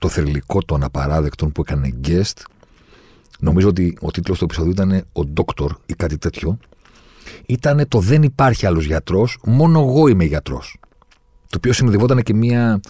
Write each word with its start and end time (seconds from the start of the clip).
το 0.00 0.08
θρυλικό 0.08 0.62
των 0.62 0.82
απαράδεκτων 0.82 1.52
που 1.52 1.60
έκανε 1.60 1.94
guest. 2.04 2.42
Νομίζω 3.40 3.68
ότι 3.68 3.96
ο 4.00 4.10
τίτλος 4.10 4.38
του 4.38 4.44
επεισόδου 4.44 4.70
ήταν 4.70 4.92
«Ο 4.92 5.20
Doctor» 5.34 5.68
ή 5.86 5.94
κάτι 5.94 6.18
τέτοιο. 6.18 6.58
Ήταν 7.46 7.88
το 7.88 7.98
«Δεν 7.98 8.22
υπάρχει 8.22 8.66
άλλος 8.66 8.84
γιατρός, 8.84 9.38
μόνο 9.44 9.80
εγώ 9.80 10.08
είμαι 10.08 10.24
γιατρός». 10.24 10.78
Το 11.48 11.56
οποίο 11.56 11.72
συνοδευόταν 11.72 12.22
και 12.22 12.34
μία 12.34 12.80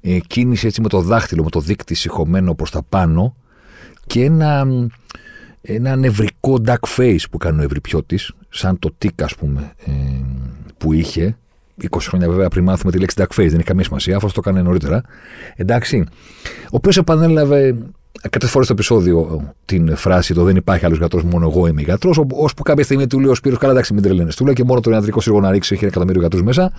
ε, 0.00 0.18
κίνηση 0.18 0.66
έτσι 0.66 0.80
με 0.80 0.88
το 0.88 1.00
δάχτυλο, 1.00 1.44
με 1.44 1.50
το 1.50 1.60
δίκτυ 1.60 1.94
συχωμένο 1.94 2.54
προς 2.54 2.70
τα 2.70 2.82
πάνω 2.82 3.36
και 4.06 4.24
ένα, 4.24 4.66
ένα 5.60 5.96
νευρικό 5.96 6.56
duck 6.66 6.96
face 6.96 7.24
που 7.30 7.38
κάνει 7.38 7.60
ο 7.60 7.64
Ευρυπιώτης, 7.64 8.32
σαν 8.48 8.78
το 8.78 8.94
τικ 8.98 9.22
ας 9.22 9.34
πούμε 9.34 9.72
ε, 9.84 9.92
που 10.78 10.92
είχε 10.92 11.38
20 11.82 11.86
χρόνια 12.00 12.28
βέβαια 12.28 12.48
πριν 12.48 12.64
μάθουμε 12.64 12.92
τη 12.92 12.98
λέξη 12.98 13.16
duckface, 13.18 13.46
δεν 13.48 13.54
έχει 13.54 13.62
καμία 13.62 13.84
σημασία, 13.84 14.16
αφού 14.16 14.26
το 14.26 14.34
έκανε 14.36 14.62
νωρίτερα. 14.62 15.02
Εντάξει. 15.56 16.04
Ο 16.64 16.76
οποίος 16.76 16.96
επανέλαβε 16.96 17.76
αρκετές 18.22 18.50
φορές 18.50 18.66
στο 18.66 18.74
επεισόδιο 18.74 19.42
την 19.64 19.96
φράση 19.96 20.34
Το 20.34 20.44
Δεν 20.44 20.56
υπάρχει 20.56 20.84
άλλος 20.84 20.98
γιατρός, 20.98 21.22
μόνο 21.22 21.48
εγώ 21.48 21.66
είμαι 21.66 21.82
γιατρός. 21.82 22.20
Ώσπου 22.30 22.62
κάποια 22.62 22.84
στιγμή 22.84 23.06
του 23.06 23.20
λέει 23.20 23.30
ο 23.30 23.34
Σπύρος, 23.34 23.58
καλά, 23.58 23.72
εντάξει, 23.72 23.94
μην 23.94 24.02
τρελαίνε. 24.02 24.30
Του 24.36 24.44
λέει 24.44 24.54
και 24.54 24.64
μόνο 24.64 24.80
το 24.80 24.90
ιατρικό 24.90 25.20
σύργο 25.20 25.40
να 25.40 25.50
ρίξει 25.50 25.74
έχει 25.74 25.82
ένα 25.82 25.90
εκατομμύριο 25.90 26.20
γιατρούς 26.20 26.42
μέσα. 26.42 26.72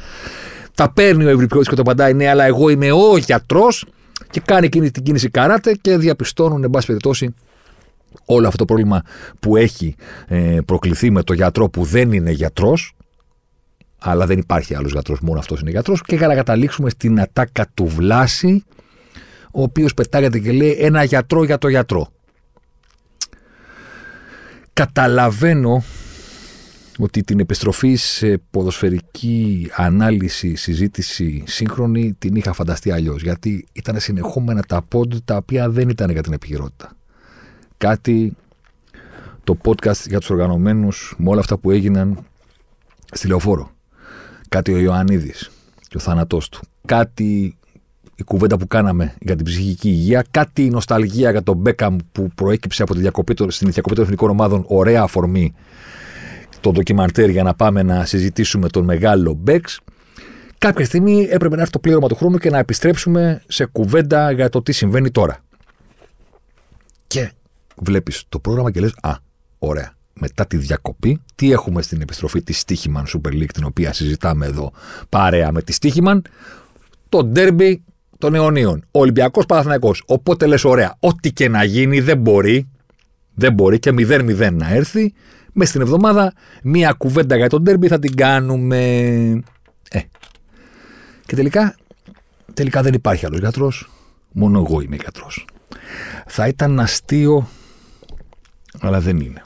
Τα 0.76 0.92
παίρνει 0.92 1.26
ο 1.26 1.30
Ευρυπιώτη 1.30 1.70
και 1.70 1.76
το 1.76 1.82
απαντάει, 1.82 2.14
ναι, 2.14 2.30
αλλά 2.30 2.46
εγώ 2.46 2.70
είμαι 2.70 2.92
ο 2.92 3.18
γιατρός. 3.18 3.86
Και 4.30 4.42
κάνει 4.46 4.66
εκείνη 4.66 4.92
την 4.92 5.04
κίνηση 5.04 5.30
καράτε 5.30 5.74
και 5.82 5.98
διαπιστώνουν, 5.98 6.64
εν 6.64 6.70
πάση 6.70 6.86
περιπτώσει, 6.86 7.34
όλο 8.26 8.46
αυτό 8.46 8.58
το 8.58 8.66
πρόβλημα 8.66 9.02
που 9.40 9.56
έχει 9.56 9.96
ε, 10.28 10.58
προκληθεί 10.66 11.12
με 11.12 11.24
το 11.24 11.34
γιατρό 11.34 11.70
που 11.70 11.84
δεν 11.84 12.12
είναι 12.12 12.32
γιατρός, 12.32 12.96
αλλά 14.00 14.26
δεν 14.26 14.38
υπάρχει 14.38 14.76
άλλος 14.76 14.92
γιατρός, 14.92 15.20
μόνο 15.20 15.40
αυτός 15.40 15.62
είναι 15.62 15.70
γιατρός. 15.70 16.02
Και 16.02 16.16
για 16.16 16.28
να 16.28 16.36
καταλήξουμε 16.36 16.90
στην 16.90 17.20
ατάκα 17.20 17.68
του 17.74 17.86
Βλάση, 17.86 18.64
ο 19.52 19.62
οποίος 19.62 19.94
πετάγεται 19.94 20.40
και 20.40 20.52
λέει 20.52 20.72
ένα 20.80 21.04
γιατρό 21.04 21.44
για 21.44 21.58
το 21.58 21.68
γιατρό. 21.68 22.08
Καταλαβαίνω 24.74 25.84
ότι 26.98 27.24
την 27.24 27.40
επιστροφή 27.40 27.96
σε 27.96 28.42
ποδοσφαιρική 28.52 29.70
ανάλυση, 29.76 30.56
συζήτηση 30.56 31.44
σύγχρονη 31.48 32.16
την 32.20 32.36
είχα 32.36 32.54
φανταστεί 32.54 32.92
αλλιώς. 32.92 33.22
Γιατί 33.22 33.68
ήταν 33.74 34.00
συνεχόμενα 34.00 34.62
τα 34.62 34.82
πόντ 34.82 35.14
τα 35.26 35.36
οποία 35.36 35.70
δεν 35.70 35.90
ήταν 35.90 36.10
για 36.10 36.24
την 36.24 36.34
επικαιρότητα. 36.34 36.92
Κάτι 37.78 38.36
το 39.44 39.58
podcast 39.64 40.08
για 40.08 40.20
τους 40.20 40.30
οργανωμένους 40.30 41.16
με 41.18 41.30
όλα 41.30 41.40
αυτά 41.40 41.58
που 41.58 41.72
έγιναν 41.72 42.26
στη 43.12 43.28
Λεωφόρο 43.28 43.72
κάτι 44.50 44.74
ο 44.74 44.78
Ιωαννίδης 44.78 45.52
και 45.88 45.98
ο 45.98 46.00
θάνατός 46.00 46.50
του, 46.50 46.60
κάτι 46.86 47.58
η 48.16 48.24
κουβέντα 48.24 48.58
που 48.58 48.68
κάναμε 48.68 49.14
για 49.20 49.36
την 49.36 49.46
ψυχική 49.46 49.90
υγεία, 49.90 50.26
κάτι 50.32 50.66
η 50.66 50.70
νοσταλγία 50.70 51.32
για 51.32 51.44
τον 51.44 51.58
Μπέκαμ 51.58 51.98
που 52.12 52.30
προέκυψε 52.36 52.84
από 52.84 52.94
τη 52.94 53.00
διακοπή, 53.00 53.34
στην 53.48 53.72
διακοπή 53.72 53.96
των 53.96 54.04
εθνικών 54.04 54.30
ομάδων, 54.30 54.64
ωραία 54.68 55.02
αφορμή 55.02 55.54
το 56.62 56.72
ντοκιμαντέρ 56.72 57.30
για 57.30 57.44
να 57.44 57.54
πάμε 57.54 57.84
να 57.84 58.06
συζητήσουμε 58.06 58.70
τον 58.70 58.84
μεγάλο 58.84 59.34
Μπέξ. 59.34 59.80
Κάποια 60.58 60.86
στιγμή 60.86 61.28
έπρεπε 61.30 61.56
να 61.56 61.62
έρθει 61.62 61.74
το 61.74 61.80
πλήρωμα 61.80 62.08
του 62.08 62.16
χρόνου 62.16 62.38
και 62.38 62.50
να 62.50 62.58
επιστρέψουμε 62.58 63.42
σε 63.48 63.66
κουβέντα 63.66 64.32
για 64.32 64.50
το 64.50 64.62
τι 64.62 64.72
συμβαίνει 64.72 65.12
τώρα. 65.12 65.38
Και 67.08 67.32
βλέπεις 67.76 68.24
το 68.30 68.40
πρόγραμμα 68.40 68.72
και 68.72 68.80
λες, 68.80 68.94
α, 69.02 69.16
ωραία 69.60 69.97
μετά 70.20 70.48
τη 70.48 70.58
διακοπή, 70.58 71.22
τι 71.36 71.52
έχουμε 71.52 71.82
στην 71.82 72.02
επιστροφή 72.02 72.42
της 72.42 72.60
Στίχημαν 72.60 73.06
Super 73.08 73.32
League, 73.32 73.52
την 73.54 73.64
οποία 73.64 73.94
συζητάμε 73.94 74.46
εδώ 74.46 74.72
παρέα 75.10 75.52
με 75.52 75.62
τη 75.62 75.72
Στίχημαν, 75.72 76.22
το 77.10 77.24
ντέρμπι 77.24 77.84
των 78.18 78.36
αιωνίων. 78.36 78.86
Ο 78.92 79.00
Ολυμπιακός 79.00 79.46
Παναθυναϊκό. 79.46 79.96
Οπότε 80.06 80.46
λες, 80.46 80.64
ωραία, 80.64 80.96
ό,τι 81.00 81.32
και 81.32 81.50
να 81.50 81.64
γίνει 81.64 82.00
δεν 82.00 82.18
μπορεί, 82.18 82.70
δεν 83.34 83.54
μπορεί 83.54 83.80
και 83.80 83.92
0-0 83.98 84.52
να 84.54 84.74
έρθει. 84.74 85.14
Μες 85.54 85.70
στην 85.70 85.82
εβδομάδα 85.82 86.34
μία 86.64 86.92
κουβέντα 86.92 87.36
για 87.36 87.50
τον 87.50 87.62
ντέρμπι 87.62 87.88
θα 87.88 88.00
την 88.00 88.16
κάνουμε. 88.16 88.78
Ε. 89.90 90.00
Και 91.26 91.36
τελικά, 91.36 91.76
τελικά 92.54 92.82
δεν 92.82 92.94
υπάρχει 92.94 93.26
άλλος 93.26 93.40
γιατρός. 93.40 93.90
Μόνο 94.32 94.64
εγώ 94.68 94.82
είμαι 94.82 94.96
γιατρός. 94.96 95.46
Θα 96.28 96.48
ήταν 96.48 96.80
αστείο, 96.80 97.48
αλλά 98.80 99.00
δεν 99.00 99.20
είναι 99.20 99.42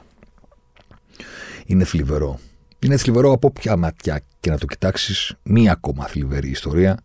είναι 1.66 1.84
θλιβερό. 1.84 2.38
Είναι 2.78 2.96
θλιβερό 2.96 3.32
από 3.32 3.50
ποια 3.50 3.76
ματιά 3.76 4.20
και 4.40 4.50
να 4.50 4.58
το 4.58 4.66
κοιτάξεις, 4.66 5.34
μία 5.42 5.72
ακόμα 5.72 6.06
θλιβερή 6.06 6.48
ιστορία 6.48 6.98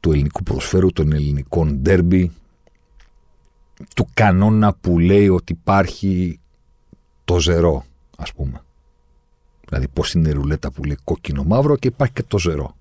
του 0.00 0.12
ελληνικού 0.12 0.42
προσφέρου, 0.42 0.92
των 0.92 1.12
ελληνικών 1.12 1.76
ντέρμπι, 1.76 2.32
του 3.94 4.08
κανόνα 4.14 4.74
που 4.74 4.98
λέει 4.98 5.28
ότι 5.28 5.52
υπάρχει 5.52 6.40
το 7.24 7.38
ζερό, 7.38 7.84
ας 8.16 8.32
πούμε. 8.32 8.62
Δηλαδή 9.68 9.88
πώς 9.88 10.12
είναι 10.12 10.28
η 10.28 10.32
ρουλέτα 10.32 10.70
που 10.70 10.84
λέει 10.84 10.98
κόκκινο 11.04 11.44
μαύρο 11.44 11.76
και 11.76 11.88
υπάρχει 11.88 12.12
και 12.12 12.22
το 12.22 12.38
ζερό. 12.38 12.76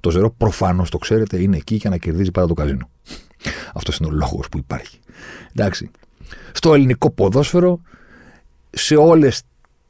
Το 0.00 0.10
ζερό 0.10 0.30
προφανώς 0.30 0.90
το 0.90 0.98
ξέρετε 0.98 1.42
είναι 1.42 1.56
εκεί 1.56 1.74
για 1.74 1.90
να 1.90 1.96
κερδίζει 1.96 2.30
πάντα 2.30 2.46
το 2.46 2.54
καζίνο. 2.54 2.90
Αυτός 3.74 3.96
είναι 3.96 4.08
ο 4.08 4.10
λόγος 4.10 4.48
που 4.48 4.58
υπάρχει. 4.58 4.98
Εντάξει. 5.54 5.90
Στο 6.52 6.74
ελληνικό 6.74 7.10
ποδόσφαιρο, 7.10 7.80
σε 8.70 8.96
όλες 8.96 9.42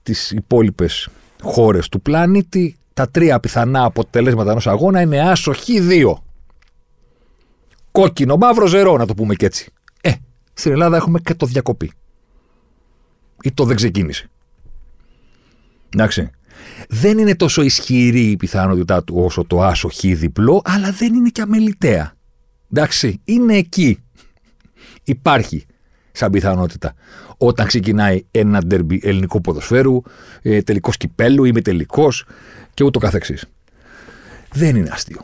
τις 0.08 0.30
υπόλοιπες 0.30 1.08
χώρες 1.42 1.88
του 1.88 2.00
πλανήτη 2.00 2.76
τα 2.94 3.10
τρία 3.10 3.40
πιθανά 3.40 3.84
αποτελέσματα 3.84 4.50
ενός 4.50 4.66
αγώνα 4.66 5.00
είναι 5.00 5.20
άσο 5.30 5.52
χ2. 5.52 6.12
Κόκκινο, 7.90 8.36
μαύρο, 8.36 8.66
ζερό, 8.66 8.96
να 8.96 9.06
το 9.06 9.14
πούμε 9.14 9.34
και 9.34 9.46
έτσι. 9.46 9.72
Ε, 10.00 10.12
στην 10.52 10.72
Ελλάδα 10.72 10.96
έχουμε 10.96 11.20
και 11.20 11.34
το 11.34 11.46
διακοπή. 11.46 11.92
Ή 13.42 13.52
το 13.52 13.64
δεν 13.64 13.76
ξεκίνησε. 13.76 14.30
Εντάξει. 15.94 16.30
Δεν 16.88 17.18
είναι 17.18 17.36
τόσο 17.36 17.62
ισχυρή 17.62 18.30
η 18.30 18.36
πιθανότητά 18.36 19.04
του 19.04 19.14
όσο 19.16 19.44
το 19.44 19.62
άσο 19.62 19.88
χ 19.88 20.00
διπλό, 20.00 20.62
αλλά 20.64 20.90
δεν 20.90 21.14
είναι 21.14 21.28
και 21.28 21.40
αμεληταία. 21.40 22.12
Εντάξει, 22.72 23.20
είναι 23.24 23.56
εκεί. 23.56 24.02
Υπάρχει 25.04 25.66
σαν 26.12 26.30
πιθανότητα 26.30 26.94
όταν 27.38 27.66
ξεκινάει 27.66 28.24
ένα 28.30 28.64
ντερμπι 28.64 29.00
ελληνικού 29.02 29.40
ποδοσφαίρου, 29.40 30.02
ε, 30.42 30.62
τελικός 30.62 30.96
κυπέλου, 30.96 31.44
είμαι 31.44 31.60
τελικός 31.60 32.24
και 32.74 32.84
ούτω 32.84 32.98
καθεξής. 32.98 33.44
Δεν 34.52 34.76
είναι 34.76 34.90
αστείο. 34.92 35.20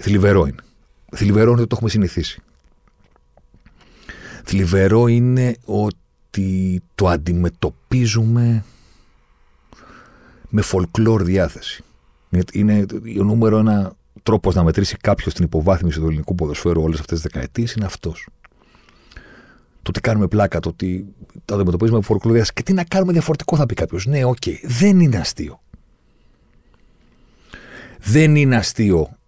Θλιβερό 0.00 0.46
είναι. 0.46 0.62
Θλιβερό 1.12 1.50
είναι 1.50 1.60
ότι 1.60 1.68
το 1.68 1.74
έχουμε 1.76 1.90
συνηθίσει. 1.90 2.42
Θλιβερό 4.44 5.06
είναι 5.06 5.56
ότι 5.64 6.82
το 6.94 7.08
αντιμετωπίζουμε 7.08 8.64
με 10.48 10.62
φολκλόρ 10.72 11.20
διάθεση. 11.20 11.84
Είναι 12.52 12.86
ο 13.20 13.24
νούμερο 13.24 13.58
ένα 13.58 13.92
τρόπος 14.22 14.54
να 14.54 14.62
μετρήσει 14.62 14.96
κάποιος 14.96 15.34
την 15.34 15.44
υποβάθμιση 15.44 15.98
του 15.98 16.06
ελληνικού 16.06 16.34
ποδοσφαίρου 16.34 16.82
όλες 16.82 17.00
αυτές 17.00 17.20
τις 17.20 17.30
δεκαετίες 17.32 17.72
είναι 17.72 17.84
αυτός 17.84 18.26
το 19.82 19.88
ότι 19.88 20.00
κάνουμε 20.00 20.26
πλάκα, 20.26 20.60
το 20.60 20.68
ότι 20.68 21.14
το 21.44 21.54
αντιμετωπίζουμε 21.54 21.98
με 21.98 22.04
φολκλόρ 22.04 22.28
διάθεση 22.28 22.52
και 22.52 22.62
τι 22.62 22.72
να 22.72 22.84
κάνουμε 22.84 23.12
διαφορετικό, 23.12 23.56
θα 23.56 23.66
πει 23.66 23.74
κάποιος. 23.74 24.06
Ναι, 24.06 24.24
OK. 24.24 24.36
Okay. 24.40 24.54
Δεν 24.62 25.00
είναι 25.00 25.16
αστείο. 25.16 25.60
Δεν 27.98 28.36
είναι 28.36 28.56
αστείο 28.56 29.18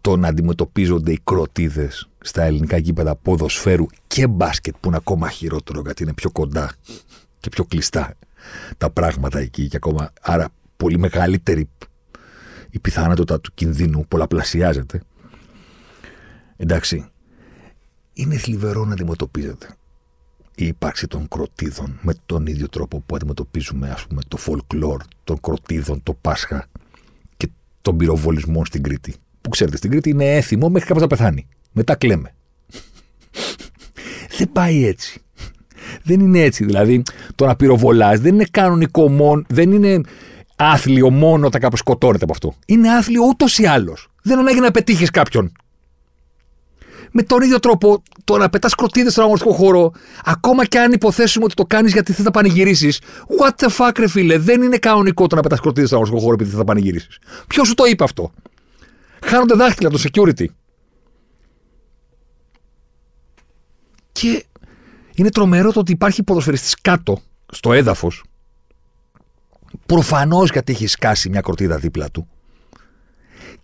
το 0.00 0.16
να 0.16 0.28
αντιμετωπίζονται 0.28 1.12
οι 1.12 1.20
κροτίδες 1.24 2.08
στα 2.20 2.42
ελληνικά 2.42 2.76
γήπεδα 2.76 3.16
ποδοσφαίρου 3.16 3.86
και 4.06 4.26
μπάσκετ 4.26 4.74
που 4.80 4.88
είναι 4.88 4.96
ακόμα 4.96 5.30
χειρότερο 5.30 5.80
γιατί 5.80 6.02
είναι 6.02 6.14
πιο 6.14 6.30
κοντά 6.30 6.72
και 7.38 7.48
πιο 7.48 7.64
κλειστά 7.64 8.14
τα 8.78 8.90
πράγματα 8.90 9.38
εκεί 9.38 9.68
και 9.68 9.76
ακόμα 9.76 10.12
άρα 10.20 10.48
πολύ 10.76 10.98
μεγαλύτερη 10.98 11.68
η 12.70 12.78
πιθανότητα 12.78 13.40
του 13.40 13.50
κινδύνου 13.54 14.04
πολλαπλασιάζεται. 14.08 15.00
Εντάξει, 16.56 17.10
είναι 18.16 18.36
θλιβερό 18.36 18.84
να 18.84 18.92
αντιμετωπίζεται. 18.92 19.68
η 20.54 20.66
ύπαρξη 20.66 21.06
των 21.06 21.28
κροτίδων 21.28 21.98
με 22.02 22.14
τον 22.26 22.46
ίδιο 22.46 22.68
τρόπο 22.68 23.00
που 23.06 23.16
αντιμετωπίζουμε 23.16 23.90
ας 23.90 24.06
πούμε 24.06 24.20
το 24.28 24.38
folklore 24.46 25.04
των 25.24 25.40
κροτίδων, 25.40 26.02
το 26.02 26.14
Πάσχα 26.14 26.66
και 27.36 27.48
των 27.82 27.96
πυροβολισμών 27.96 28.66
στην 28.66 28.82
Κρήτη. 28.82 29.14
Που 29.40 29.48
ξέρετε, 29.48 29.76
στην 29.76 29.90
Κρήτη 29.90 30.10
είναι 30.10 30.36
έθιμο 30.36 30.68
μέχρι 30.68 30.86
κάποιο 30.86 31.02
να 31.02 31.08
πεθάνει. 31.08 31.46
Μετά 31.72 31.94
κλαίμε. 31.94 32.34
δεν 34.38 34.52
πάει 34.52 34.86
έτσι. 34.86 35.20
Δεν 36.02 36.20
είναι 36.20 36.40
έτσι. 36.40 36.64
Δηλαδή, 36.64 37.02
το 37.34 37.46
να 37.46 37.56
πυροβολάς 37.56 38.20
δεν 38.20 38.34
είναι 38.34 38.46
κανονικό 38.50 39.08
μόνο, 39.08 39.42
δεν 39.48 39.72
είναι 39.72 40.00
άθλιο 40.56 41.10
μόνο 41.10 41.46
όταν 41.46 41.60
κάποιος 41.60 41.80
σκοτώνεται 41.80 42.24
από 42.24 42.32
αυτό. 42.32 42.54
Είναι 42.66 42.90
άθλιο 42.90 43.22
ούτως 43.28 43.58
ή 43.58 43.66
άλλως. 43.66 44.08
Δεν 44.22 44.38
ανάγκη 44.38 44.60
να 44.60 44.70
πετύχεις 44.70 45.10
κάποιον. 45.10 45.52
Με 47.12 47.22
τον 47.22 47.42
ίδιο 47.42 47.60
τρόπο, 47.60 48.02
το 48.24 48.36
να 48.36 48.48
πετάς 48.48 48.74
κροτίδες 48.74 49.12
στον 49.12 49.24
αγωνιστικό 49.24 49.54
χώρο, 49.54 49.92
ακόμα 50.24 50.64
και 50.64 50.78
αν 50.78 50.92
υποθέσουμε 50.92 51.44
ότι 51.44 51.54
το 51.54 51.64
κάνεις 51.64 51.92
γιατί 51.92 52.12
θες 52.12 52.24
να 52.24 52.30
πανηγυρίσεις, 52.30 53.00
what 53.40 53.50
the 53.64 53.68
fuck, 53.76 53.98
ρε 53.98 54.08
φίλε, 54.08 54.38
δεν 54.38 54.62
είναι 54.62 54.78
κανονικό 54.78 55.26
το 55.26 55.36
να 55.36 55.42
πετάς 55.42 55.60
κροτίδες 55.60 55.88
στον 55.88 56.00
αγωνιστικό 56.00 56.24
χώρο 56.24 56.40
επειδή 56.40 56.50
θες 56.50 56.58
να 56.58 56.64
πανηγυρίσεις. 56.64 57.18
Ποιος 57.46 57.68
σου 57.68 57.74
το 57.74 57.84
είπε 57.84 58.04
αυτό; 58.04 58.32
Χάνονται 59.24 59.54
δάχτυλα 59.54 59.90
το 59.90 60.02
security. 60.02 60.46
Και 64.12 64.44
είναι 65.14 65.30
τρομερό 65.30 65.72
το 65.72 65.80
ότι 65.80 65.92
υπάρχει 65.92 66.22
ποδοσφαιριστής 66.22 66.80
κάτω, 66.80 67.20
στο 67.52 67.72
έδαφος. 67.72 68.24
Προφανώς 69.86 70.50
γιατί 70.50 70.72
έχει 70.72 70.86
σκάσει 70.86 71.28
μια 71.28 71.40
κροτίδα 71.40 71.76
δίπλα 71.78 72.10
του. 72.10 72.28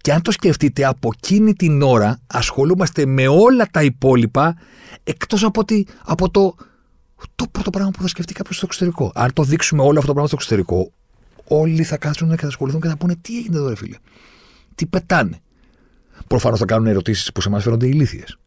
Και 0.02 0.12
αν 0.12 0.22
το 0.22 0.30
σκεφτείτε, 0.30 0.84
από 0.84 1.10
εκείνη 1.14 1.54
την 1.54 1.82
ώρα 1.82 2.20
ασχολούμαστε 2.26 3.06
με 3.06 3.28
όλα 3.28 3.66
τα 3.70 3.82
υπόλοιπα 3.82 4.56
εκτός 5.04 5.44
από, 5.44 5.64
από 6.04 6.30
το, 6.30 6.54
το 7.34 7.46
πρώτο 7.50 7.70
πράγμα 7.70 7.90
που 7.90 8.02
θα 8.02 8.08
σκεφτεί 8.08 8.32
κάποιος 8.32 8.56
στο 8.56 8.66
εξωτερικό. 8.66 9.12
Αν 9.14 9.32
το 9.32 9.42
δείξουμε 9.42 9.82
όλο 9.82 9.98
αυτό 9.98 10.06
το 10.06 10.12
πράγμα 10.12 10.26
στο 10.26 10.36
εξωτερικό, 10.36 10.92
όλοι 11.44 11.82
θα 11.82 11.96
κάτσουν 11.96 12.30
και 12.30 12.36
θα 12.36 12.46
ασχοληθούν 12.46 12.80
και 12.80 12.88
θα 12.88 12.96
πούνε 12.96 13.16
τι 13.20 13.38
έγινε 13.38 13.56
εδώ, 13.56 13.68
ρε 13.68 13.76
φίλε; 13.76 13.96
Τι 14.74 14.86
πετάνε; 14.86 15.40
Προφανώς 16.26 16.58
θα 16.58 16.64
κάνουν 16.64 16.86
ερωτήσεις 16.86 17.32
που 17.32 17.40
σε 17.40 17.48
εμά 17.48 17.60
φαίνονται 17.60 17.86
ηλίθιες. 17.86 18.38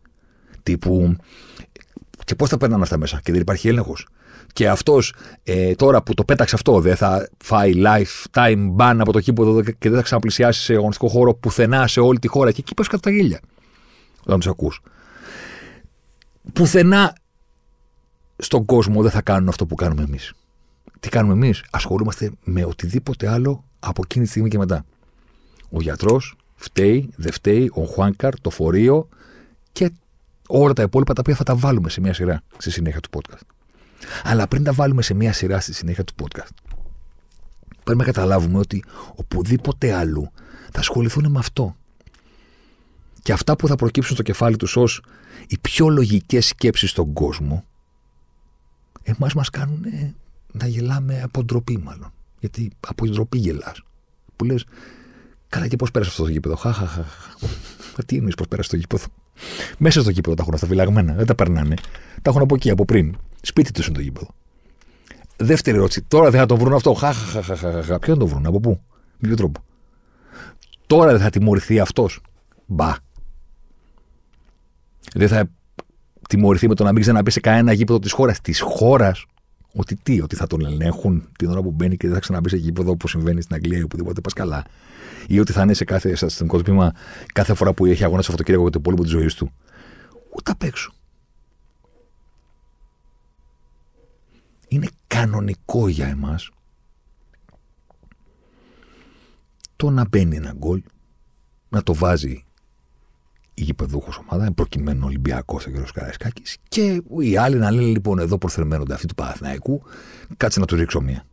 Τύπου, 0.64 1.16
και 2.24 2.36
πώς 2.36 2.50
θα 2.50 2.58
περνάνε 2.58 2.84
αυτά 2.84 2.98
μέσα, 2.98 3.20
και 3.24 3.32
δεν 3.32 3.42
υπάρχει 3.42 3.68
έλεγχος. 3.68 4.08
Και 4.54 4.70
αυτός 4.70 5.14
ε, 5.44 5.76
τώρα 5.76 6.04
που 6.04 6.14
το 6.14 6.24
πέταξε 6.24 6.56
αυτό 6.56 6.80
δεν 6.80 6.96
θα 6.96 7.30
φάει 7.44 7.74
lifetime 7.76 8.76
ban 8.78 8.96
από 9.00 9.12
το 9.12 9.20
κήπο 9.20 9.62
και 9.62 9.90
δεν 9.90 9.96
θα 9.96 10.02
ξαναπλησιάσει 10.02 10.62
σε 10.62 10.74
αγωνιστικό 10.74 11.08
χώρο 11.08 11.34
πουθενά 11.34 11.88
σε 11.88 12.00
όλη 12.00 12.20
τη 12.20 12.28
χώρα. 12.28 12.52
Και 12.52 12.60
εκεί 12.60 12.74
πέφτει 12.74 12.92
κατά 12.92 13.10
τα 13.10 13.16
γέλια. 13.16 13.40
Όταν 14.24 14.40
τους 14.40 14.48
ακούς. 14.48 14.82
Πουθενά 16.54 17.16
στον 18.38 18.66
κόσμο 18.66 19.02
δεν 19.02 19.12
θα 19.12 19.22
κάνουν 19.22 19.48
αυτό 19.50 19.66
που 19.66 19.76
κάνουμε 19.76 20.04
εμείς. 20.04 20.34
Τι 21.00 21.10
κάνουμε 21.10 21.34
εμείς, 21.34 21.64
ασχολούμαστε 21.72 22.32
με 22.44 22.66
οτιδήποτε 22.66 23.30
άλλο 23.30 23.64
από 23.80 24.02
εκείνη 24.04 24.24
τη 24.24 24.30
στιγμή 24.30 24.50
και 24.50 24.58
μετά. 24.58 24.86
Ο 25.70 25.82
γιατρός 25.82 26.36
φταίει, 26.56 27.10
δεν 27.16 27.32
φταίει, 27.32 27.72
ο 27.74 27.84
Χουάνκαρ, 27.84 28.40
το 28.40 28.50
φορείο 28.50 29.10
και 29.72 29.92
όλα 30.48 30.74
τα 30.74 30.82
υπόλοιπα 30.82 31.14
τα 31.14 31.20
οποία 31.22 31.36
θα 31.36 31.44
τα 31.44 31.56
βάλουμε 31.56 31.90
σε 31.90 32.02
μια 32.02 32.14
σειρά 32.14 32.42
στη 32.58 32.72
συνέχεια 32.72 33.00
του 33.00 33.10
podcast. 33.18 33.55
Αλλά 34.24 34.48
πριν 34.48 34.64
τα 34.64 34.74
βάλουμε 34.74 35.02
σε 35.02 35.14
μια 35.14 35.34
σειρά 35.34 35.60
στη 35.60 35.74
συνέχεια 35.74 36.04
του 36.04 36.14
podcast, 36.22 36.54
πρέπει 37.84 38.00
να 38.00 38.06
καταλάβουμε 38.06 38.58
ότι 38.58 38.84
οπουδήποτε 39.16 39.94
αλλού 39.94 40.32
θα 40.72 40.80
ασχοληθούν 40.80 41.32
με 41.32 41.40
αυτό. 41.40 41.76
Και 43.22 43.34
αυτά 43.34 43.56
που 43.56 43.68
θα 43.68 43.76
προκύψουν 43.76 44.14
στο 44.14 44.24
κεφάλι 44.24 44.58
τους 44.58 44.76
ως 44.76 45.02
οι 45.48 45.58
πιο 45.62 45.90
λογικές 45.90 46.46
σκέψεις 46.46 46.90
στον 46.90 47.14
κόσμο, 47.14 47.66
εμάς 49.04 49.34
μας 49.34 49.50
κάνουν 49.50 49.86
να 50.52 50.68
γελάμε 50.68 51.22
από 51.22 51.44
ντροπή, 51.44 51.78
μάλλον. 51.78 52.14
Γιατί 52.40 52.72
από 52.88 53.06
ντροπή 53.06 53.38
γελάς. 53.38 53.82
Που 54.36 54.46
λες, 54.46 54.66
καλά 55.50 55.68
και 55.68 55.76
πώς 55.76 55.92
πέρασε 55.92 56.12
αυτό 56.12 56.24
το 56.24 56.30
γήπεδο; 56.30 56.56
Χαχαχαχα. 56.56 57.36
Τι 58.06 58.16
είναι 58.16 58.32
πώς 58.38 58.48
πέρασε 58.48 58.70
το 58.70 58.76
γήπεδο; 58.76 59.06
Μέσα 59.78 60.02
στο 60.02 60.10
γήπεδο 60.10 60.36
τα 60.36 60.42
έχουν 60.42 60.54
αυτά 60.54 60.68
φυλαγμένα. 60.68 61.14
Δεν 61.14 61.26
τα 61.26 61.36
περνάνε. 61.36 61.76
Τα 62.22 62.30
έχουν 62.30 62.42
από 62.42 62.56
εκεί, 62.56 62.70
από 62.70 62.86
πριν. 62.86 63.16
Σπίτι 63.42 63.72
τους 63.72 63.88
είναι 63.88 63.96
το 63.96 64.02
γήπεδο. 64.02 64.28
Δεύτερη 65.38 65.78
ερώτηση. 65.78 66.02
Τώρα 66.02 66.30
δεν 66.30 66.40
θα 66.40 66.46
το 66.46 66.58
βρουν 66.58 66.74
αυτό. 66.74 66.94
Χαχαχαχαχα. 66.94 68.00
Ποιο 68.00 68.14
θα 68.14 68.20
το 68.20 68.28
βρουν, 68.28 68.46
από 68.46 68.60
πού, 68.60 68.82
με 69.18 69.28
ποιο 69.28 69.36
τρόπο; 69.36 69.64
Τώρα 70.88 71.12
δεν 71.12 71.22
θα 71.22 71.30
τιμωρηθεί 71.30 71.80
αυτός. 71.80 72.22
Μπα. 72.66 72.96
Δεν 75.14 75.28
θα 75.28 75.50
τιμωρηθεί 76.30 76.68
με 76.68 76.76
το 76.76 76.84
να 76.84 76.92
μην 76.92 77.02
ξαναμπεί 77.02 77.32
σε 77.32 77.40
κανένα 77.40 77.74
γήπεδο 77.74 78.00
της 78.00 78.12
χώρας. 78.12 78.42
Της 78.42 78.62
χώρας. 78.62 79.26
Ότι 79.78 79.96
τι, 79.96 80.22
ότι 80.22 80.36
θα 80.36 80.48
τον 80.48 80.66
ελέγχουν 80.66 81.30
την 81.38 81.50
ώρα 81.50 81.62
που 81.62 81.72
μπαίνει 81.72 81.98
και 81.98 82.06
δεν 82.06 82.16
θα 82.16 82.22
ξαναμπεί 82.22 82.50
σε 82.50 82.58
γήπεδο 82.58 82.92
όπως 82.92 83.10
συμβαίνει 83.10 83.42
στην 83.42 83.56
Αγγλία 83.56 83.78
ή 83.78 83.84
οπουδήποτε 83.84 84.22
πας 84.22 84.34
καλά. 84.34 84.66
Ή 85.28 85.40
ότι 85.40 85.52
θα 85.52 85.62
είναι 85.62 85.74
σε 85.74 85.84
κάθε 85.84 86.12
αστυνομικό 86.22 86.62
τμήμα 86.62 86.94
κάθε 87.34 87.54
φορά 87.54 87.74
που 87.74 87.86
έχει 87.86 88.04
αγώνα 88.04 88.22
Σαββατοκύριακο 88.22 88.64
για 88.64 88.72
το 88.72 88.80
υπόλοιπο 88.80 89.04
της 89.04 89.12
ζωής 89.12 89.34
του. 89.34 89.52
Ούτε 90.36 90.52
απ' 90.52 90.64
έξω. 90.64 90.94
είναι 94.68 94.88
κανονικό 95.08 95.88
για 95.88 96.08
εμάς 96.08 96.50
το 99.76 99.90
να 99.90 100.08
μπαίνει 100.08 100.36
ένα 100.36 100.54
γκολ, 100.58 100.84
να 101.70 101.84
το 101.84 101.94
βάζει 101.94 102.45
η 103.58 103.64
γηπεδούχος 103.64 104.18
ομάδα, 104.18 104.52
προκειμένου 104.52 105.02
Ολυμπιακός 105.06 105.66
ο 105.66 105.72
κ. 105.72 105.92
Καραϊσκάκης, 105.94 106.58
και 106.68 107.02
οι 107.20 107.38
άλλοι 107.38 107.56
να 107.56 107.72
λένε 107.72 107.88
λοιπόν 107.88 108.20
εδώ 108.20 108.38
προθερμαίνονται 108.38 108.94
αυτοί 108.94 109.08
του 109.08 109.16
Παναθηναϊκού, 109.16 109.82
κάτσε 110.38 110.60
να 110.60 110.66
του 110.66 110.76
ρίξω 110.76 111.02
μία. 111.02 111.26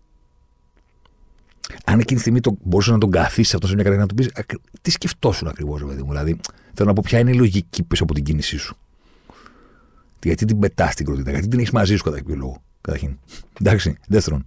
Αν 1.85 1.99
εκείνη 1.99 2.15
τη 2.15 2.21
στιγμή 2.21 2.41
το, 2.41 2.57
μπορούσε 2.63 2.91
να 2.91 2.99
τον 2.99 3.11
καθίσει 3.11 3.55
αυτός 3.55 3.69
σε 3.69 3.75
μια 3.75 3.85
καρδιά 3.85 4.03
να 4.03 4.09
του 4.09 4.15
πεις 4.15 4.31
τι 4.83 4.91
σκεφτόσουν 4.91 5.49
ακριβώς, 5.49 5.85
παιδί 5.85 6.03
μου. 6.03 6.09
Δηλαδή, 6.09 6.41
θέλω 6.75 6.89
να 6.89 6.95
πω 6.95 7.03
ποια 7.05 7.19
είναι 7.19 7.31
η 7.31 7.35
λογική 7.35 7.83
πίσω 7.83 8.03
από 8.03 8.15
την 8.15 8.25
κίνησή 8.25 8.57
σου; 8.57 8.77
Γιατί 10.23 10.45
την 10.45 10.59
πετάς 10.59 10.95
την 10.95 11.07
κροτίδα, 11.07 11.31
γιατί 11.31 11.49
την 11.49 11.59
έχεις 11.59 11.71
μαζί 11.71 11.97
σου 11.97 12.05
κατά 12.05 12.17
κάποιο 12.17 12.35
λόγο. 12.35 12.63
Καταρχήν. 12.81 13.19
Εντάξει. 13.61 13.97
Δεύτερον, 14.09 14.45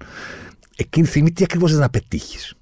εκείνη 0.76 1.06
τη 1.06 1.12
στιγμή 1.12 1.32
τι 1.32 1.44
ακριβώς 1.44 1.72
θες 1.72 1.80
να 1.80 1.90
πετύχεις; 1.90 2.56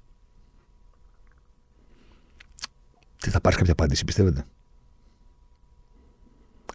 Τι 3.20 3.30
θα 3.30 3.40
πάρεις 3.40 3.58
κάποια 3.58 3.72
απάντηση, 3.72 4.04
πιστεύετε; 4.04 4.46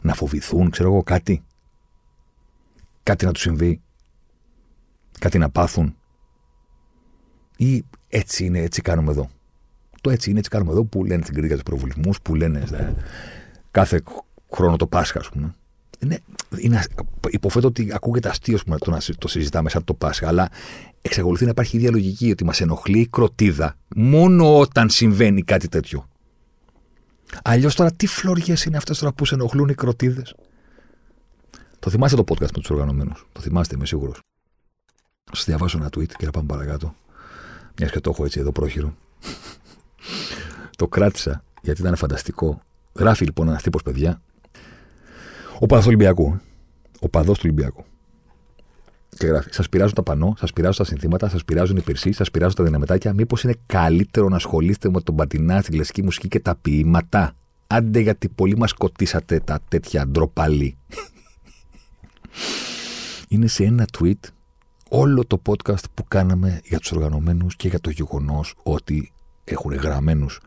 Να 0.02 0.14
φοβηθούν, 0.14 0.70
ξέρω 0.70 0.92
εγώ, 0.92 1.04
κάτι. 1.04 1.44
Κάτι 3.04 3.26
να 3.26 3.32
τους 3.32 3.42
συμβεί. 3.42 3.82
Κάτι 5.20 5.38
να 5.38 5.50
πάθουν. 5.50 5.96
Ή 7.58 7.86
έτσι 8.08 8.46
είναι, 8.46 8.60
έτσι 8.60 8.82
κάνουμε 8.82 9.12
εδώ. 9.12 9.30
Το 10.02 10.10
έτσι 10.10 10.30
είναι, 10.30 10.40
έτσι 10.40 10.52
κάνουμε 10.52 10.72
εδώ 10.72 10.84
που 10.84 11.06
λένε 11.06 11.22
στην 11.22 11.34
κριτική 11.34 11.54
τους 11.54 11.64
προβολισμούς, 11.64 12.22
που 12.22 12.36
λένε 12.36 12.64
κάθε 13.72 14.04
χρόνο 14.54 14.76
το 14.76 14.88
Πάσχα, 14.88 15.20
ας 15.20 15.30
πούμε. 15.30 15.56
Είναι, 16.00 16.20
είναι, 16.58 16.84
υποθέτω 17.30 17.68
ότι 17.68 17.90
ακούγεται 17.94 18.30
αστείο 18.30 18.60
το 18.78 18.92
να 18.92 19.00
το 19.18 19.28
συζητάμε 19.28 19.70
σαν 19.70 19.84
το 19.84 19.94
Πάσχα, 19.94 20.28
αλλά 20.28 20.50
εξακολουθεί 21.02 21.44
να 21.44 21.50
υπάρχει 21.50 21.76
η 21.76 21.80
ίδια 21.80 21.92
λογική 21.92 22.32
ότι 22.32 22.44
μας 22.44 22.62
ενοχλεί 22.62 23.00
η 23.00 23.08
κροτίδα 23.08 23.76
μόνο 23.96 24.60
όταν 24.60 24.90
συμβαίνει 24.90 25.44
κάτι 25.44 25.68
τέτοιο. 25.68 26.09
Αλλιώς 27.44 27.76
τώρα 27.76 27.92
τι 27.92 28.08
φλωριέ 28.08 28.56
είναι 28.68 28.78
αυτές 28.78 29.00
τώρα 29.00 29.14
που 29.14 29.26
σε 29.26 29.36
ενοχλούν 29.36 29.70
οι 29.70 29.74
κροτίδες; 29.74 30.36
Το 31.80 31.90
θυμάστε 31.90 32.24
το 32.24 32.24
podcast 32.28 32.52
με 32.52 32.60
τους 32.60 32.70
οργανωμένους; 32.70 33.28
Το 33.32 33.42
θυμάστε, 33.42 33.76
είμαι 33.76 33.86
σίγουρος. 33.86 34.20
Σας 35.32 35.46
διαβάσω 35.46 35.78
ένα 35.78 35.88
tweet 35.88 36.12
και 36.18 36.26
να 36.26 36.32
πάμε 36.32 36.48
παρακάτω. 36.48 36.96
Μιας 37.78 37.92
και 37.92 38.00
το 38.00 38.10
έχω 38.10 38.26
έτσι 38.26 38.40
εδώ 38.40 38.52
πρόχειρο. 38.52 38.96
το 40.78 40.88
κράτησα 40.88 41.44
γιατί 41.62 41.82
ήταν 41.82 41.96
φανταστικό. 41.96 42.62
Γράφει 42.94 43.26
λοιπόν 43.26 43.48
ένας 43.48 43.64
τύπος 43.64 43.84
παιδιά 43.84 44.22
ο 45.60 45.66
παδός 45.66 45.84
του 45.84 45.88
Ολυμπιακού. 45.88 46.40
Ο 47.00 47.10
παδός 47.10 47.38
του 47.38 47.44
Ολυμπιακού. 47.46 47.86
Και 49.20 49.28
γράφει: 49.28 49.50
Σας 49.52 49.70
πειράζουν 49.70 49.94
τα 49.94 50.04
πανό, 50.04 50.34
σας 50.38 50.54
πειράζουν 50.54 50.78
τα 50.78 50.84
συνθήματα, 50.84 51.30
σας 51.30 51.46
πειράζουν 51.46 51.78
οι 51.78 51.82
πυρσοί, 51.82 52.12
σας 52.12 52.32
πειράζουν 52.32 52.56
τα 52.56 52.64
δυναμετάκια. 52.64 53.14
Μήπως 53.14 53.44
είναι 53.44 53.54
καλύτερο 53.66 54.30
να 54.30 54.36
ασχολείστε 54.36 54.90
με 54.90 55.02
τον 55.02 55.16
πατινά, 55.16 55.62
την 55.62 55.74
κλασική 55.74 56.04
μουσική 56.04 56.28
και 56.28 56.40
τα 56.40 56.56
ποίηματα; 56.56 57.34
Άντε 57.68 58.00
γιατί 58.00 58.30
πολύ 58.30 58.58
μας 58.58 58.70
σκοτήσατε 58.70 59.40
τα 59.40 59.60
τέτοια 59.68 60.08
ντροπαλή. 60.08 60.78
είναι 63.30 63.48
σε 63.48 63.64
ένα 63.64 63.86
tweet 64.00 64.20
όλο 64.90 65.26
το 65.26 65.42
podcast 65.50 65.84
που 65.94 66.04
κάναμε 66.08 66.60
για 66.64 66.80
τους 66.80 66.92
οργανωμένους 66.92 67.56
και 67.56 67.68
για 67.68 67.80
το 67.80 67.90
γεγονός 67.90 68.56
ότι 68.64 69.12
έχουν 69.44 69.74
γραμμένους 69.74 70.40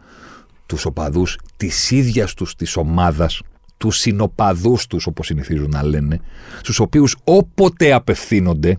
τους 0.67 0.85
οπαδούς 0.85 1.39
της 1.57 1.91
ίδιας 1.91 2.35
τους 2.35 2.55
της 2.55 2.77
ομάδας 2.77 3.41
τους 3.83 3.99
συνοπαδούς 3.99 4.87
τους 4.87 5.07
όπως 5.07 5.27
συνηθίζουν 5.27 5.71
να 5.71 5.83
λένε, 5.83 6.21
στους 6.61 6.79
οποίους 6.79 7.17
όποτε 7.25 7.93
απευθύνονται 7.93 8.79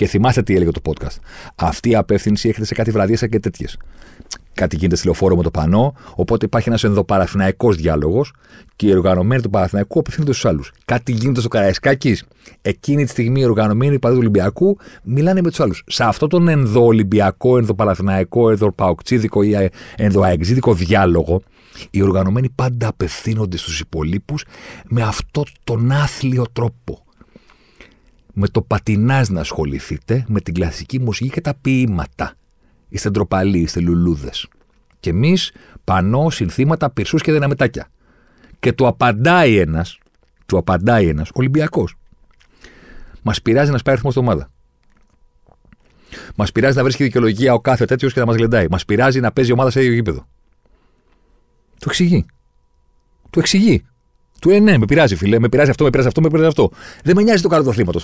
Και 0.00 0.06
θυμάστε 0.06 0.42
τι 0.42 0.54
έλεγε 0.54 0.70
το 0.70 0.80
podcast. 0.84 1.16
Αυτή 1.54 1.90
η 1.90 1.94
απεύθυνση 1.94 2.48
έρχεται 2.48 2.66
σε 2.66 2.74
κάτι 2.74 2.90
βραδιέ 2.90 3.16
και 3.16 3.40
τέτοιες. 3.40 3.76
Κάτι 4.54 4.76
γίνεται 4.76 4.96
στη 4.96 5.06
λεωφόρο 5.06 5.36
με 5.36 5.42
το 5.42 5.50
πανό, 5.50 5.94
οπότε 6.14 6.44
υπάρχει 6.44 6.68
ένας 6.68 6.84
ενδοπαραθυναϊκός 6.84 7.76
διάλογος 7.76 8.32
και 8.76 8.86
οι 8.86 8.92
οργανωμένοι 8.92 9.42
του 9.42 9.50
Παραθυναϊκού 9.50 9.98
απευθύνονται 9.98 10.32
στους 10.32 10.44
άλλους. 10.44 10.72
Κάτι 10.84 11.12
γίνεται 11.12 11.40
στο 11.40 11.48
Καραϊσκάκης. 11.48 12.24
Εκείνη 12.62 13.04
τη 13.04 13.10
στιγμή 13.10 13.40
οι 13.40 13.44
οργανωμένοι 13.44 13.98
παδί 13.98 14.14
του 14.14 14.20
Ολυμπιακού 14.20 14.76
μιλάνε 15.02 15.42
με 15.42 15.48
τους 15.48 15.60
άλλους. 15.60 15.84
Σε 15.86 16.04
αυτό 16.04 16.26
τον 16.26 16.48
ενδοολυμπιακό, 16.48 17.58
ενδοπαραθυναϊκό, 17.58 18.50
ενδοπαοξίδικο 18.50 19.42
ή 19.42 19.70
ενδοαεξίδικο 19.96 20.74
διάλογο, 20.74 21.42
οι 21.90 22.02
οργανωμένοι 22.02 22.48
πάντα 22.54 22.88
απευθύνονται 22.88 23.56
στους 23.56 23.80
υπολείπους 23.80 24.44
με 24.88 25.02
αυτό 25.02 25.44
τον 25.64 25.92
άθλιο 25.92 26.44
τρόπο 26.52 27.04
με 28.32 28.48
το 28.48 28.62
πατινάζ 28.62 29.28
να 29.28 29.40
ασχοληθείτε, 29.40 30.24
με 30.28 30.40
την 30.40 30.54
κλασική 30.54 31.00
μουσική 31.00 31.30
και 31.30 31.40
τα 31.40 31.54
ποίηματα. 31.54 32.34
Είστε 32.88 33.10
ντροπαλοί, 33.10 33.58
είστε 33.58 33.80
λουλούδες. 33.80 34.48
Και 35.00 35.10
εμείς 35.10 35.52
πανώ, 35.84 36.30
συνθήματα, 36.30 36.90
πυρσούς 36.90 37.22
και 37.22 37.32
δυναμετάκια. 37.32 37.88
Και 38.58 38.72
του 38.72 38.86
απαντάει 38.86 39.56
ένας, 39.56 39.98
του 40.46 40.58
απαντάει 40.58 41.08
ένας 41.08 41.30
Ολυμπιακός. 41.32 41.94
Μας 43.22 43.42
πειράζει 43.42 43.70
να 43.70 43.78
σπάει 43.78 43.94
αριθμός 43.94 44.14
στην 44.14 44.26
ομάδα. 44.26 44.50
Μας 46.36 46.52
πειράζει 46.52 46.76
να 46.76 46.82
βρίσκει 46.82 47.02
δικαιολογία 47.02 47.54
ο 47.54 47.60
κάθε 47.60 47.84
τέτοιος 47.84 48.12
και 48.12 48.20
να 48.20 48.26
μας 48.26 48.36
γλεντάει. 48.36 48.66
Μας 48.70 48.84
πειράζει 48.84 49.20
να 49.20 49.32
παίζει 49.32 49.50
η 49.50 49.52
ομάδα 49.52 49.70
σε 49.70 49.80
ίδιο 49.80 49.92
γήπεδο. 49.92 50.26
Του 51.80 51.88
εξηγεί. 51.88 52.26
Του 53.30 53.38
εξηγεί. 53.38 53.84
Του 54.40 54.50
ε, 54.50 54.58
ναι, 54.58 54.78
με 54.78 54.84
πειράζει, 54.84 55.16
φίλε, 55.16 55.38
με 55.38 55.48
πειράζει 55.48 55.70
αυτό, 55.70 55.84
με 55.84 55.90
πειράζει 55.90 56.08
αυτό, 56.08 56.20
με 56.20 56.28
πειράζει 56.28 56.46
αυτό. 56.46 56.70
Δεν 57.04 57.16
με 57.16 57.22
νοιάζει 57.22 57.42
το 57.42 57.48
καλό 57.48 57.62
του 57.62 57.70
αθλήματο. 57.70 58.00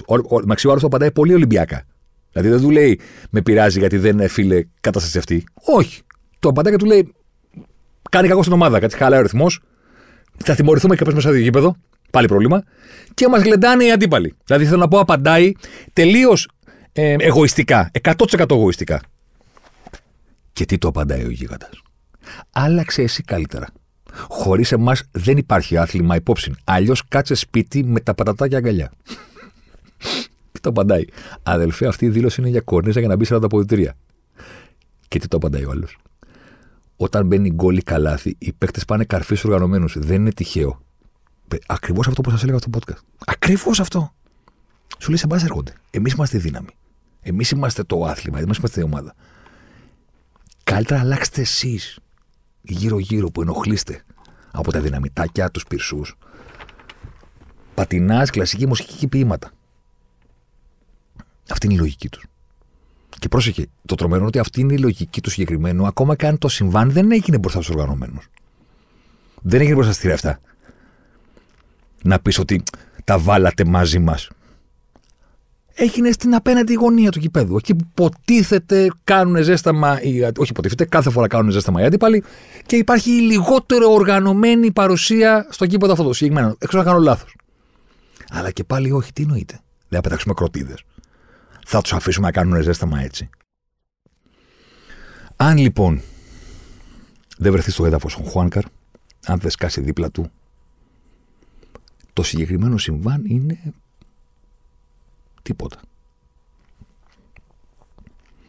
Μαξιό 0.46 0.70
άλλο 0.70 0.80
το 0.80 0.86
απαντάει 0.86 1.12
πολύ 1.12 1.34
Ολυμπιακά. 1.34 1.84
Δηλαδή 2.32 2.48
δεν 2.48 2.60
του 2.60 2.70
λέει 2.70 3.00
με 3.30 3.42
πειράζει 3.42 3.78
γιατί 3.78 3.96
δεν 3.96 4.12
είναι 4.12 4.28
φίλε 4.28 4.64
κατάσταση 4.80 5.18
αυτή. 5.18 5.44
Όχι. 5.54 6.02
Το 6.38 6.48
απαντάει 6.48 6.72
και 6.72 6.78
του 6.78 6.86
λέει 6.86 7.14
κάνει 8.10 8.28
κακό 8.28 8.40
στην 8.40 8.52
ομάδα, 8.52 8.78
κάτι 8.78 8.96
χαλάει 8.96 9.18
ο 9.18 9.22
ρυθμός. 9.22 9.60
Θα 10.44 10.54
τιμωρηθούμε 10.54 10.96
και 10.96 11.04
πα 11.04 11.14
μέσα 11.14 11.28
στο 11.28 11.36
γήπεδο. 11.36 11.76
Πάλι 12.10 12.26
πρόβλημα. 12.26 12.62
Και 13.14 13.28
μας 13.28 13.42
γλεντάνε 13.42 13.84
οι 13.84 13.92
αντίπαλοι. 13.92 14.36
Δηλαδή 14.44 14.64
θέλω 14.64 14.78
να 14.78 14.88
πω, 14.88 14.98
απαντάει 14.98 15.52
τελείως 15.92 16.48
ε, 16.92 17.16
εγωιστικά. 17.18 17.90
100% 18.02 18.50
εγωιστικά. 18.50 19.00
Και 20.52 20.64
τι 20.64 20.78
το 20.78 20.88
απαντάει 20.88 21.24
ο 21.24 21.30
γίγαντας. 21.30 21.82
Άλλαξε 22.50 23.02
εσύ 23.02 23.22
καλύτερα. 23.22 23.66
Χωρίς 24.28 24.72
εμάς 24.72 25.02
δεν 25.10 25.36
υπάρχει 25.36 25.76
άθλημα 25.76 26.16
υπόψη. 26.16 26.54
Αλλιώς 26.64 27.08
κάτσε 27.08 27.34
σπίτι 27.34 27.84
με 27.84 28.00
τα 28.00 28.14
πατατάκια 28.14 28.58
αγκαλιά. 28.58 28.92
τι 30.52 30.60
το 30.60 30.68
απαντάει. 30.68 31.04
Αδελφέ, 31.42 31.86
αυτή 31.86 32.04
η 32.04 32.08
δήλωση 32.08 32.40
είναι 32.40 32.50
για 32.50 32.60
κορνίζα 32.60 33.00
για 33.00 33.08
να 33.08 33.16
μπει 33.16 33.24
σε 33.24 33.38
τα 33.38 33.46
ποδητήρια. 33.46 33.96
Και 35.08 35.18
τι 35.18 35.28
το 35.28 35.36
απαντάει 35.36 35.64
ο 35.64 35.70
άλλος. 35.70 35.98
Όταν 36.96 37.26
μπαίνει 37.26 37.50
γκολ 37.50 37.76
ή 37.76 37.82
καλάθι, 37.82 38.36
οι 38.38 38.52
παίκτες 38.52 38.84
πάνε 38.84 39.04
καρφί 39.04 39.34
στους 39.34 39.44
οργανωμένους. 39.44 39.98
Δεν 39.98 40.20
είναι 40.20 40.32
τυχαίο. 40.32 40.80
Ακριβώς 41.66 42.08
αυτό 42.08 42.20
που 42.20 42.30
σας 42.30 42.42
έλεγα 42.42 42.58
στο 42.58 42.70
podcast. 42.76 43.00
Ακριβώς 43.26 43.80
αυτό. 43.80 44.14
Σου 44.98 45.08
λέει 45.08 45.18
σε 45.18 45.26
εμά 45.30 45.40
έρχονται. 45.42 45.72
Εμείς 45.90 46.12
είμαστε 46.12 46.38
δύναμη. 46.38 46.68
Εμείς 47.22 47.50
είμαστε 47.50 47.82
το 47.84 48.04
άθλημα. 48.04 48.38
Εμείς 48.38 48.56
είμαστε 48.56 48.80
η 48.80 48.82
ομάδα. 48.82 49.14
Καλύτερα 50.64 51.00
αλλάξτε 51.00 51.40
εσείς 51.40 51.98
γύρω-γύρω 52.62 53.30
που 53.30 53.40
ενοχλείστε 53.40 54.04
από 54.56 54.72
τα 54.72 54.80
δυναμητάκια, 54.80 55.50
τους 55.50 55.64
πυρσούς. 55.64 56.16
Πατινάς, 57.74 58.30
κλασική 58.30 58.66
μουσική 58.66 58.94
και 58.94 59.08
ποίηματα. 59.08 59.50
Αυτή 61.50 61.66
είναι 61.66 61.74
η 61.74 61.78
λογική 61.78 62.08
τους. 62.08 62.24
Και 63.18 63.28
πρόσεχε, 63.28 63.66
το 63.86 63.94
τρομερό 63.94 64.18
είναι 64.18 64.28
ότι 64.28 64.38
αυτή 64.38 64.60
είναι 64.60 64.74
η 64.74 64.78
λογική 64.78 65.20
του 65.20 65.30
συγκεκριμένου, 65.30 65.86
ακόμα 65.86 66.16
και 66.16 66.26
αν 66.26 66.38
το 66.38 66.48
συμβάν 66.48 66.90
δεν 66.90 67.12
έγινε 67.12 67.38
μπροστά 67.38 67.62
στους 67.62 67.74
οργανωμένους. 67.74 68.28
Δεν 69.42 69.60
έγινε 69.60 69.74
μπροστά 69.74 69.92
στη 69.92 70.08
ρεύτα. 70.08 70.40
Να 72.02 72.18
πεις 72.18 72.38
ότι 72.38 72.62
τα 73.04 73.18
βάλατε 73.18 73.64
μαζί 73.64 73.98
μας 73.98 74.28
έγινε 75.78 76.12
στην 76.12 76.34
απέναντι 76.34 76.74
γωνία 76.74 77.10
του 77.10 77.20
κηπέδου. 77.20 77.56
Εκεί 77.56 77.74
που 77.74 77.86
ποτίθεται, 77.94 78.90
κάνουν 79.04 79.42
ζέσταμα, 79.42 80.02
ή, 80.02 80.22
όχι 80.36 80.52
ποτίθεται, 80.52 80.84
κάθε 80.84 81.10
φορά 81.10 81.26
κάνουν 81.26 81.50
ζέσταμα 81.50 81.80
οι 81.80 81.84
αντίπαλοι 81.84 82.24
και 82.66 82.76
υπάρχει 82.76 83.10
η 83.10 83.20
λιγότερο 83.20 83.92
οργανωμένη 83.92 84.72
παρουσία 84.72 85.46
στο 85.50 85.66
κήπεδο 85.66 85.92
αυτό 85.92 86.04
το 86.04 86.12
συγκεκριμένο. 86.12 86.56
Έξω 86.58 86.78
να 86.78 86.84
κάνω 86.84 86.98
λάθος. 86.98 87.36
Αλλά 88.30 88.50
και 88.50 88.64
πάλι 88.64 88.92
όχι, 88.92 89.12
τι 89.12 89.22
εννοείται. 89.22 89.60
Δεν 89.88 90.00
θα 90.00 90.00
πετάξουμε 90.00 90.34
κροτίδε. 90.34 90.74
Θα 91.66 91.80
τους 91.80 91.92
αφήσουμε 91.92 92.26
να 92.26 92.32
κάνουν 92.32 92.62
ζέσταμα 92.62 93.00
έτσι. 93.00 93.30
Αν 95.36 95.58
λοιπόν 95.58 96.00
δεν 97.38 97.52
βρεθεί 97.52 97.70
στο 97.70 97.86
έδαφος 97.86 98.16
ο 98.16 98.22
Χουάνκαρ, 98.22 98.64
αν 99.26 99.38
δεν 99.38 99.50
σκάσει 99.50 99.80
δίπλα 99.80 100.10
του, 100.10 100.30
το 102.12 102.22
συγκεκριμένο 102.22 102.78
συμβάν 102.78 103.22
είναι 103.24 103.58
Τίποτα. 105.46 105.80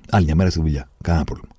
Άλλη 0.10 0.26
μια 0.26 0.36
μέρα 0.36 0.50
στη 0.50 0.60
δουλειά. 0.60 0.90
Κανένα 1.04 1.24
πρόβλημα. 1.26 1.54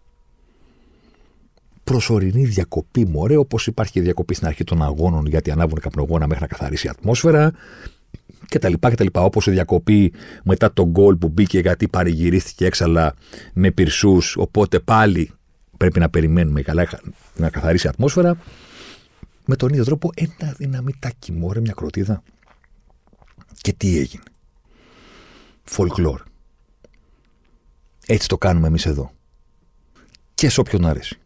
Προσωρινή 1.85 2.45
διακοπή, 2.45 3.07
μωρέ, 3.07 3.37
όπως 3.37 3.66
υπάρχει 3.66 4.00
διακοπή 4.00 4.35
στην 4.35 4.47
αρχή 4.47 4.64
των 4.64 4.83
αγώνων 4.83 5.26
γιατί 5.26 5.50
ανάβουν 5.50 5.80
καπνογόνα 5.80 6.26
μέχρι 6.26 6.42
να 6.42 6.49
καθαρίσει 6.49 6.87
η 6.87 6.90
ατμόσφαιρα 6.90 7.52
κτλ. 8.49 8.73
κτλ. 8.80 9.07
Όπως 9.12 9.47
η 9.47 9.50
διακοπή 9.50 10.12
μετά 10.42 10.73
τον 10.73 10.88
γκολ 10.90 11.16
που 11.16 11.28
μπήκε 11.28 11.59
γιατί 11.59 11.88
παρηγυρίστηκε 11.88 12.66
έξαλα 12.66 13.14
με 13.52 13.71
πυρσούς. 13.71 14.37
Οπότε 14.37 14.80
πάλι 14.80 15.30
πρέπει 15.76 15.99
να 15.99 16.09
περιμένουμε 16.09 16.62
καλά 16.62 16.88
να 17.37 17.50
καθαρίσει 17.50 17.87
η 17.87 17.88
ατμόσφαιρα. 17.88 18.38
Με 19.47 19.57
τον 19.57 19.68
ίδιο 19.68 19.85
τρόπο 19.85 20.11
ένα 20.14 20.54
δυναμητάκι, 20.57 21.33
μωρέ, 21.33 21.61
μια 21.61 21.73
κροτίδα. 21.73 22.23
Και 23.61 23.73
τι 23.73 23.99
έγινε 23.99 24.23
folklore. 25.70 26.22
Έτσι 28.06 28.28
το 28.28 28.38
κάνουμε 28.38 28.66
εμείς 28.66 28.87
εδώ. 28.87 29.12
Και 30.34 30.48
σε 30.48 30.60
όποιον 30.60 30.87
αρέσει. 30.87 31.18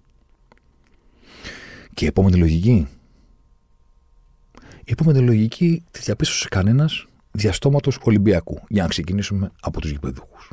Και 1.94 2.04
η 2.04 2.08
επόμενη 2.08 2.36
λογική. 2.36 2.88
Η 4.84 4.90
επόμενη 4.90 5.20
λογική 5.20 5.84
τη 5.90 6.00
διαπίστωσε 6.00 6.48
κανένας 6.48 7.06
διαστόματος 7.32 7.98
Ολυμπιακού. 8.02 8.60
Για 8.68 8.82
να 8.82 8.88
ξεκινήσουμε 8.88 9.52
από 9.60 9.80
τους 9.80 9.90
γηπεδούχους. 9.90 10.50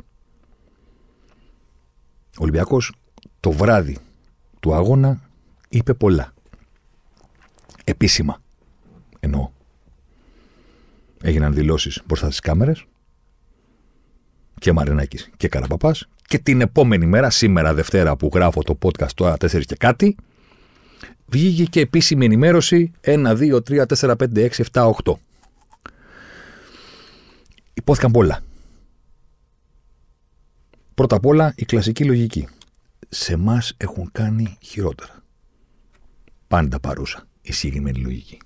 Ο 2.38 2.42
Ολυμπιακός 2.42 2.92
το 3.40 3.52
βράδυ 3.52 3.98
του 4.60 4.74
αγώνα 4.74 5.20
είπε 5.68 5.94
πολλά. 5.94 6.34
Επίσημα. 7.84 8.42
Εννοώ. 9.20 9.50
Έγιναν 11.22 11.54
δηλώσεις 11.54 12.02
μπροστά 12.06 12.26
στις 12.26 12.40
κάμερες 12.40 12.84
και 14.60 14.72
Μαρινάκης 14.72 15.30
και 15.36 15.48
Καραπαπά. 15.48 15.94
Και 16.26 16.38
την 16.38 16.60
επόμενη 16.60 17.06
μέρα, 17.06 17.30
σήμερα 17.30 17.74
Δευτέρα 17.74 18.16
που 18.16 18.30
γράφω 18.34 18.62
το 18.62 18.78
podcast 18.82 19.12
τώρα 19.14 19.36
4 19.40 19.62
και 19.64 19.76
κάτι, 19.78 20.16
βγήκε 21.26 21.64
και 21.64 21.80
επίσημη 21.80 22.24
ενημέρωση 22.24 22.92
1, 23.00 23.36
2, 23.36 23.60
3, 23.68 23.86
4, 23.86 24.16
5, 24.16 24.16
6, 24.34 24.64
7, 24.72 24.90
8. 25.04 25.12
Υπόθηκαν 27.74 28.10
πολλά. 28.10 28.40
Πρώτα 30.94 31.16
απ' 31.16 31.26
όλα 31.26 31.52
η 31.56 31.64
κλασική 31.64 32.04
λογική. 32.04 32.48
Σε 33.08 33.32
εμάς 33.32 33.74
έχουν 33.76 34.08
κάνει 34.12 34.56
χειρότερα. 34.60 35.22
Πάντα 36.48 36.80
παρούσα 36.80 37.26
η 37.42 37.52
συγκεκριμένη 37.52 37.98
λογική. 37.98 38.38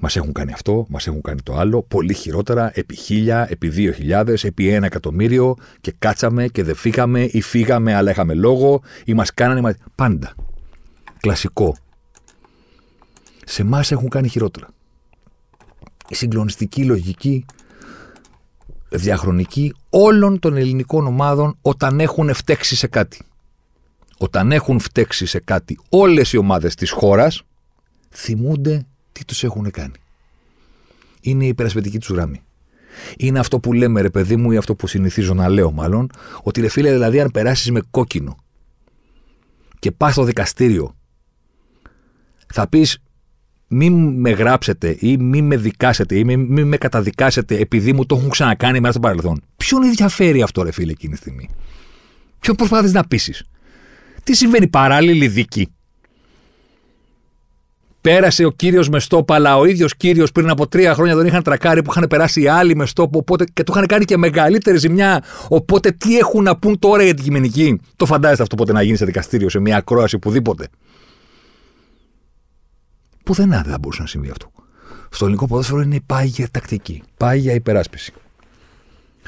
Μας 0.00 0.16
έχουν 0.16 0.32
κάνει 0.32 0.52
αυτό, 0.52 0.86
μας 0.88 1.06
έχουν 1.06 1.20
κάνει 1.20 1.40
το 1.42 1.54
άλλο, 1.54 1.82
πολύ 1.82 2.14
χειρότερα, 2.14 2.70
επί 2.74 2.96
χίλια, 2.96 3.46
επί 3.50 3.68
δύο 3.68 3.92
χιλιάδες, 3.92 4.44
επί 4.44 4.68
ένα 4.68 4.86
εκατομμύριο 4.86 5.56
και 5.80 5.94
κάτσαμε 5.98 6.48
και 6.48 6.62
δεν 6.62 6.74
φύγαμε 6.74 7.22
ή 7.22 7.40
φύγαμε 7.40 7.94
αλλά 7.94 8.10
είχαμε 8.10 8.34
λόγο 8.34 8.82
ή 9.04 9.14
μας 9.14 9.34
κάνανε. 9.34 9.76
Πάντα. 9.94 10.34
Κλασικό. 11.20 11.76
Σε 13.44 13.62
εμά 13.62 13.84
έχουν 13.88 14.08
κάνει 14.08 14.28
χειρότερα. 14.28 14.68
Η 16.08 16.14
συγκλονιστική 16.14 16.84
λογική 16.84 17.44
διαχρονική 18.88 19.74
όλων 19.90 20.38
των 20.38 20.56
ελληνικών 20.56 21.06
ομάδων 21.06 21.58
όταν 21.62 22.00
έχουν 22.00 22.34
φταίξει 22.34 22.76
σε 22.76 22.86
κάτι. 22.86 23.24
Όταν 24.18 24.52
έχουν 24.52 24.78
φταίξει 24.80 25.26
σε 25.26 25.38
κάτι 25.38 25.78
όλες 25.88 26.32
οι 26.32 26.36
ομάδες 26.36 26.74
της 26.74 26.90
χώρας 26.90 27.42
θυμούνται 28.10 28.86
τι 29.14 29.24
τους 29.24 29.44
έχουν 29.44 29.70
κάνει. 29.70 29.94
Είναι 31.20 31.44
η 31.44 31.48
υπερασπιτική 31.48 31.98
τους 31.98 32.08
γραμμή. 32.08 32.42
Είναι 33.16 33.38
αυτό 33.38 33.58
που 33.60 33.72
λέμε, 33.72 34.00
ρε 34.00 34.10
παιδί 34.10 34.36
μου, 34.36 34.50
ή 34.50 34.56
αυτό 34.56 34.74
που 34.74 34.86
συνηθίζω 34.86 35.34
να 35.34 35.48
λέω 35.48 35.72
μάλλον, 35.72 36.10
ότι 36.42 36.60
ρε 36.60 36.68
φίλε, 36.68 36.92
δηλαδή, 36.92 37.20
αν 37.20 37.30
περάσεις 37.30 37.70
με 37.70 37.80
κόκκινο 37.90 38.36
και 39.78 39.90
πας 39.90 40.12
στο 40.12 40.24
δικαστήριο, 40.24 40.94
θα 42.52 42.68
πεις 42.68 42.98
μην 43.68 44.20
με 44.20 44.30
γράψετε 44.30 44.96
ή 45.00 45.16
μην 45.16 45.46
με 45.46 45.56
δικάσετε 45.56 46.18
ή 46.18 46.24
μην, 46.24 46.40
μην 46.40 46.68
με 46.68 46.76
καταδικάσετε 46.76 47.56
επειδή 47.58 47.92
μου 47.92 48.06
το 48.06 48.16
έχουν 48.16 48.30
ξανακάνει 48.30 48.80
μέσα 48.80 48.92
στο 48.92 49.00
παρελθόν. 49.00 49.42
Ποιον 49.56 49.82
ενδιαφέρει 49.82 50.42
αυτό, 50.42 50.62
ρε 50.62 50.72
φίλε, 50.72 50.90
εκείνη 50.90 51.12
τη 51.12 51.18
στιγμή; 51.18 51.48
Ποιον 52.40 52.56
προσπαθεί 52.56 52.90
να 52.90 53.04
πείσεις; 53.04 53.44
Τι 54.22 54.34
συμβαίνει, 54.34 54.68
παράλληλη 54.68 55.28
δίκη; 55.28 55.73
Πέρασε 58.04 58.44
ο 58.44 58.50
κύριος 58.50 58.88
Μεστόπα, 58.88 59.34
αλλά 59.34 59.56
ο 59.56 59.64
ίδιος 59.64 59.96
κύριος 59.96 60.32
πριν 60.32 60.50
από 60.50 60.66
τρία 60.68 60.94
χρόνια 60.94 61.14
τον 61.14 61.26
είχαν 61.26 61.42
τρακάρει 61.42 61.82
που 61.82 61.90
είχαν 61.90 62.06
περάσει 62.08 62.42
οι 62.42 62.48
άλλοι 62.48 62.76
Μεστόπα 62.76 63.18
οπότε, 63.18 63.44
και 63.52 63.62
του 63.62 63.72
είχαν 63.74 63.86
κάνει 63.86 64.04
και 64.04 64.16
μεγαλύτερη 64.16 64.76
ζημιά. 64.76 65.24
Οπότε 65.48 65.90
τι 65.90 66.18
έχουν 66.18 66.42
να 66.42 66.56
πούν 66.56 66.78
τώρα 66.78 67.02
για 67.02 67.14
την 67.14 67.24
κειμενική. 67.24 67.80
Το 67.96 68.06
φαντάζεστε 68.06 68.42
αυτό 68.42 68.54
πότε 68.56 68.72
να 68.72 68.82
γίνει 68.82 68.96
σε 68.96 69.04
δικαστήριο, 69.04 69.48
σε 69.48 69.58
μια 69.58 69.76
ακρόαση, 69.76 70.14
οπουδήποτε; 70.14 70.68
Πουθενά 73.24 73.60
δεν 73.62 73.72
θα 73.72 73.78
μπορούσε 73.78 74.02
να 74.02 74.08
συμβεί 74.08 74.30
αυτό. 74.30 74.50
Στο 75.10 75.24
ελληνικό 75.24 75.46
ποδόσφαιρο 75.46 75.80
είναι 75.80 76.00
πάγια 76.06 76.48
τακτική. 76.50 77.02
Πάγια 77.16 77.54
υπεράσπιση. 77.54 78.12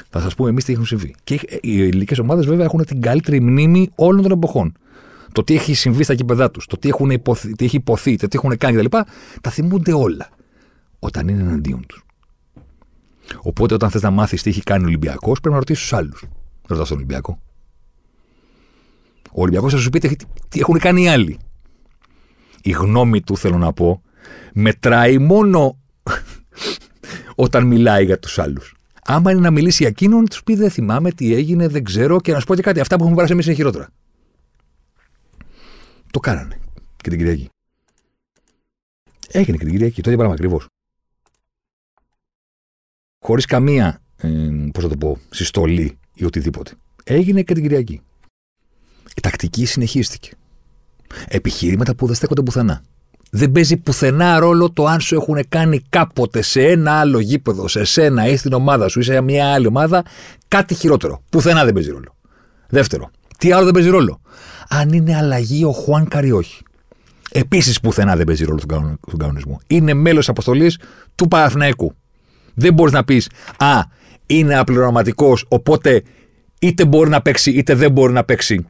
Θα 0.09 0.21
σας 0.21 0.35
πούμε 0.35 0.49
εμείς 0.49 0.63
τι 0.63 0.73
έχουν 0.73 0.85
συμβεί. 0.85 1.15
Και 1.23 1.39
οι 1.61 1.81
ελληνικές 1.81 2.19
ομάδες 2.19 2.45
βέβαια 2.45 2.65
έχουν 2.65 2.85
την 2.85 3.01
καλύτερη 3.01 3.41
μνήμη 3.41 3.89
όλων 3.95 4.21
των 4.21 4.31
εποχών. 4.31 4.73
Το 5.31 5.43
τι 5.43 5.55
έχει 5.55 5.73
συμβεί 5.73 6.03
στα 6.03 6.15
κήπεδά 6.15 6.51
τους, 6.51 6.65
το 6.65 6.77
τι, 6.77 6.89
έχουν 6.89 7.09
υποθεί, 7.09 7.51
τι 7.51 7.65
έχει 7.65 7.75
υποθεί, 7.75 8.15
το 8.15 8.27
τι 8.27 8.37
έχουν 8.37 8.57
κάνει 8.57 8.77
κτλ. 8.77 8.97
Τα 9.41 9.49
θυμούνται 9.49 9.93
όλα 9.93 10.29
όταν 10.99 11.27
είναι 11.27 11.41
εναντίον 11.41 11.85
τους. 11.85 12.05
Οπότε 13.41 13.73
όταν 13.73 13.89
θες 13.89 14.01
να 14.01 14.09
μάθεις 14.09 14.41
τι 14.41 14.49
έχει 14.49 14.61
κάνει 14.61 14.83
ο 14.83 14.87
Ολυμπιακός, 14.87 15.39
πρέπει 15.39 15.53
να 15.53 15.59
ρωτήσεις 15.59 15.81
τους 15.81 15.93
άλλους. 15.93 16.23
Ρωτάς 16.67 16.87
τον 16.87 16.97
Ολυμπιακό. 16.97 17.39
Ο 19.31 19.41
Ολυμπιακός 19.41 19.73
θα 19.73 19.79
σου 19.79 19.89
πει 19.89 19.99
τι 20.49 20.59
έχουν 20.59 20.79
κάνει 20.79 21.01
οι 21.01 21.07
άλλοι 21.07 21.39
η 22.67 22.71
γνώμη 22.71 23.21
του, 23.21 23.37
θέλω 23.37 23.57
να 23.57 23.73
πω, 23.73 24.01
μετράει 24.53 25.17
μόνο 25.17 25.77
όταν 27.35 27.65
μιλάει 27.65 28.05
για 28.05 28.19
τους 28.19 28.39
άλλους. 28.39 28.75
Άμα 29.03 29.31
είναι 29.31 29.39
να 29.39 29.51
μιλήσει 29.51 29.77
για 29.79 29.87
εκείνον, 29.87 30.25
τους 30.25 30.43
πει 30.43 30.55
δεν 30.55 30.69
θυμάμαι 30.69 31.11
τι 31.11 31.33
έγινε, 31.33 31.67
δεν 31.67 31.83
ξέρω 31.83 32.19
και 32.19 32.31
να 32.31 32.39
σου 32.39 32.45
πω 32.45 32.55
και 32.55 32.61
κάτι. 32.61 32.79
Αυτά 32.79 32.95
που 32.95 33.01
έχουμε 33.01 33.15
περάσει 33.15 33.33
εμείς 33.33 33.45
είναι 33.45 33.55
χειρότερα. 33.55 33.89
Το 36.17 36.23
κάνανε 36.23 36.59
και 36.97 37.09
την 37.09 37.17
Κυριακή. 37.17 37.49
Έγινε 39.27 39.57
και 39.57 39.63
την 39.63 39.73
Κυριακή, 39.73 40.01
το 40.01 40.09
ίδιο 40.09 40.17
πράγμα 40.17 40.33
ακριβώς. 40.33 40.65
Χωρίς 43.25 43.45
καμία, 43.45 44.01
ε, 44.17 44.49
πώς 44.73 44.83
θα 44.83 44.89
το 44.89 44.97
πω, 44.97 45.19
συστολή 45.29 45.97
ή 46.13 46.25
οτιδήποτε. 46.25 46.73
Έγινε 47.03 47.41
και 47.41 47.53
την 47.53 47.63
Κυριακή. 47.63 48.01
Η 49.15 49.21
τακτική 49.21 49.65
συνεχίστηκε. 49.65 50.31
Επιχειρήματα 51.27 51.95
που 51.95 52.05
δεν 52.05 52.15
στέκονται 52.15 52.41
πουθενά. 52.41 52.83
Δεν 53.31 53.51
παίζει 53.51 53.77
πουθενά 53.77 54.39
ρόλο 54.39 54.71
το 54.71 54.85
αν 54.85 54.99
σου 54.99 55.15
έχουν 55.15 55.49
κάνει 55.49 55.79
κάποτε 55.89 56.41
σε 56.41 56.67
ένα 56.67 56.99
άλλο 56.99 57.19
γήπεδο, 57.19 57.67
σε 57.67 57.83
σένα 57.83 58.27
ή 58.27 58.37
στην 58.37 58.53
ομάδα 58.53 58.87
σου 58.87 58.99
ή 58.99 59.03
σε 59.03 59.21
μια 59.21 59.53
άλλη 59.53 59.67
ομάδα 59.67 60.05
κάτι 60.47 60.73
χειρότερο. 60.73 61.23
Πουθενά 61.29 61.65
δεν 61.65 61.73
παίζει 61.73 61.89
ρόλο. 61.89 62.15
Δεύτερο, 62.69 63.11
τι 63.37 63.51
άλλο 63.51 63.63
δεν 63.63 63.73
παίζει 63.73 63.89
ρόλο. 63.89 64.21
Αν 64.69 64.89
είναι 64.89 65.15
αλλαγή 65.15 65.63
ο 65.63 65.71
Χουάν 65.71 66.07
Καριόχη. 66.07 66.61
Επίσης 67.31 67.79
πουθενά 67.79 68.15
δεν 68.15 68.25
παίζει 68.25 68.45
ρόλο 68.45 68.59
στον 68.59 69.17
κανονισμό. 69.17 69.59
Είναι 69.67 69.93
μέλος 69.93 70.29
αποστολής 70.29 70.79
του 71.15 71.27
Παναθηναϊκού. 71.27 71.93
Δεν 72.53 72.73
μπορείς 72.73 72.93
να 72.93 73.03
πεις 73.03 73.29
Α, 73.57 73.79
είναι 74.25 74.57
απληρωματικός, 74.57 75.45
οπότε 75.47 76.03
είτε 76.59 76.85
μπορεί 76.85 77.09
να 77.09 77.21
παίξει 77.21 77.51
είτε 77.51 77.73
δεν 77.73 77.91
μπορεί 77.91 78.13
να 78.13 78.23
παίξει. 78.23 78.65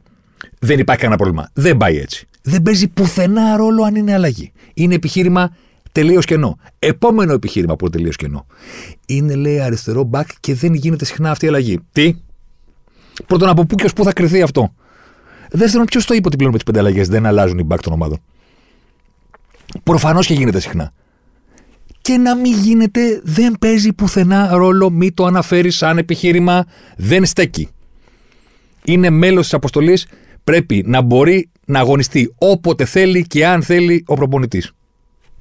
Δεν 0.58 0.78
υπάρχει 0.78 1.00
κανένα 1.00 1.20
πρόβλημα. 1.20 1.50
Δεν 1.52 1.76
πάει 1.76 1.96
έτσι 1.96 2.28
δεν 2.48 2.62
παίζει 2.62 2.88
πουθενά 2.88 3.56
ρόλο 3.56 3.82
αν 3.82 3.94
είναι 3.94 4.12
αλλαγή. 4.12 4.52
Είναι 4.74 4.94
επιχείρημα 4.94 5.56
τελείως 5.92 6.24
κενό. 6.24 6.58
Επόμενο 6.78 7.32
επιχείρημα 7.32 7.76
που 7.76 7.86
είναι 7.86 7.96
τελείως 7.96 8.16
κενό. 8.16 8.46
Είναι, 9.06 9.34
λέει, 9.34 9.60
αριστερό 9.60 10.02
μπακ 10.02 10.28
και 10.40 10.54
δεν 10.54 10.74
γίνεται 10.74 11.04
συχνά 11.04 11.30
αυτή 11.30 11.44
η 11.44 11.48
αλλαγή. 11.48 11.78
Τι; 11.92 12.14
Πρώτον, 13.26 13.48
από 13.48 13.66
πού 13.66 13.74
και 13.74 13.84
ως 13.84 13.92
πού 13.92 14.04
θα 14.04 14.12
κρυθεί 14.12 14.42
αυτό; 14.42 14.74
Δεύτερον, 15.50 15.86
ποιος 15.86 16.04
το 16.04 16.14
είπε 16.14 16.26
ότι 16.26 16.36
πλέον 16.36 16.52
με 16.52 16.56
τις 16.58 16.66
πέντε 16.66 16.78
αλλαγές 16.78 17.08
δεν 17.08 17.26
αλλάζουν 17.26 17.58
οι 17.58 17.62
μπακ 17.62 17.80
των 17.80 17.92
ομάδων; 17.92 18.18
Προφανώς 19.82 20.26
και 20.26 20.34
γίνεται 20.34 20.60
συχνά. 20.60 20.92
Και 22.00 22.16
να 22.16 22.36
μην 22.36 22.52
γίνεται, 22.52 23.20
δεν 23.24 23.56
παίζει 23.60 23.92
πουθενά 23.92 24.48
ρόλο, 24.52 24.90
μη 24.90 25.12
το 25.12 25.24
αναφέρεις 25.24 25.76
σαν 25.76 25.98
επιχείρημα, 25.98 26.64
δεν 26.96 27.24
στέκει. 27.24 27.68
Είναι 28.84 29.10
μέλος 29.10 29.42
της 29.42 29.54
αποστολής, 29.54 30.06
πρέπει 30.44 30.84
να 30.86 31.00
μπορεί 31.00 31.50
να 31.64 31.78
αγωνιστεί 31.78 32.34
όποτε 32.38 32.84
θέλει 32.84 33.26
και 33.26 33.46
αν 33.46 33.62
θέλει 33.62 34.04
ο 34.06 34.14
προπονητής. 34.14 34.72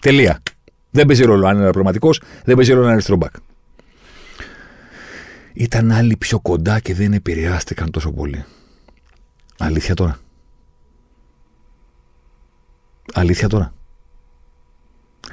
Τελεία. 0.01 0.43
Δεν 0.89 1.05
παίζει 1.05 1.23
ρόλο 1.23 1.47
αν 1.47 1.57
είναι 1.57 1.71
πραγματικό, 1.71 2.09
δεν 2.43 2.55
παίζει 2.55 2.71
ρόλο 2.71 2.81
αν 2.81 2.87
είναι 2.87 2.93
αριστερό 2.93 3.17
Ήταν 5.59 5.91
άλλοι 5.91 6.17
πιο 6.17 6.39
κοντά 6.39 6.79
και 6.79 6.93
δεν 6.93 7.13
επηρεάστηκαν 7.13 7.91
τόσο 7.91 8.11
πολύ. 8.11 8.45
Αλήθεια 9.57 9.93
τώρα. 9.93 10.19
Αλήθεια 13.13 13.47
τώρα. 13.47 13.73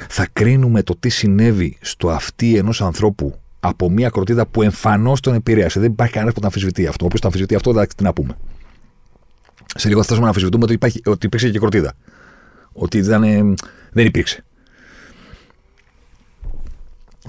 Θα 0.09 0.27
κρίνουμε 0.33 0.83
το 0.83 0.97
τι 0.97 1.09
συνέβη 1.09 1.79
στο 1.81 2.11
αυτί 2.11 2.57
ενός 2.57 2.83
ανθρώπου 2.83 3.39
από 3.61 3.91
μια 3.91 4.11
κροτίδα 4.11 4.47
που 4.47 4.63
εμφανώς 4.63 5.21
τον 5.21 5.35
επηρέασε. 5.35 5.81
Δεν 5.81 5.91
υπάρχει 5.91 6.13
κανένας 6.13 6.35
που 6.35 6.41
τον 6.41 6.49
αμφισβητεί 6.49 6.87
αυτό. 6.87 7.05
Όποιος 7.05 7.21
τον 7.21 7.31
αμφισβητεί 7.31 7.55
αυτό, 7.55 7.73
θα 7.73 7.87
τι 7.87 8.03
να 8.03 8.13
πούμε. 8.13 8.37
Σε 9.75 9.89
λίγο 9.89 9.99
θα 9.99 10.05
φτάσουμε 10.05 10.25
να 10.25 10.31
αμφισβητούμε 10.31 10.65
ότι, 10.65 10.73
υπάρχει, 10.73 11.01
ότι 11.05 11.27
υπήρξε 11.27 11.51
και 11.51 11.59
κροτίδα. 11.59 11.93
Ότι 12.73 12.99
ήταν, 12.99 13.23
δεν 13.93 14.07
υπήρξε. 14.07 14.45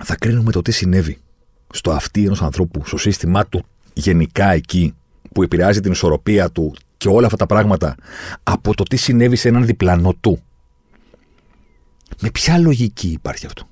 Θα 0.04 0.16
κρίνουμε 0.16 0.52
το 0.52 0.62
τι 0.62 0.72
συνέβη 0.72 1.20
στο 1.76 1.92
αυτί 1.92 2.26
ενός 2.26 2.42
ανθρώπου, 2.42 2.86
στο 2.86 2.98
σύστημά 2.98 3.46
του, 3.46 3.64
γενικά 3.94 4.52
εκεί, 4.52 4.96
που 5.32 5.44
επηρεάζει 5.44 5.80
την 5.80 5.92
ισορροπία 5.92 6.50
του 6.50 6.76
και 6.98 7.08
όλα 7.08 7.26
αυτά 7.26 7.38
τα 7.38 7.46
πράγματα, 7.46 7.96
από 8.44 8.76
το 8.76 8.84
τι 8.84 8.96
συνέβη 8.96 9.36
σε 9.36 9.48
έναν 9.48 9.66
διπλανό 9.66 10.14
του. 10.14 10.42
Με 12.22 12.30
ποια 12.30 12.58
λογική 12.58 13.08
υπάρχει 13.08 13.46
αυτό; 13.46 13.68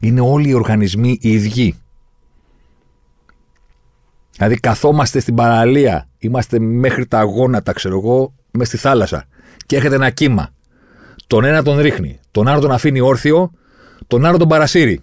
Είναι 0.00 0.20
όλοι 0.20 0.48
οι 0.48 0.52
οργανισμοί 0.52 1.18
οι 1.20 1.32
ίδιοι; 1.32 1.74
Δηλαδή 4.32 4.56
καθόμαστε 4.56 5.20
στην 5.20 5.34
παραλία, 5.34 6.08
είμαστε 6.18 6.58
μέχρι 6.58 7.06
τα 7.06 7.22
γόνατα, 7.22 7.72
ξέρω 7.72 7.98
εγώ, 7.98 8.34
μες 8.50 8.66
στη 8.68 8.76
θάλασσα 8.76 9.24
και 9.66 9.76
έρχεται 9.76 9.94
ένα 9.94 10.10
κύμα. 10.10 10.50
Τον 11.26 11.44
ένα 11.44 11.62
τον 11.62 11.78
ρίχνει, 11.78 12.18
τον 12.30 12.48
άλλο 12.48 12.60
τον 12.60 12.70
αφήνει 12.70 13.00
όρθιο, 13.00 13.50
τον 14.06 14.24
άλλο 14.24 14.38
τον 14.38 14.48
παρασύρει. 14.48 15.02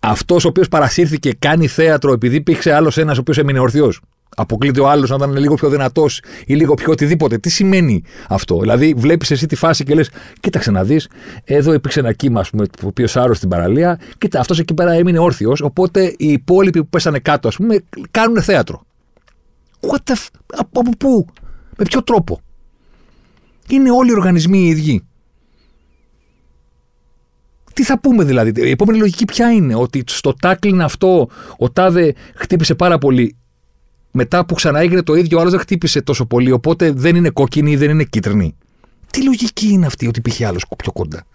Αυτός 0.00 0.44
ο 0.44 0.48
οποίος 0.48 0.68
παρασύρθηκε 0.68 1.32
κάνει 1.38 1.66
θέατρο 1.66 2.12
επειδή 2.12 2.36
υπήρξε 2.36 2.72
άλλος 2.72 2.98
ένας 2.98 3.16
ο 3.16 3.20
οποίος 3.20 3.38
έμεινε 3.38 3.58
όρθιο. 3.58 3.92
Αποκλείται 4.36 4.80
ο 4.80 4.88
άλλος 4.88 5.10
να 5.10 5.16
ήταν 5.16 5.36
λίγο 5.36 5.54
πιο 5.54 5.68
δυνατός 5.68 6.22
ή 6.46 6.54
λίγο 6.54 6.74
πιο 6.74 6.92
οτιδήποτε. 6.92 7.38
Τι 7.38 7.50
σημαίνει 7.50 8.02
αυτό; 8.28 8.58
Δηλαδή, 8.60 8.94
βλέπεις 8.96 9.30
εσύ 9.30 9.46
τη 9.46 9.56
φάση 9.56 9.84
και 9.84 9.94
λες: 9.94 10.10
Κοίταξε 10.40 10.70
να 10.70 10.84
δεις, 10.84 11.08
εδώ 11.44 11.72
υπήρξε 11.72 12.00
ένα 12.00 12.12
κύμα, 12.12 12.40
ας 12.40 12.50
πούμε, 12.50 12.64
ο 12.82 12.86
οποίο 12.86 13.06
άρρωσε 13.14 13.34
στην 13.34 13.48
παραλία. 13.48 14.00
Κοίτα, 14.18 14.40
αυτός 14.40 14.58
εκεί 14.58 14.74
πέρα 14.74 14.92
έμεινε 14.92 15.18
όρθιος. 15.18 15.60
Οπότε 15.60 16.14
οι 16.16 16.28
υπόλοιποι 16.28 16.80
που 16.80 16.88
πέσανε 16.88 17.18
κάτω, 17.18 17.48
ας 17.48 17.56
πούμε, 17.56 17.84
κάνουν 18.10 18.42
θέατρο. 18.42 18.82
What 19.80 20.10
the 20.10 20.12
f... 20.12 20.26
Από 20.46 20.82
πού, 20.98 21.26
με 21.76 21.84
ποιο 21.84 22.02
τρόπο; 22.02 22.40
Είναι 23.68 23.90
όλοι 23.90 24.10
οι 24.10 24.14
οργανισμοί 24.14 24.58
οι 24.58 24.66
ίδιοι. 24.66 25.04
Τι 27.74 27.84
θα 27.84 28.00
πούμε 28.00 28.24
δηλαδή, 28.24 28.52
η 28.66 28.70
επόμενη 28.70 28.98
λογική 28.98 29.24
ποια 29.24 29.52
είναι, 29.52 29.74
ότι 29.74 30.02
στο 30.06 30.34
τάκλιν 30.34 30.82
αυτό 30.82 31.28
ο 31.58 31.70
Τάδε 31.70 32.14
χτύπησε 32.34 32.74
πάρα 32.74 32.98
πολύ 32.98 33.36
μετά 34.10 34.46
που 34.46 34.54
ξανά 34.54 34.80
έγινε 34.80 35.02
το 35.02 35.14
ίδιο, 35.14 35.36
ο 35.38 35.40
άλλος 35.40 35.52
δεν 35.52 35.60
χτύπησε 35.60 36.02
τόσο 36.02 36.26
πολύ. 36.26 36.50
Οπότε 36.50 36.92
δεν 36.92 37.16
είναι 37.16 37.30
κόκκινη 37.30 37.70
ή 37.70 37.76
δεν 37.76 37.90
είναι 37.90 38.04
κίτρινη. 38.04 38.54
Τι 39.10 39.24
λογική 39.24 39.68
είναι 39.68 39.86
αυτή 39.86 40.06
ότι 40.06 40.18
υπήρχε 40.18 40.46
άλλος 40.46 40.64
πιο 40.76 40.92
κοντά; 40.92 41.26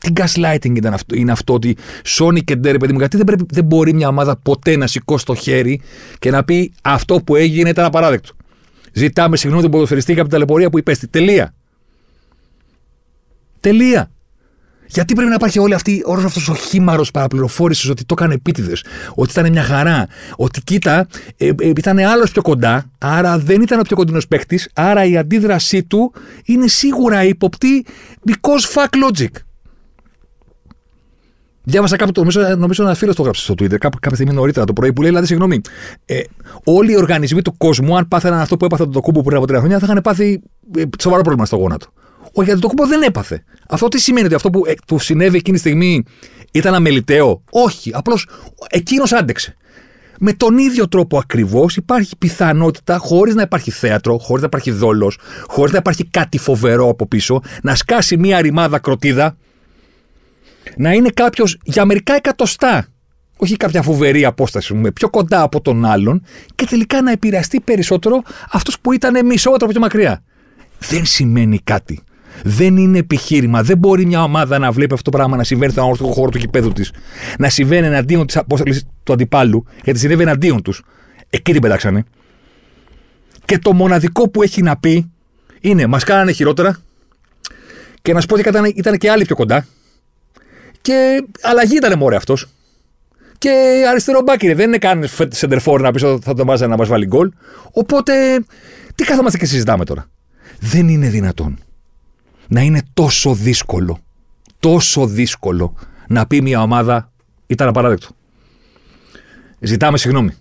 Τι 0.00 0.12
gaslighting 0.16 0.76
ήταν 0.76 0.92
αυτό, 0.92 1.14
είναι 1.16 1.32
αυτό 1.32 1.52
ότι 1.52 1.76
Sony 2.18 2.44
και 2.44 2.56
Ντέρε, 2.56 2.78
παιδί 2.78 2.92
μου, 2.92 2.98
γιατί 2.98 3.16
δεν, 3.16 3.26
πρέπει, 3.26 3.44
δεν 3.50 3.64
μπορεί 3.64 3.94
μια 3.94 4.08
ομάδα 4.08 4.36
ποτέ 4.36 4.76
να 4.76 4.86
σηκώσει 4.86 5.24
το 5.24 5.34
χέρι 5.34 5.80
και 6.18 6.30
να 6.30 6.44
πει 6.44 6.72
αυτό 6.82 7.20
που 7.20 7.36
έγινε 7.36 7.68
ήταν 7.68 7.84
απαράδεκτο. 7.84 8.32
Ζητάμε 8.92 9.36
συγγνώμη 9.36 9.62
την 9.62 9.72
ποδοσφαιριστή 9.72 10.12
από 10.12 10.22
την 10.22 10.30
ταλαιπωρία 10.30 10.70
που 10.70 10.78
υπέστη. 10.78 11.08
Τελεία. 11.08 11.54
Τελεία. 13.60 14.10
Γιατί 14.88 15.14
πρέπει 15.14 15.28
να 15.28 15.34
υπάρχει 15.34 15.58
όλη 15.58 15.74
αυτή, 15.74 16.02
όλος 16.04 16.24
αυτός 16.24 16.48
ο 16.48 16.54
χήμαρο 16.54 17.04
παραπληροφόρησης 17.12 17.88
ότι 17.88 18.04
το 18.04 18.14
έκανε 18.18 18.34
επίτηδες, 18.34 18.84
ότι 19.14 19.30
ήταν 19.30 19.50
μια 19.50 19.62
χαρά, 19.62 20.06
ότι 20.36 20.60
κοίτα, 20.60 21.06
ε, 21.36 21.46
ε, 21.46 21.52
ήταν 21.76 21.98
άλλος 21.98 22.30
πιο 22.30 22.42
κοντά, 22.42 22.90
άρα 22.98 23.38
δεν 23.38 23.62
ήταν 23.62 23.78
ο 23.78 23.82
πιο 23.82 23.96
κοντινός 23.96 24.28
παίχτη, 24.28 24.60
άρα 24.72 25.04
η 25.04 25.16
αντίδρασή 25.16 25.84
του 25.84 26.12
είναι 26.44 26.68
σίγουρα 26.68 27.24
υποπτή 27.24 27.86
because 28.26 28.74
fuck 28.74 28.88
logic. 29.08 29.30
Διάβασα 31.62 31.96
κάπου 31.96 32.12
το, 32.12 32.20
νομίζω, 32.20 32.56
νομίζω 32.56 32.82
ένα 32.82 32.94
φίλος 32.94 33.14
το 33.14 33.20
έγραψε 33.20 33.42
στο 33.42 33.54
Twitter, 33.54 33.78
κάπου, 33.78 33.98
κάποια 34.00 34.16
στιγμή 34.16 34.34
νωρίτερα 34.34 34.66
το 34.66 34.72
πρωί, 34.72 34.92
που 34.92 35.00
λέει: 35.00 35.10
Δηλαδή, 35.10 35.26
συγγνώμη, 35.26 35.60
ε, 36.04 36.20
όλοι 36.64 36.92
οι 36.92 36.96
οργανισμοί 36.96 37.42
του 37.42 37.56
κόσμου, 37.56 37.96
αν 37.96 38.08
πάθαιναν 38.08 38.40
αυτό 38.40 38.56
που 38.56 38.64
έπαθε 38.64 38.86
το 38.86 39.00
κούμπο 39.00 39.22
πριν 39.22 39.36
από 39.36 39.46
τρία 39.46 39.58
χρόνια, 39.58 39.78
θα 39.78 39.86
είχαν 39.88 40.00
πάθει 40.02 40.42
ε, 40.76 40.82
σοβαρό 40.98 41.22
πρόβλημα 41.22 41.46
στο 41.46 41.56
γόνατο. 41.56 41.86
Ο 42.32 42.42
Γιαντοκούμπο 42.42 42.86
δεν 42.86 43.02
έπαθε. 43.02 43.44
Αυτό 43.68 43.88
τι 43.88 44.00
σημαίνει 44.00 44.26
ότι 44.26 44.34
αυτό 44.34 44.50
που, 44.50 44.62
ε, 44.66 44.72
που 44.86 44.98
συνέβη 44.98 45.36
εκείνη 45.36 45.56
τη 45.56 45.62
στιγμή 45.62 46.04
ήταν 46.52 46.74
αμεληταίο; 46.74 47.42
Όχι. 47.50 47.90
Απλώς 47.94 48.28
εκείνος 48.68 49.12
άντεξε. 49.12 49.56
Με 50.20 50.32
τον 50.32 50.58
ίδιο 50.58 50.88
τρόπο 50.88 51.18
ακριβώς 51.18 51.76
υπάρχει 51.76 52.16
πιθανότητα, 52.16 52.96
χωρίς 52.98 53.34
να 53.34 53.42
υπάρχει 53.42 53.70
θέατρο, 53.70 54.18
χωρίς 54.18 54.42
να 54.42 54.46
υπάρχει 54.46 54.70
δόλος, 54.70 55.18
χωρίς 55.46 55.72
να 55.72 55.78
υπάρχει 55.78 56.04
κάτι 56.04 56.38
φοβερό 56.38 56.88
από 56.88 57.06
πίσω, 57.06 57.40
να 57.62 57.74
σκάσει 57.74 58.16
μία 58.16 58.40
ρημάδα 58.40 58.78
κροτίδα, 58.78 59.36
να 60.76 60.92
είναι 60.92 61.10
κάποιος 61.14 61.58
για 61.62 61.84
μερικά 61.84 62.14
εκατοστά, 62.14 62.86
όχι 63.36 63.56
κάποια 63.56 63.82
φοβερή 63.82 64.24
απόσταση, 64.24 64.74
με 64.74 64.90
πιο 64.90 65.10
κοντά 65.10 65.42
από 65.42 65.60
τον 65.60 65.84
άλλον 65.84 66.24
και 66.54 66.64
τελικά 66.66 67.02
να 67.02 67.10
επηρεαστεί 67.10 67.60
περισσότερο 67.60 68.22
αυτός 68.50 68.80
που 68.80 68.92
ήταν 68.92 69.26
μισό 69.26 69.50
μέτρο 69.50 69.68
πιο 69.68 69.80
μακριά. 69.80 70.22
Δεν 70.78 71.06
σημαίνει 71.06 71.58
κάτι. 71.58 72.02
Δεν 72.42 72.76
είναι 72.76 72.98
επιχείρημα. 72.98 73.62
Δεν 73.62 73.78
μπορεί 73.78 74.06
μια 74.06 74.22
ομάδα 74.22 74.58
να 74.58 74.72
βλέπει 74.72 74.94
αυτό 74.94 75.10
το 75.10 75.16
πράγμα 75.16 75.36
να 75.36 75.44
συμβαίνει 75.44 75.70
στον 75.70 75.82
αγωνιστικό 75.82 76.12
χώρο 76.12 76.30
του 76.30 76.38
κηπέδου 76.38 76.72
της. 76.72 76.92
Να 77.38 77.48
συμβαίνει 77.48 77.86
εναντίον 77.86 78.26
της 78.26 78.36
απόσταση 78.36 78.86
του 79.02 79.12
αντιπάλου, 79.12 79.64
γιατί 79.84 79.98
συνέβη 79.98 80.22
εναντίον 80.22 80.62
τους. 80.62 80.82
Εκεί 81.30 81.52
την 81.52 81.60
πετάξανε. 81.60 82.04
Και 83.44 83.58
το 83.58 83.72
μοναδικό 83.72 84.28
που 84.28 84.42
έχει 84.42 84.62
να 84.62 84.76
πει 84.76 85.10
είναι: 85.60 85.86
Μας 85.86 86.04
κάνανε 86.04 86.32
χειρότερα. 86.32 86.78
Και 88.02 88.12
να 88.12 88.20
σου 88.20 88.26
πω 88.26 88.34
ότι 88.34 88.48
ήταν, 88.48 88.72
ήταν 88.74 88.98
και 88.98 89.10
άλλοι 89.10 89.24
πιο 89.24 89.36
κοντά. 89.36 89.66
Και 90.80 91.24
αλλαγή 91.42 91.76
ήταν 91.76 91.98
μωρέ 91.98 92.16
αυτός. 92.16 92.46
Και 93.38 93.84
αριστερό 93.90 94.20
μπάκι 94.22 94.52
δεν 94.52 94.66
είναι 94.66 94.78
καν 94.78 95.04
σεντερφόρ 95.28 95.80
να 95.80 95.92
πεις 95.92 96.02
ότι 96.02 96.24
θα 96.24 96.34
τον 96.34 96.46
βάζει 96.46 96.66
να 96.66 96.76
μας 96.76 96.88
βάλει 96.88 97.06
γκολ. 97.06 97.30
Οπότε, 97.70 98.44
τι 98.94 99.04
κάθομαστε 99.04 99.38
και 99.38 99.46
συζητάμε 99.46 99.84
τώρα. 99.84 100.06
Δεν 100.60 100.88
είναι 100.88 101.08
δυνατόν 101.08 101.58
να 102.48 102.60
είναι 102.60 102.82
τόσο 102.94 103.34
δύσκολο, 103.34 103.98
τόσο 104.58 105.06
δύσκολο 105.06 105.74
να 106.08 106.26
πει 106.26 106.42
μια 106.42 106.62
ομάδα 106.62 107.12
ήταν 107.46 107.68
απαράδεκτο. 107.68 108.08
Ζητάμε 109.60 109.98
συγγνώμη. 109.98 110.32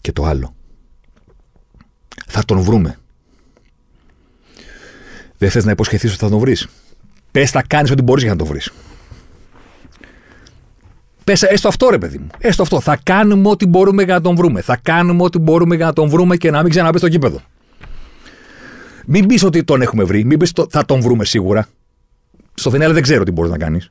Και 0.00 0.12
το 0.12 0.24
άλλο. 0.24 0.54
Θα 2.26 2.44
τον 2.44 2.60
βρούμε. 2.60 2.98
Δεν 5.38 5.50
θες 5.50 5.64
να 5.64 5.70
υποσχεθείς 5.70 6.10
ότι 6.10 6.20
θα 6.20 6.28
τον 6.28 6.38
βρεις. 6.38 6.68
Πες 7.30 7.50
θα 7.50 7.62
κάνεις 7.66 7.90
ό,τι 7.90 8.02
μπορείς 8.02 8.22
για 8.22 8.32
να 8.32 8.38
τον 8.38 8.46
βρεις. 8.46 8.72
Πες 11.24 11.42
έστω 11.42 11.68
αυτό 11.68 11.88
ρε 11.90 11.98
παιδί 11.98 12.18
μου. 12.18 12.26
Έστω 12.38 12.62
αυτό. 12.62 12.80
Θα 12.80 12.98
κάνουμε 13.02 13.48
ό,τι 13.48 13.66
μπορούμε 13.66 14.02
για 14.02 14.14
να 14.14 14.20
τον 14.20 14.36
βρούμε. 14.36 14.60
Θα 14.60 14.76
κάνουμε 14.76 15.22
ό,τι 15.22 15.38
μπορούμε 15.38 15.76
για 15.76 15.86
να 15.86 15.92
τον 15.92 16.08
βρούμε 16.08 16.36
και 16.36 16.50
να 16.50 16.62
μην 16.62 16.70
ξαναπεί 16.70 16.98
στο 16.98 17.08
κήπεδο. 17.08 17.40
Μην 19.06 19.26
πεις 19.26 19.42
ότι 19.42 19.64
τον 19.64 19.82
έχουμε 19.82 20.04
βρει, 20.04 20.24
μην 20.24 20.38
πεις 20.38 20.52
θα 20.70 20.84
τον 20.84 21.00
βρούμε 21.00 21.24
σίγουρα. 21.24 21.68
Στο 22.54 22.70
φινάλε 22.70 22.92
δεν 22.92 23.02
ξέρω 23.02 23.24
τι 23.24 23.30
μπορείς 23.30 23.50
να 23.50 23.58
κάνεις. 23.58 23.90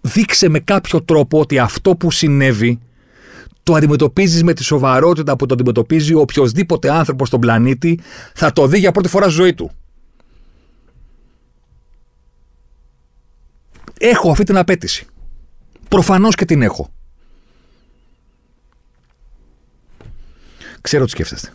Δείξε 0.00 0.48
με 0.48 0.58
κάποιο 0.58 1.02
τρόπο 1.02 1.40
ότι 1.40 1.58
αυτό 1.58 1.96
που 1.96 2.10
συνέβη 2.10 2.80
το 3.62 3.74
αντιμετωπίζεις 3.74 4.42
με 4.42 4.52
τη 4.52 4.64
σοβαρότητα 4.64 5.36
που 5.36 5.46
το 5.46 5.54
αντιμετωπίζει 5.54 6.14
οποιοδήποτε 6.14 6.90
άνθρωπο 6.90 7.26
στον 7.26 7.40
πλανήτη 7.40 8.00
θα 8.34 8.52
το 8.52 8.66
δει 8.66 8.78
για 8.78 8.92
πρώτη 8.92 9.08
φορά 9.08 9.24
στη 9.24 9.34
ζωή 9.34 9.54
του. 9.54 9.70
Έχω 13.98 14.30
αυτή 14.30 14.44
την 14.44 14.56
απέτηση. 14.56 15.06
Προφανώς 15.88 16.34
και 16.34 16.44
την 16.44 16.62
έχω. 16.62 16.90
Ξέρω 20.80 21.04
τι 21.04 21.10
σκέφτεστε. 21.10 21.52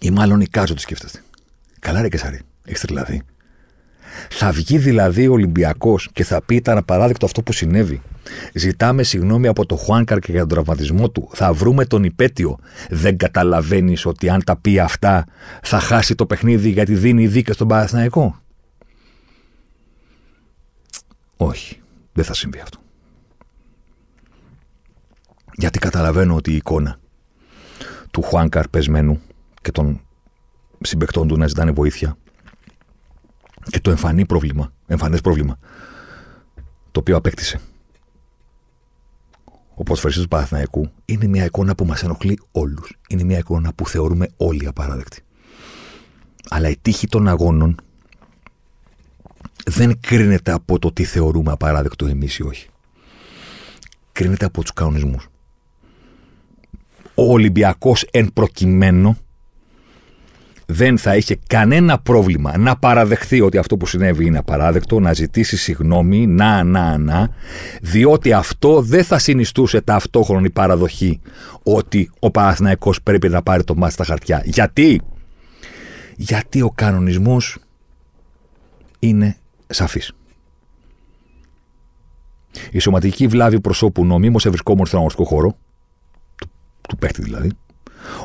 Ή 0.00 0.10
μάλλον 0.10 0.40
εικάζω 0.40 0.74
τι 0.74 0.80
σκέφτεστε. 0.80 1.22
Καλά, 1.78 2.02
ρε 2.02 2.08
Κεσάρη. 2.08 2.40
Έχεις 2.64 2.80
τρελαθεί. 2.80 3.22
Θα 4.30 4.50
βγει 4.50 4.78
δηλαδή 4.78 5.28
ο 5.28 5.32
Ολυμπιακός 5.32 6.08
και 6.12 6.24
θα 6.24 6.42
πει 6.42 6.54
ήταν 6.54 6.78
απαράδεκτο 6.78 7.26
αυτό 7.26 7.42
που 7.42 7.52
συνέβη. 7.52 8.02
Ζητάμε 8.54 9.02
συγγνώμη 9.02 9.46
από 9.46 9.66
το 9.66 9.76
Χουάνκαρ 9.76 10.18
και 10.18 10.30
για 10.30 10.40
τον 10.40 10.48
τραυματισμό 10.48 11.10
του. 11.10 11.28
Θα 11.32 11.52
βρούμε 11.52 11.84
τον 11.84 12.04
υπέτειο. 12.04 12.58
Δεν 12.90 13.16
καταλαβαίνεις 13.16 14.06
ότι 14.06 14.28
αν 14.28 14.44
τα 14.44 14.56
πει 14.56 14.78
αυτά 14.78 15.26
θα 15.62 15.78
χάσει 15.78 16.14
το 16.14 16.26
παιχνίδι 16.26 16.68
γιατί 16.68 16.94
δίνει 16.94 17.26
δίκαια 17.26 17.54
στον 17.54 17.68
Παναθηναϊκό. 17.68 18.38
Όχι. 21.36 21.80
Δεν 22.12 22.24
θα 22.24 22.34
συμβεί 22.34 22.60
αυτό. 22.60 22.78
Γιατί 25.52 25.78
καταλαβαίνω 25.78 26.34
ότι 26.34 26.52
η 26.52 26.56
εικόνα 26.56 26.98
του 28.10 28.22
Χουάνκαρ 28.22 28.68
πεσμένου 28.68 29.20
και 29.62 29.72
των 29.72 30.00
συμπεκτών 30.80 31.28
του 31.28 31.36
να 31.36 31.46
ζητάνε 31.46 31.70
βοήθεια 31.70 32.16
και 33.64 33.80
το 33.80 33.90
εμφανή 33.90 34.26
πρόβλημα, 34.26 34.72
εμφανές 34.86 35.20
πρόβλημα, 35.20 35.58
το 36.92 37.00
οποίο 37.00 37.16
απέκτησε 37.16 37.60
ο 39.78 39.82
ποδοσφαιριστής 39.82 40.22
του 40.22 40.28
Παναθηναϊκού 40.28 40.90
είναι 41.04 41.26
μια 41.26 41.44
εικόνα 41.44 41.74
που 41.74 41.84
μας 41.84 42.02
ενοχλεί 42.02 42.40
όλους. 42.52 42.96
Είναι 43.08 43.22
μια 43.22 43.38
εικόνα 43.38 43.72
που 43.72 43.88
θεωρούμε 43.88 44.28
όλοι 44.36 44.66
απαράδεκτη. 44.66 45.22
Αλλά 46.48 46.68
η 46.68 46.76
τύχη 46.82 47.06
των 47.06 47.28
αγώνων 47.28 47.76
δεν 49.64 50.00
κρίνεται 50.00 50.52
από 50.52 50.78
το 50.78 50.92
τι 50.92 51.04
θεωρούμε 51.04 51.52
απαράδεκτο 51.52 52.06
εμείς 52.06 52.38
ή 52.38 52.42
όχι. 52.42 52.68
Κρίνεται 54.12 54.44
από 54.44 54.60
τους 54.60 54.72
κανονισμούς. 54.72 55.28
Ο 57.14 57.32
Ολυμπιακός 57.32 58.02
εν 58.02 58.32
προκειμένου 58.32 59.16
δεν 60.70 60.98
θα 60.98 61.16
είχε 61.16 61.38
κανένα 61.46 61.98
πρόβλημα 61.98 62.58
να 62.58 62.76
παραδεχθεί 62.76 63.40
ότι 63.40 63.58
αυτό 63.58 63.76
που 63.76 63.86
συνέβη 63.86 64.26
είναι 64.26 64.38
απαράδεκτο, 64.38 65.00
να 65.00 65.12
ζητήσει 65.12 65.56
συγγνώμη, 65.56 66.26
να, 66.26 66.64
να, 66.64 66.98
να, 66.98 67.28
διότι 67.82 68.32
αυτό 68.32 68.82
δεν 68.82 69.04
θα 69.04 69.18
συνιστούσε 69.18 69.80
ταυτόχρονη 69.80 70.50
παραδοχή 70.50 71.20
ότι 71.62 72.10
ο 72.18 72.30
Παναθηναϊκός 72.30 73.02
πρέπει 73.02 73.28
να 73.28 73.42
πάρει 73.42 73.64
το 73.64 73.74
μάτι 73.74 73.92
στα 73.92 74.04
χαρτιά. 74.04 74.42
Γιατί; 74.44 75.00
Γιατί 76.16 76.62
ο 76.62 76.70
κανονισμός 76.74 77.58
είναι 78.98 79.36
σαφής. 79.66 80.12
Η 82.70 82.78
σωματική 82.78 83.26
βλάβη 83.26 83.60
προσώπου 83.60 84.04
νομίμως 84.04 84.46
ευρισκόμενο 84.46 84.86
στον 84.86 84.98
αγωνιστικό 84.98 85.28
χώρο, 85.28 85.56
του, 86.36 86.50
του 86.88 86.96
παίχτη 86.96 87.22
δηλαδή, 87.22 87.50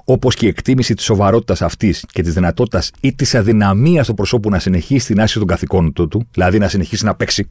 όπως 0.04 0.36
και 0.36 0.46
η 0.46 0.50
εκτίμηση 0.50 0.93
της 0.93 1.06
σοβαρότητας 1.06 1.62
αυτής 1.62 2.06
και 2.12 2.22
της 2.22 2.34
δυνατότητας 2.34 2.91
ή 3.00 3.13
της 3.13 3.36
αδυναμίας 3.36 4.08
του 4.08 4.13
προσώπου 4.13 4.50
να 4.50 4.60
συνεχίσει 4.60 5.08
την 5.08 5.19
άσκηση 5.19 5.39
των 5.39 5.48
καθηκόντων 5.48 6.10
του, 6.10 6.28
δηλαδή 6.32 6.60
να 6.60 6.67
συνεχίσει 6.67 7.06
να 7.06 7.15
παίξει, 7.15 7.50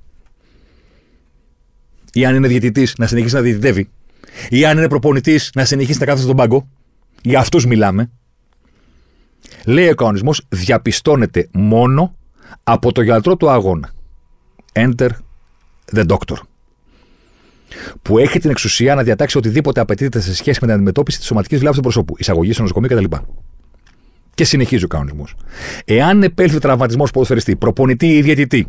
ή 2.13 2.25
αν 2.25 2.35
είναι 2.35 2.49
διαιτητής 2.49 2.95
να 2.99 3.07
συνεχίσει 3.07 3.35
να 3.35 3.41
διαιτητεύει, 3.41 3.89
ή 4.49 4.65
αν 4.65 4.77
είναι 4.77 4.89
προπονητής 4.89 5.51
να 5.55 5.65
συνεχίσει 5.65 5.99
να 5.99 6.05
κάθεται 6.05 6.25
στον 6.25 6.37
πάγκο, 6.37 6.69
για 7.23 7.39
αυτούς 7.39 7.67
μιλάμε. 7.67 8.11
Λέει 9.65 9.89
ο 9.89 9.95
κανονισμός 9.95 10.45
διαπιστώνεται 10.49 11.49
μόνο 11.53 12.15
από 12.65 12.93
το 12.93 13.03
γιατρό 13.03 13.37
του 13.37 13.51
αγώνα. 13.51 13.91
Enter 14.73 15.09
the 15.95 16.07
doctor 16.07 16.37
που 18.03 18.19
έχει 18.19 18.39
την 18.39 18.51
εξουσία 18.51 18.95
να 18.95 19.03
διατάξει 19.03 19.39
οτιδήποτε 19.39 19.81
απαιτείται 19.81 20.21
σε 20.21 20.35
σχέση 20.35 20.59
με 20.61 20.67
την 20.67 20.77
αντιμετώπιση 20.77 21.19
της 21.19 21.27
σωματικής 21.27 21.59
βλάβης 21.59 21.77
του 21.77 21.83
προσώπου, 21.83 22.15
εισαγωγή 22.19 22.53
στο 22.53 22.63
νοσοκομείο 22.63 22.97
κτλ. 22.97 23.17
Και 24.35 24.45
συνεχίζει 24.45 24.85
ο 24.85 24.89
κανονισμός. 24.89 25.35
Εάν 25.85 26.23
επέλθει 26.23 26.59
τραυματισμός 26.59 27.11
ποδοσφαιριστή, 27.11 27.57
προπονητή 27.57 28.17
ή 28.17 28.23
διαιτητή, 28.23 28.67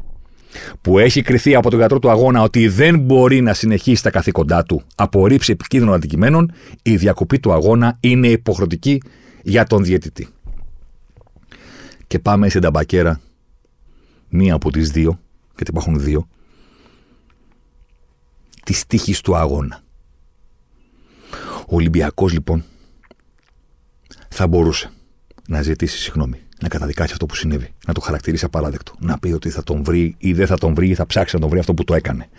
που 0.82 0.99
έχει 0.99 1.21
κριθεί 1.21 1.56
από 1.56 1.69
τον 1.69 1.80
γιατρό 1.80 1.99
του 1.99 2.10
αγώνα 2.10 2.41
ότι 2.41 2.67
δεν 2.67 2.99
μπορεί 2.99 3.41
να 3.41 3.54
συνεχίσει 3.54 4.04
τα 4.04 4.10
καθήκοντά 4.10 4.63
του 4.63 4.82
από 4.95 5.28
ρήψη 5.28 5.52
επικίνδυνων 5.52 5.95
αντικειμένων, 5.95 6.52
η 6.82 6.95
διακοπή 6.95 7.39
του 7.39 7.54
αγώνα 7.54 7.97
είναι 7.99 8.28
υποχρεωτική 8.28 9.02
για 9.43 9.65
τον 9.65 9.84
διαιτητή. 9.84 10.28
Και 12.08 12.19
πάμε 12.19 12.49
στην 12.49 12.62
ταμπακέρα, 12.62 13.21
μία 14.30 14.54
από 14.54 14.71
τις 14.71 14.91
δύο, 14.91 15.19
γιατί 15.56 15.71
υπάρχουν 15.71 15.99
δύο, 15.99 16.28
της 18.63 18.86
τύχης 18.86 19.21
του 19.21 19.36
αγώνα. 19.36 19.82
Ο 21.60 21.76
Ολυμπιακός 21.76 22.34
λοιπόν 22.34 22.63
θα 24.30 24.47
μπορούσε 24.47 24.91
να 25.47 25.62
ζητήσει 25.62 25.97
συγγνώμη, 25.97 26.39
να 26.62 26.67
καταδικάσει 26.67 27.12
αυτό 27.12 27.26
που 27.26 27.36
συνέβη, 27.36 27.73
να 27.88 27.93
το 27.93 28.02
χαρακτηρίσει 28.02 28.45
απαράδεκτο, 28.45 28.93
να 28.99 29.19
πει 29.19 29.32
ότι 29.32 29.49
θα 29.49 29.63
τον 29.63 29.84
βρει 29.84 30.15
ή 30.17 30.34
δεν 30.34 30.47
θα 30.47 30.58
τον 30.58 30.73
βρει 30.73 30.89
ή 30.89 30.95
θα 30.95 31.06
ψάξει 31.06 31.36
να 31.36 31.41
τον 31.41 31.49
βρει 31.49 31.60
αυτό 31.60 31.73
που 31.73 31.84
το 31.84 31.93
έκανε. 31.93 32.30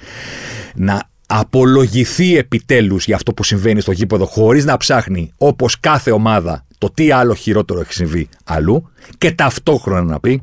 Να 0.75 1.09
απολογηθεί 1.27 2.37
επιτέλους 2.37 3.05
για 3.05 3.17
αυτό 3.17 3.35
που 3.35 3.45
συμβαίνει 3.45 3.81
στο 3.81 3.93
γήπεδο 3.93 4.27
χωρίς 4.27 4.65
να 4.65 4.77
ψάχνει 4.77 5.33
όπως 5.37 5.81
κάθε 5.81 6.11
ομάδα 6.11 6.67
το 6.79 6.91
τι 6.91 7.11
άλλο 7.11 7.35
χειρότερο 7.35 7.81
έχει 7.81 7.93
συμβεί 7.93 8.29
αλλού 8.45 8.91
και 9.19 9.33
ταυτόχρονα 9.33 10.03
να 10.03 10.21
πει 10.21 10.43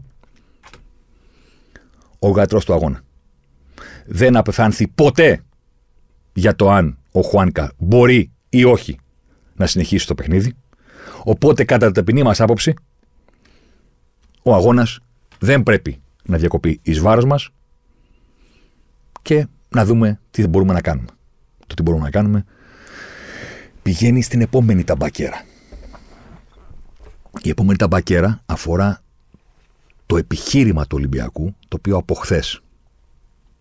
ο 2.20 2.30
γατρός 2.30 2.66
του 2.66 2.74
αγώνα. 2.74 3.02
Δεν 4.06 4.36
απεφάνθη 4.36 4.88
ποτέ 4.88 5.44
για 6.34 6.56
το 6.56 6.70
αν 6.70 6.98
ο 7.12 7.22
Χουάνκα 7.22 7.72
μπορεί 7.78 8.32
ή 8.50 8.64
όχι 8.64 9.00
να 9.56 9.66
συνεχίσει 9.66 10.08
το 10.08 10.16
παιχνίδι. 10.16 10.54
Οπότε, 11.24 11.64
κατά 11.64 11.86
την 11.86 11.94
ταπεινή 11.96 12.24
μας 12.24 12.42
άποψη, 12.42 12.74
ο 14.44 14.54
αγώνας 14.54 15.00
δεν 15.40 15.64
πρέπει 15.64 16.02
να 16.24 16.38
διακοπεί 16.38 16.80
εις 16.82 17.00
βάρος 17.00 17.26
μας 17.26 17.50
και 19.22 19.48
να 19.70 19.86
δούμε 19.86 20.20
τι 20.32 20.48
μπορούμε 20.48 20.74
να 20.74 20.82
κάνουμε. 20.82 21.08
Το 21.68 21.76
τι 21.76 21.82
μπορούμε 21.82 22.04
να 22.04 22.10
κάνουμε 22.10 22.46
πηγαίνει 23.82 24.22
στην 24.22 24.42
επόμενη 24.42 24.84
ταμπακέρα. 24.84 25.46
Η 27.42 27.50
επόμενη 27.50 27.78
ταμπακέρα 27.78 28.42
αφορά 28.46 29.02
το 30.06 30.18
επιχείρημα 30.18 30.84
του 30.84 30.96
Ολυμπιακού, 30.98 31.56
το 31.68 31.78
οποίο 31.80 31.98
από 31.98 32.14
χθες, 32.14 32.62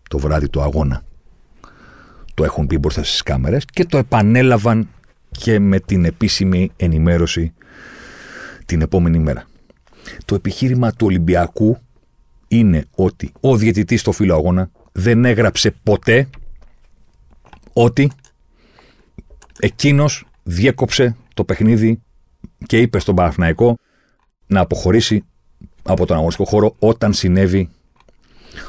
το 0.09 0.17
βράδυ 0.17 0.49
του 0.49 0.61
αγώνα, 0.61 1.03
το 2.33 2.43
έχουν 2.43 2.67
πει 2.67 2.77
μπροστά 2.77 3.03
στις 3.03 3.23
κάμερες 3.23 3.65
και 3.65 3.85
το 3.85 3.97
επανέλαβαν 3.97 4.89
και 5.31 5.59
με 5.59 5.79
την 5.79 6.05
επίσημη 6.05 6.71
ενημέρωση 6.77 7.53
την 8.65 8.81
επόμενη 8.81 9.19
μέρα. 9.19 9.45
Το 10.25 10.35
επιχείρημα 10.35 10.91
του 10.91 11.05
Ολυμπιακού 11.05 11.77
είναι 12.47 12.85
ότι 12.95 13.31
ο 13.39 13.55
διαιτητής 13.55 14.01
στο 14.01 14.11
φύλλο 14.11 14.33
αγώνα 14.33 14.69
δεν 14.91 15.25
έγραψε 15.25 15.71
ποτέ 15.83 16.29
ότι 17.73 18.11
εκείνος 19.59 20.25
διέκοψε 20.43 21.15
το 21.33 21.43
παιχνίδι 21.43 22.01
και 22.65 22.77
είπε 22.79 22.99
στον 22.99 23.15
Παναθηναϊκό 23.15 23.77
να 24.47 24.59
αποχωρήσει 24.59 25.23
από 25.83 26.05
τον 26.05 26.15
αγωνιστικό 26.15 26.49
χώρο 26.49 26.75
όταν 26.79 27.13
συνέβη 27.13 27.69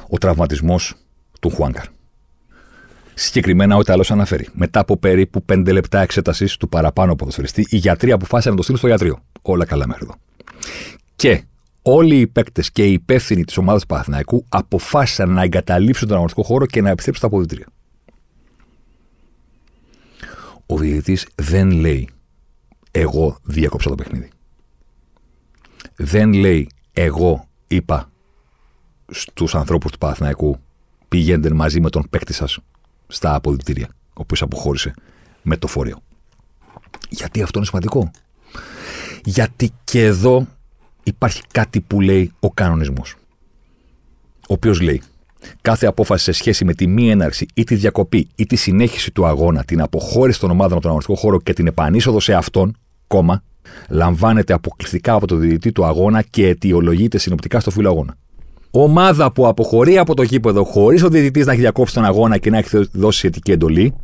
ο 0.08 0.18
τραυματισμός 0.18 0.94
του 1.40 1.50
Χουάνκαρ. 1.50 1.86
Συγκεκριμένα, 3.14 3.76
ο 3.76 3.80
Ιταλό 3.80 4.08
αναφέρει. 4.08 4.48
Μετά 4.52 4.80
από 4.80 4.96
περίπου 4.96 5.44
5 5.52 5.72
λεπτά 5.72 6.00
εξέτασης 6.00 6.56
του 6.56 6.68
παραπάνω 6.68 7.14
ποδοσφαιριστή, 7.14 7.66
οι 7.70 7.76
γιατροί 7.76 8.12
αποφάσισαν 8.12 8.50
να 8.50 8.56
το 8.56 8.62
στείλουν 8.62 8.80
στο 8.80 8.88
γιατρείο. 8.88 9.18
Όλα 9.42 9.64
καλά 9.64 9.86
μέχρι 9.86 10.04
εδώ. 10.04 10.14
Και 11.16 11.44
όλοι 11.82 12.16
οι 12.16 12.26
παίκτες 12.26 12.70
και 12.70 12.86
οι 12.86 12.92
υπεύθυνοι 12.92 13.44
της 13.44 13.56
ομάδας 13.56 13.80
του 13.80 13.86
Παναθηναϊκού 13.86 14.44
αποφάσισαν 14.48 15.30
να 15.30 15.42
εγκαταλείψουν 15.42 16.06
τον 16.06 16.16
αγωνιστικό 16.16 16.46
χώρο 16.46 16.66
και 16.66 16.80
να 16.80 16.90
επιστρέψουν 16.90 17.28
στα 17.28 17.36
αποδητήρια. 17.36 17.66
Ο 20.66 20.76
διαιτητής 20.76 21.26
δεν 21.34 21.70
λέει 21.70 22.08
εγώ 22.90 23.38
διέκοψα 23.42 23.88
το 23.88 23.94
παιχνίδι. 23.94 24.28
Δεν 25.96 26.32
λέει 26.32 26.68
εγώ 26.92 27.48
είπα 27.66 28.10
στους 29.10 29.54
ανθρώπους 29.54 29.92
του 29.92 29.98
Παναθηναϊκού 29.98 30.58
πηγαίνετε 31.08 31.54
μαζί 31.54 31.80
με 31.80 31.90
τον 31.90 32.06
παίκτη 32.10 32.32
σας 32.32 32.58
στα 33.12 33.34
αποδητήρια, 33.34 33.88
ο 34.08 34.20
οποίος 34.20 34.42
αποχώρησε 34.42 34.94
με 35.42 35.56
το 35.56 35.66
φόριο. 35.66 35.98
Γιατί 37.08 37.42
αυτό 37.42 37.58
είναι 37.58 37.66
σημαντικό; 37.66 38.10
Γιατί 39.24 39.70
και 39.84 40.04
εδώ 40.04 40.46
υπάρχει 41.02 41.42
κάτι 41.52 41.80
που 41.80 42.00
λέει 42.00 42.32
ο 42.40 42.50
κανονισμός. 42.50 43.14
Ο 44.48 44.54
οποίος 44.54 44.80
λέει 44.80 45.02
κάθε 45.60 45.86
απόφαση 45.86 46.24
σε 46.24 46.32
σχέση 46.32 46.64
με 46.64 46.74
τη 46.74 46.86
μη 46.86 47.10
έναρξη 47.10 47.46
ή 47.54 47.64
τη 47.64 47.74
διακοπή 47.74 48.28
ή 48.34 48.46
τη 48.46 48.56
συνέχιση 48.56 49.10
του 49.10 49.26
αγώνα, 49.26 49.64
την 49.64 49.80
αποχώρηση 49.80 50.40
των 50.40 50.50
ομάδων 50.50 50.72
από 50.72 50.80
τον 50.80 50.90
αγωνιστικό 50.90 51.18
χώρο 51.18 51.40
και 51.40 51.52
την 51.52 51.66
επανείσοδο 51.66 52.20
σε 52.20 52.34
αυτόν, 52.34 52.76
κόμμα, 53.06 53.42
λαμβάνεται 53.88 54.52
αποκλειστικά 54.52 55.12
από 55.14 55.26
το 55.26 55.36
διαιτητή 55.36 55.72
του 55.72 55.84
αγώνα 55.84 56.22
και 56.22 56.48
αιτιολογείται 56.48 57.18
συνοπτικά 57.18 57.60
στο 57.60 57.70
φύλλο 57.70 57.88
αγώνα. 57.88 58.16
Ομάδα 58.74 59.32
που 59.32 59.46
αποχωρεί 59.46 59.98
από 59.98 60.14
το 60.14 60.22
γήπεδο 60.22 60.64
χωρίς 60.64 61.02
ο 61.02 61.08
διαιτητής 61.08 61.46
να 61.46 61.52
έχει 61.52 61.60
διακόψει 61.60 61.94
τον 61.94 62.04
αγώνα 62.04 62.38
και 62.38 62.50
να 62.50 62.58
έχει 62.58 62.88
δώσει 62.92 63.18
σχετική 63.18 63.52
εντολή, 63.52 63.94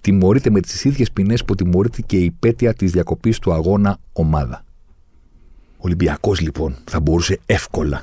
τιμωρείται 0.00 0.50
με 0.50 0.60
τις 0.60 0.84
ίδιες 0.84 1.10
ποινές 1.12 1.44
που 1.44 1.54
τιμωρείται 1.54 2.02
και 2.06 2.16
η 2.16 2.30
πέτεια 2.30 2.74
της 2.74 2.90
διακοπής 2.90 3.38
του 3.38 3.52
αγώνα 3.52 3.98
ομάδα. 4.12 4.64
Ο 5.72 5.78
Ολυμπιακός 5.78 6.40
λοιπόν 6.40 6.76
θα 6.84 7.00
μπορούσε 7.00 7.38
εύκολα 7.46 8.02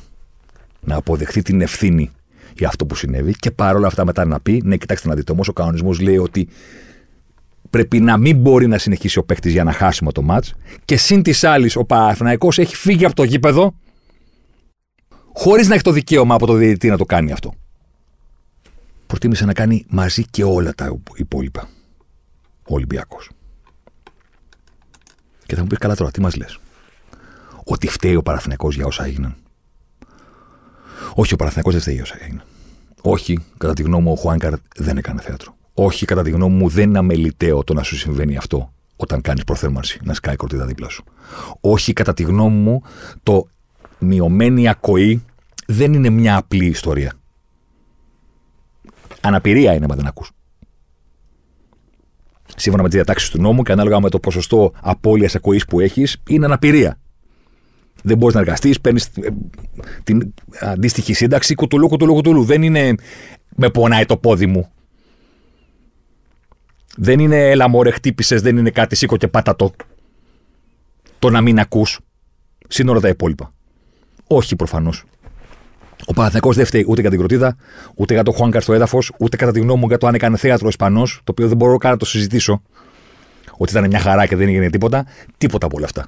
να 0.80 0.96
αποδεχθεί 0.96 1.42
την 1.42 1.62
ευθύνη 1.62 2.12
για 2.58 2.68
αυτό 2.68 2.86
που 2.86 2.96
συνέβη 2.96 3.34
και 3.34 3.52
παρόλα 3.52 3.88
αυτά 3.88 4.06
μετά 4.06 4.26
να 4.26 4.40
πει: 4.40 4.62
Ναι, 4.66 4.78
κοιτάξτε 4.78 5.08
να 5.08 5.16
δείτε, 5.16 5.32
όμως 5.32 5.48
ο 5.48 5.54
κανονισμός 5.54 6.00
λέει 6.00 6.18
ότι 6.18 6.48
πρέπει 7.70 8.00
να 8.00 8.18
μην 8.18 8.38
μπορεί 8.38 8.68
να 8.68 8.78
συνεχίσει 8.78 9.20
ο 9.20 9.24
παίκτης 9.24 9.52
για 9.52 9.64
να 9.64 9.72
χάσουμε 9.72 10.12
το 10.12 10.22
μάτς. 10.22 10.54
Και 10.86 10.98
συν 10.98 11.22
της 11.22 11.44
άλλης, 11.44 11.76
ο 11.76 11.84
Παναθυναϊκό 11.84 12.48
έχει 12.56 12.76
φύγει 12.76 13.06
από 13.06 13.16
το 13.16 13.24
γήπεδο 13.24 13.74
χωρίς 15.38 15.68
να 15.68 15.74
έχει 15.74 15.84
το 15.84 15.92
δικαίωμα 15.92 16.36
από 16.36 16.46
το 16.46 16.54
διαιτητή 16.54 16.90
να 16.90 16.98
το 16.98 17.06
κάνει 17.06 17.32
αυτό. 17.32 17.54
Προτίμησε 19.08 19.46
να 19.46 19.54
κάνει 19.54 19.86
μαζί 19.90 20.26
και 20.26 20.44
όλα 20.44 20.74
τα 20.74 20.98
υπόλοιπα. 21.16 21.70
Ο 22.70 22.74
Ολυμπιακός. 22.74 23.30
Και 25.46 25.56
θα 25.56 25.62
μου 25.62 25.68
πεις 25.68 25.78
καλά 25.78 25.96
τώρα, 25.96 26.12
τι 26.12 26.22
μας 26.22 26.36
λες; 26.36 26.60
Ότι 27.64 27.88
φταίει 27.88 28.16
ο 28.16 28.22
Παναθηναϊκός 28.22 28.76
για 28.76 28.86
όσα 28.86 29.06
έγιναν. 29.06 29.36
Όχι, 31.14 31.34
ο 31.34 31.36
Παναθηναϊκός 31.36 31.74
δεν 31.74 31.82
φταίει 31.82 31.94
για 31.94 32.04
όσα 32.04 32.18
έγιναν. 32.20 32.44
Όχι, 33.02 33.40
κατά 33.58 33.74
τη 33.74 33.82
γνώμη 33.82 34.04
μου, 34.04 34.12
ο 34.12 34.16
Χουάνκαρ 34.16 34.54
δεν 34.76 34.98
έκανε 34.98 35.22
θέατρο. 35.22 35.56
Όχι, 35.74 36.06
κατά 36.06 36.24
τη 36.24 36.30
γνώμη 36.30 36.56
μου, 36.56 36.70
δεν 36.70 36.90
είναι 36.90 36.98
αμεληταίο 36.98 37.64
το 37.64 37.74
να 37.74 37.84
σου 37.84 37.98
συμβαίνει 37.98 38.38
αυτό 38.38 38.72
όταν 38.96 39.22
κάνεις 39.22 39.44
προθέρμανση, 39.44 40.00
να 40.04 40.14
σκάει 40.14 40.36
κορτίδα 40.36 40.66
δίπλα 40.66 40.90
σου. 40.90 41.04
Όχι, 41.62 41.94
κατά 41.94 42.14
τη 42.14 42.24
γνώμη 42.24 42.58
μου, 42.58 42.82
το 43.24 43.48
μειωμένη 44.00 44.68
ακοή 44.68 45.26
δεν 45.68 45.94
είναι 45.94 46.10
μια 46.10 46.38
απλή 46.38 46.66
ιστορία. 46.66 47.14
Αναπηρία 49.22 49.74
είναι, 49.74 49.88
μα 49.88 49.96
δεν 49.96 50.08
ακούς. 50.08 50.32
Σύμφωνα 52.56 52.84
με 52.84 52.90
τις 52.90 52.98
διατάξεις 52.98 53.30
του 53.30 53.42
νόμου 53.42 53.64
και 53.64 53.72
ανάλογα 53.72 54.00
με 54.00 54.10
το 54.10 54.20
ποσοστό 54.20 54.74
απώλειας 54.82 55.36
ακοής 55.36 55.66
που 55.66 55.80
έχεις, 55.80 56.22
είναι 56.28 56.46
αναπηρία. 56.46 57.00
Δεν 58.04 58.18
μπορείς 58.18 58.36
να 58.36 58.42
εργαστείς, 58.42 58.82
παίρνεις 58.82 59.06
ε, 59.06 59.30
την 60.04 60.34
αντίστοιχη 60.60 61.14
σύνταξη 61.14 61.56
κουτουλού, 61.56 61.88
κουτουλού, 61.88 62.14
κουτουλού. 62.14 62.44
Δεν 62.44 62.62
είναι 62.62 62.96
με 63.56 63.70
πονάει 63.70 64.06
το 64.06 64.18
πόδι 64.18 64.46
μου. 64.46 64.72
Δεν 66.98 67.20
είναι 67.20 67.50
έλα 67.50 67.68
μωρέ 67.68 67.92
χτύπησες, 67.92 68.42
δεν 68.42 68.58
είναι 68.58 68.70
κάτι 68.70 68.96
σήκω 68.96 69.18
και 69.18 69.28
πάτα 69.28 69.56
το. 69.56 69.74
Το 71.20 71.30
να 71.30 71.42
μην 71.42 71.60
ακούς. 71.60 72.00
Σύνορα 72.68 73.00
τα 73.00 73.08
υπόλοιπα. 73.08 73.54
Όχι 74.28 74.56
προφανώς. 74.56 75.04
Ο 76.06 76.14
Παναθηναϊκός 76.14 76.56
δεν 76.56 76.66
φταίει 76.66 76.86
ούτε 76.88 77.02
για 77.02 77.10
την 77.10 77.20
κροτίδα, 77.20 77.56
ούτε 77.96 78.14
για 78.14 78.24
το 78.24 78.32
Χουάνκαρ 78.32 78.62
στο 78.62 78.74
έδαφος, 78.74 79.12
ούτε 79.20 79.38
κατά 79.38 79.52
τη 79.52 79.60
γνώμη 79.60 79.80
μου 79.80 79.88
για 79.88 79.98
το 79.98 80.08
αν 80.08 80.14
έκανε 80.14 80.38
θέατρο 80.38 80.68
Ισπανός, 80.68 81.22
το 81.24 81.32
οποίο 81.32 81.48
δεν 81.48 81.58
μπορώ 81.58 81.78
καν 81.78 81.92
να 81.92 81.98
το 81.98 82.06
συζητήσω. 82.06 82.62
Ότι 83.58 83.72
ήταν 83.72 83.88
μια 83.88 84.00
χαρά 84.00 84.26
και 84.26 84.36
δεν 84.36 84.48
έγινε 84.48 84.70
τίποτα. 84.70 85.06
Τίποτα 85.38 85.66
από 85.66 85.76
όλα 85.78 85.86
αυτά. 85.86 86.08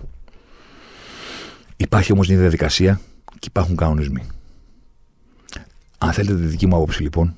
Υπάρχει 1.77 2.11
όμως 2.11 2.27
μια 2.27 2.37
διαδικασία 2.37 2.99
και 3.39 3.47
υπάρχουν 3.47 3.75
κανονισμοί. 3.75 4.23
Αν 5.97 6.11
θέλετε 6.11 6.35
τη 6.35 6.45
δική 6.45 6.67
μου 6.67 6.75
άποψη 6.75 7.01
λοιπόν, 7.01 7.35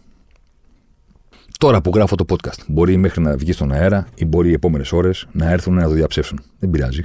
τώρα 1.57 1.81
που 1.81 1.91
γράφω 1.93 2.15
το 2.15 2.25
podcast, 2.29 2.59
μπορεί 2.67 2.97
μέχρι 2.97 3.21
να 3.21 3.37
βγει 3.37 3.51
στον 3.51 3.71
αέρα 3.71 4.07
ή 4.15 4.25
μπορεί 4.25 4.49
οι 4.49 4.53
επόμενες 4.53 4.91
ώρες 4.91 5.27
να 5.31 5.49
έρθουν 5.49 5.73
να 5.73 5.83
το 5.83 5.89
διαψεύσουν. 5.89 6.39
Δεν 6.59 6.69
πειράζει. 6.69 7.03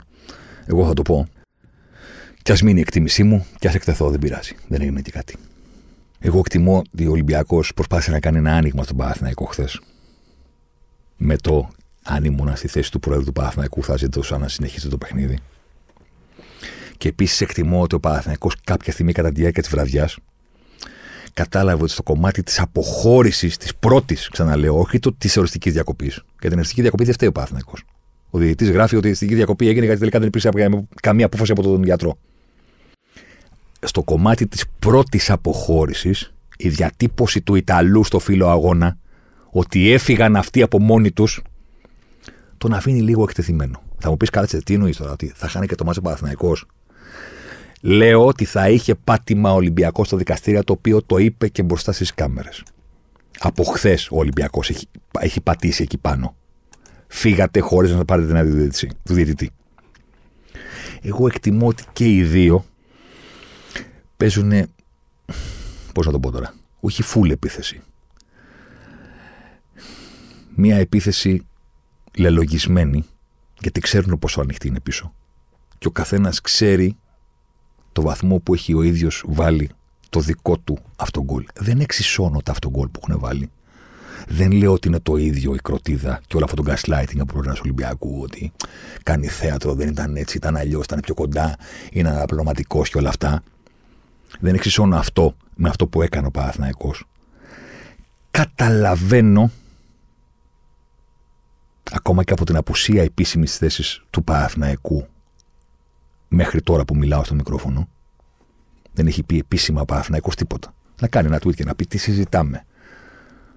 Εγώ 0.66 0.86
θα 0.86 0.92
το 0.92 1.02
πω. 1.02 1.28
Κι 2.46 2.52
ας 2.52 2.62
μείνει 2.62 2.78
η 2.78 2.80
εκτίμησή 2.80 3.22
μου, 3.22 3.46
κι 3.58 3.68
ας 3.68 3.74
εκτεθώ, 3.74 4.10
δεν 4.10 4.18
πειράζει. 4.18 4.54
Δεν 4.68 4.80
έγινε 4.80 5.00
και 5.00 5.10
κάτι. 5.10 5.36
Εγώ 6.18 6.38
εκτιμώ 6.38 6.82
ότι 6.92 7.06
ο 7.06 7.10
Ολυμπιακός 7.10 7.74
προσπάθησε 7.74 8.10
να 8.10 8.20
κάνει 8.20 8.38
ένα 8.38 8.52
άνοιγμα 8.52 8.82
στον 8.82 8.96
Παναθηναϊκό 8.96 9.44
χθες. 9.44 9.80
Με 11.16 11.36
το 11.36 11.68
αν 12.02 12.24
ήμουν 12.24 12.56
στη 12.56 12.68
θέση 12.68 12.90
του 12.90 13.00
πρόεδρου 13.00 13.24
του 13.24 13.32
Παναθηναϊκού, 13.32 13.82
θα 13.82 13.96
ζητούσα 13.96 14.38
να 14.38 14.48
συνεχίσει 14.48 14.88
το 14.88 14.98
παιχνίδι. 14.98 15.38
Και 16.96 17.08
επίσης 17.08 17.40
εκτιμώ 17.40 17.80
ότι 17.80 17.94
ο 17.94 18.00
Παναθηναϊκός 18.00 18.56
κάποια 18.64 18.92
στιγμή 18.92 19.12
κατά 19.12 19.28
τη 19.28 19.40
διάρκεια 19.40 19.62
της 19.62 19.70
βραδιάς 19.70 20.16
κατάλαβε 21.32 21.82
ότι 21.82 21.92
στο 21.92 22.02
κομμάτι 22.02 22.42
της 22.42 22.60
αποχώρησης 22.60 23.56
της 23.56 23.74
πρώτης, 23.74 24.28
ξαναλέω, 24.28 24.78
όχι 24.78 24.98
το 24.98 25.12
της 25.12 25.36
οριστικής 25.36 25.72
διακοπής. 25.72 26.24
Για 26.40 26.48
την 26.48 26.58
οριστική 26.58 26.80
διακοπή 26.80 27.04
δεν 27.04 27.14
φταίει 27.14 27.28
ο 27.28 27.32
Παναθηναϊκός. 27.32 27.84
Ο 28.30 28.38
διαιτητής 28.38 28.70
γράφει 28.70 28.96
ότι 28.96 29.06
η 29.06 29.08
οριστική 29.08 29.34
διακοπή 29.34 29.68
έγινε 29.68 29.84
γιατί 29.84 29.98
τελικά 29.98 30.18
δεν 30.18 30.28
υπήρξε 30.28 30.50
καμία 31.02 31.26
απόφαση 31.26 31.52
από 31.52 31.62
τον 31.62 31.84
γιατρό. 31.84 32.18
Στο 33.86 34.02
κομμάτι 34.02 34.46
της 34.46 34.64
πρώτης 34.78 35.30
αποχώρησης, 35.30 36.34
η 36.56 36.68
διατύπωση 36.68 37.40
του 37.40 37.54
Ιταλού 37.54 38.04
στο 38.04 38.18
φύλλο 38.18 38.48
αγώνα, 38.48 38.98
ότι 39.50 39.92
έφυγαν 39.92 40.36
αυτοί 40.36 40.62
από 40.62 40.80
μόνοι 40.80 41.12
τους, 41.12 41.42
τον 42.58 42.72
αφήνει 42.72 43.00
λίγο 43.00 43.22
εκτεθειμένο. 43.22 43.82
Θα 43.98 44.10
μου 44.10 44.16
πεις 44.16 44.30
κάτσε, 44.30 44.62
τι 44.62 44.74
εννοείς 44.74 44.96
τώρα, 44.96 45.12
ότι 45.12 45.32
θα 45.34 45.48
χάνει 45.48 45.66
και 45.66 45.74
το 45.74 45.84
μάτσο 45.84 46.00
Παναθηναϊκός; 46.00 46.66
Λέω 47.80 48.26
ότι 48.26 48.44
θα 48.44 48.68
είχε 48.68 48.94
πάτημα 48.94 49.52
Ολυμπιακός 49.52 50.06
στο 50.06 50.16
δικαστήριο, 50.16 50.64
το 50.64 50.72
οποίο 50.72 51.02
το 51.02 51.18
είπε 51.18 51.48
και 51.48 51.62
μπροστά 51.62 51.92
στις 51.92 52.14
κάμερες. 52.14 52.62
Από 53.38 53.64
χθες 53.64 54.08
ο 54.10 54.16
Ολυμπιακός 54.16 54.70
έχει, 54.70 54.86
έχει 55.18 55.40
πατήσει 55.40 55.82
εκεί 55.82 55.98
πάνω. 55.98 56.34
Φύγατε 57.06 57.60
χωρίς 57.60 57.92
να 57.92 58.04
πάρετε 58.04 58.26
την 58.26 58.36
άδεια 58.36 58.70
του 59.02 59.14
διαιτητή. 59.14 59.50
Εγώ 61.02 61.26
εκτιμώ 61.26 61.66
ότι 61.66 61.84
και 61.92 62.14
οι 62.14 62.22
δύο 62.22 62.64
παίζουν. 64.16 64.52
Πώς 65.92 66.06
να 66.06 66.12
το 66.12 66.20
πω 66.20 66.30
τώρα. 66.30 66.54
Όχι 66.80 67.02
φουλ 67.02 67.30
επίθεση. 67.30 67.80
Μία 70.54 70.76
επίθεση 70.76 71.46
λελογισμένη, 72.16 73.04
γιατί 73.60 73.80
ξέρουν 73.80 74.18
πόσο 74.18 74.40
ανοιχτή 74.40 74.68
είναι 74.68 74.80
πίσω. 74.80 75.12
Και 75.78 75.86
ο 75.86 75.90
καθένας 75.90 76.40
ξέρει 76.40 76.96
το 77.92 78.02
βαθμό 78.02 78.38
που 78.38 78.54
έχει 78.54 78.74
ο 78.74 78.82
ίδιος 78.82 79.24
βάλει 79.26 79.70
το 80.10 80.20
δικό 80.20 80.58
του 80.58 80.78
αυτογκόλ. 80.96 81.44
Δεν 81.54 81.80
εξισώνω 81.80 82.40
τα 82.42 82.50
αυτογκόλ 82.50 82.88
που 82.88 83.00
έχουν 83.02 83.20
βάλει. 83.20 83.50
Δεν 84.28 84.52
λέω 84.52 84.72
ότι 84.72 84.88
είναι 84.88 85.00
το 85.00 85.16
ίδιο 85.16 85.54
η 85.54 85.58
κροτίδα 85.58 86.20
και 86.26 86.36
όλο 86.36 86.44
αυτό 86.44 86.62
το 86.62 86.72
gaslighting 86.72 87.18
από 87.18 87.42
του 87.42 87.52
Ολυμπιακού, 87.62 88.20
ότι 88.22 88.52
κάνει 89.02 89.26
θέατρο, 89.26 89.74
δεν 89.74 89.88
ήταν 89.88 90.16
έτσι, 90.16 90.36
ήταν 90.36 90.56
αλλιώς, 90.56 90.84
ήταν 90.84 91.00
πιο 91.00 91.14
κοντά, 91.14 91.56
είναι 91.90 92.08
αναπληρωματικός 92.08 92.90
και 92.90 92.98
όλα 92.98 93.08
αυτά. 93.08 93.42
Δεν 94.40 94.54
εξισώνω 94.54 94.96
αυτό 94.96 95.34
με 95.54 95.68
αυτό 95.68 95.86
που 95.86 96.02
έκανε 96.02 96.26
ο 96.26 96.30
Παναθναϊκό. 96.30 96.94
Καταλαβαίνω 98.30 99.50
ακόμα 101.92 102.24
και 102.24 102.32
από 102.32 102.44
την 102.44 102.56
απουσία 102.56 103.02
επίσημης 103.02 103.56
θέσης 103.56 104.04
του 104.10 104.24
Παναθναϊκού 104.24 105.06
μέχρι 106.28 106.60
τώρα 106.60 106.84
που 106.84 106.96
μιλάω 106.96 107.24
στο 107.24 107.34
μικρόφωνο. 107.34 107.88
Δεν 108.92 109.06
έχει 109.06 109.22
πει 109.22 109.38
επίσημα 109.38 109.80
ο 109.80 109.84
Παναθναϊκό 109.84 110.30
τίποτα. 110.36 110.74
Να 111.00 111.08
κάνει 111.08 111.26
ένα 111.26 111.36
tweet 111.36 111.54
και 111.54 111.64
να 111.64 111.74
πει 111.74 111.86
τι 111.86 111.98
συζητάμε. 111.98 112.64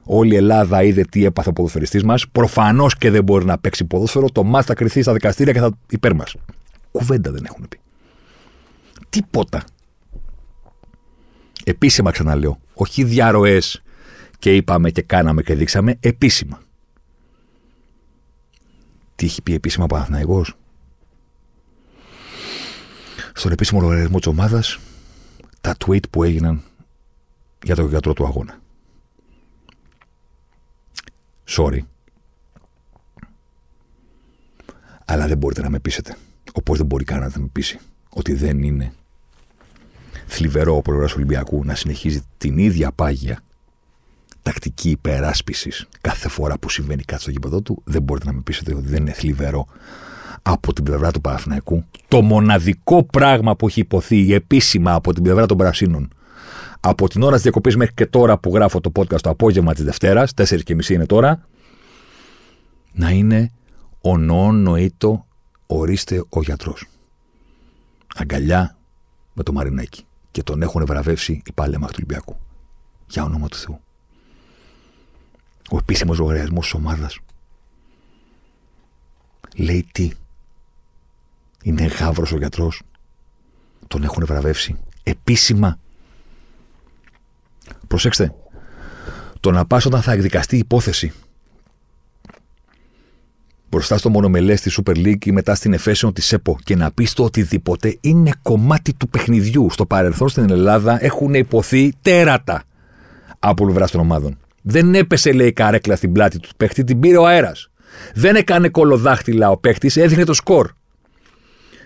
Όλη 0.03 0.33
η 0.33 0.35
Ελλάδα 0.35 0.83
είδε 0.83 1.01
τι 1.01 1.25
έπαθε 1.25 1.49
ο 1.49 1.53
ποδοσφαιριστής 1.53 2.03
μας. 2.03 2.27
Προφανώς 2.27 2.97
και 2.97 3.09
δεν 3.09 3.23
μπορεί 3.23 3.45
να 3.45 3.57
παίξει 3.57 3.85
ποδόσφαιρο. 3.85 4.29
Το 4.29 4.43
μάτς 4.43 4.65
θα 4.65 4.73
κρυθεί 4.73 5.01
στα 5.01 5.13
δικαστήρια 5.13 5.53
και 5.53 5.59
θα 5.59 5.71
υπέρ 5.89 6.15
μα. 6.15 6.23
Κουβέντα 6.91 7.31
δεν 7.31 7.45
έχουν 7.45 7.67
πει. 7.69 7.79
Τίποτα. 9.09 9.63
Επίσημα 11.63 12.11
ξαναλέω. 12.11 12.59
Όχι 12.73 13.03
διαρροές 13.03 13.81
και 14.39 14.55
είπαμε 14.55 14.91
και 14.91 15.01
κάναμε 15.01 15.41
και 15.41 15.55
δείξαμε. 15.55 15.97
Επίσημα. 15.99 16.61
Τι 19.15 19.25
έχει 19.25 19.41
πει 19.41 19.53
επίσημα 19.53 19.83
ο 19.83 19.87
Παναθηναϊκός; 19.87 20.55
Στον 23.33 23.51
επίσημο 23.51 23.81
λογαριασμό 23.81 24.17
της 24.17 24.27
ομάδας, 24.27 24.79
τα 25.61 25.75
tweet 25.85 26.09
που 26.09 26.23
έγιναν 26.23 26.61
για 27.63 27.75
τον 27.75 27.89
γιατρό 27.89 28.13
του 28.13 28.25
αγώνα. 28.25 28.59
Sorry. 31.47 31.79
Αλλά 35.05 35.27
δεν 35.27 35.37
μπορείτε 35.37 35.61
να 35.61 35.69
με 35.69 35.79
πείσετε. 35.79 36.15
Όπως 36.53 36.77
δεν 36.77 36.85
μπορεί 36.85 37.03
κανένας 37.03 37.33
να 37.35 37.41
με 37.41 37.47
πείσει 37.51 37.79
ότι 38.09 38.33
δεν 38.33 38.63
είναι 38.63 38.93
θλιβερό 40.29 40.75
ο 40.75 40.81
πρόεδρο 40.81 41.07
Ολυμπιακού 41.15 41.65
να 41.65 41.75
συνεχίζει 41.75 42.21
την 42.37 42.57
ίδια 42.57 42.91
πάγια 42.91 43.39
τακτική 44.41 44.89
υπεράσπισης 44.89 45.87
κάθε 46.01 46.29
φορά 46.29 46.59
που 46.59 46.69
συμβαίνει 46.69 47.03
κάτι 47.03 47.21
στο 47.21 47.31
γήπεδο 47.31 47.61
του. 47.61 47.81
Δεν 47.83 48.01
μπορείτε 48.01 48.25
να 48.25 48.33
με 48.33 48.41
πείσετε 48.41 48.75
ότι 48.75 48.87
δεν 48.87 49.01
είναι 49.01 49.11
θλιβερό 49.11 49.67
από 50.41 50.73
την 50.73 50.83
πλευρά 50.83 51.11
του 51.11 51.21
Παναθηναϊκού. 51.21 51.83
Το 52.07 52.21
μοναδικό 52.21 53.03
πράγμα 53.03 53.55
που 53.55 53.67
έχει 53.67 53.79
υποθεί 53.79 54.33
επίσημα 54.33 54.93
από 54.93 55.13
την 55.13 55.23
πλευρά 55.23 55.45
των 55.45 55.57
Πρασίνων 55.57 56.09
από 56.79 57.09
την 57.09 57.21
ώρα 57.21 57.33
της 57.33 57.41
διακοπής 57.41 57.75
μέχρι 57.75 57.93
και 57.93 58.05
τώρα 58.05 58.37
που 58.37 58.53
γράφω 58.53 58.81
το 58.81 58.91
podcast 58.95 59.21
το 59.21 59.29
απόγευμα 59.29 59.73
της 59.73 59.83
Δευτέρας, 59.83 60.33
4 60.35 60.63
και 60.63 60.75
μισή 60.75 60.93
είναι 60.93 61.05
τώρα, 61.05 61.47
να 62.91 63.09
είναι 63.09 63.51
ο 64.01 64.17
νοόν 64.17 64.61
νοήτο 64.61 65.25
ορίστε 65.67 66.23
ο 66.29 66.41
γιατρός. 66.41 66.87
Αγκαλιά 68.15 68.77
με 69.33 69.43
το 69.43 69.53
Μαρινέκι. 69.53 70.03
Και 70.31 70.43
τον 70.43 70.61
έχουν 70.61 70.85
βραβεύσει 70.85 71.41
οι 71.45 71.51
πάλεμα 71.51 71.87
του 71.87 71.93
Ολυμπιακού. 71.95 72.37
Για 73.07 73.23
όνομα 73.23 73.47
του 73.47 73.57
Θεού. 73.57 73.79
Ο 75.71 75.77
επίσημος 75.77 76.19
λογαριασμός 76.19 76.63
της 76.63 76.73
ομάδας 76.73 77.19
λέει 79.55 79.87
τι. 79.91 80.11
Είναι 81.63 81.85
γάβρος 81.85 82.31
ο 82.31 82.37
γιατρός. 82.37 82.81
Τον 83.87 84.03
έχουν 84.03 84.25
βραβεύσει 84.25 84.79
επίσημα 85.03 85.79
Προσέξτε. 87.87 88.35
Το 89.39 89.51
να 89.51 89.65
πας 89.65 89.85
όταν 89.85 90.01
θα 90.01 90.11
εκδικαστεί 90.11 90.55
η 90.55 90.59
υπόθεση 90.59 91.13
μπροστά 93.69 93.97
στο 93.97 94.09
μονομελές 94.09 94.61
της 94.61 94.79
Super 94.81 94.95
League 94.95 95.25
ή 95.25 95.31
μετά 95.31 95.55
στην 95.55 95.73
Εφέσεων 95.73 96.13
της 96.13 96.33
ΕΠΟ 96.33 96.57
και 96.63 96.75
να 96.75 96.91
πεις 96.91 97.13
το 97.13 97.23
οτιδήποτε 97.23 97.97
είναι 98.01 98.31
κομμάτι 98.41 98.93
του 98.93 99.09
παιχνιδιού. 99.09 99.67
Στο 99.71 99.85
παρελθόν 99.85 100.29
στην 100.29 100.49
Ελλάδα 100.49 101.03
έχουν 101.03 101.33
υποθεί 101.33 101.93
τέρατα 102.01 102.63
από 103.39 103.65
πλευρά 103.65 103.87
των 103.87 103.99
ομάδων. 103.99 104.37
Δεν 104.61 104.95
έπεσε, 104.95 105.31
λέει, 105.31 105.53
καρέκλα 105.53 105.95
στην 105.95 106.11
πλάτη 106.11 106.39
του 106.39 106.49
παίχτη, 106.57 106.83
την 106.83 106.99
πήρε 106.99 107.17
ο 107.17 107.25
αέρας. 107.25 107.69
Δεν 108.13 108.35
έκανε 108.35 108.69
κολοδάχτυλα 108.69 109.49
ο 109.49 109.57
παίχτη, 109.57 110.01
έδινε 110.01 110.23
το 110.23 110.33
σκορ. 110.33 110.69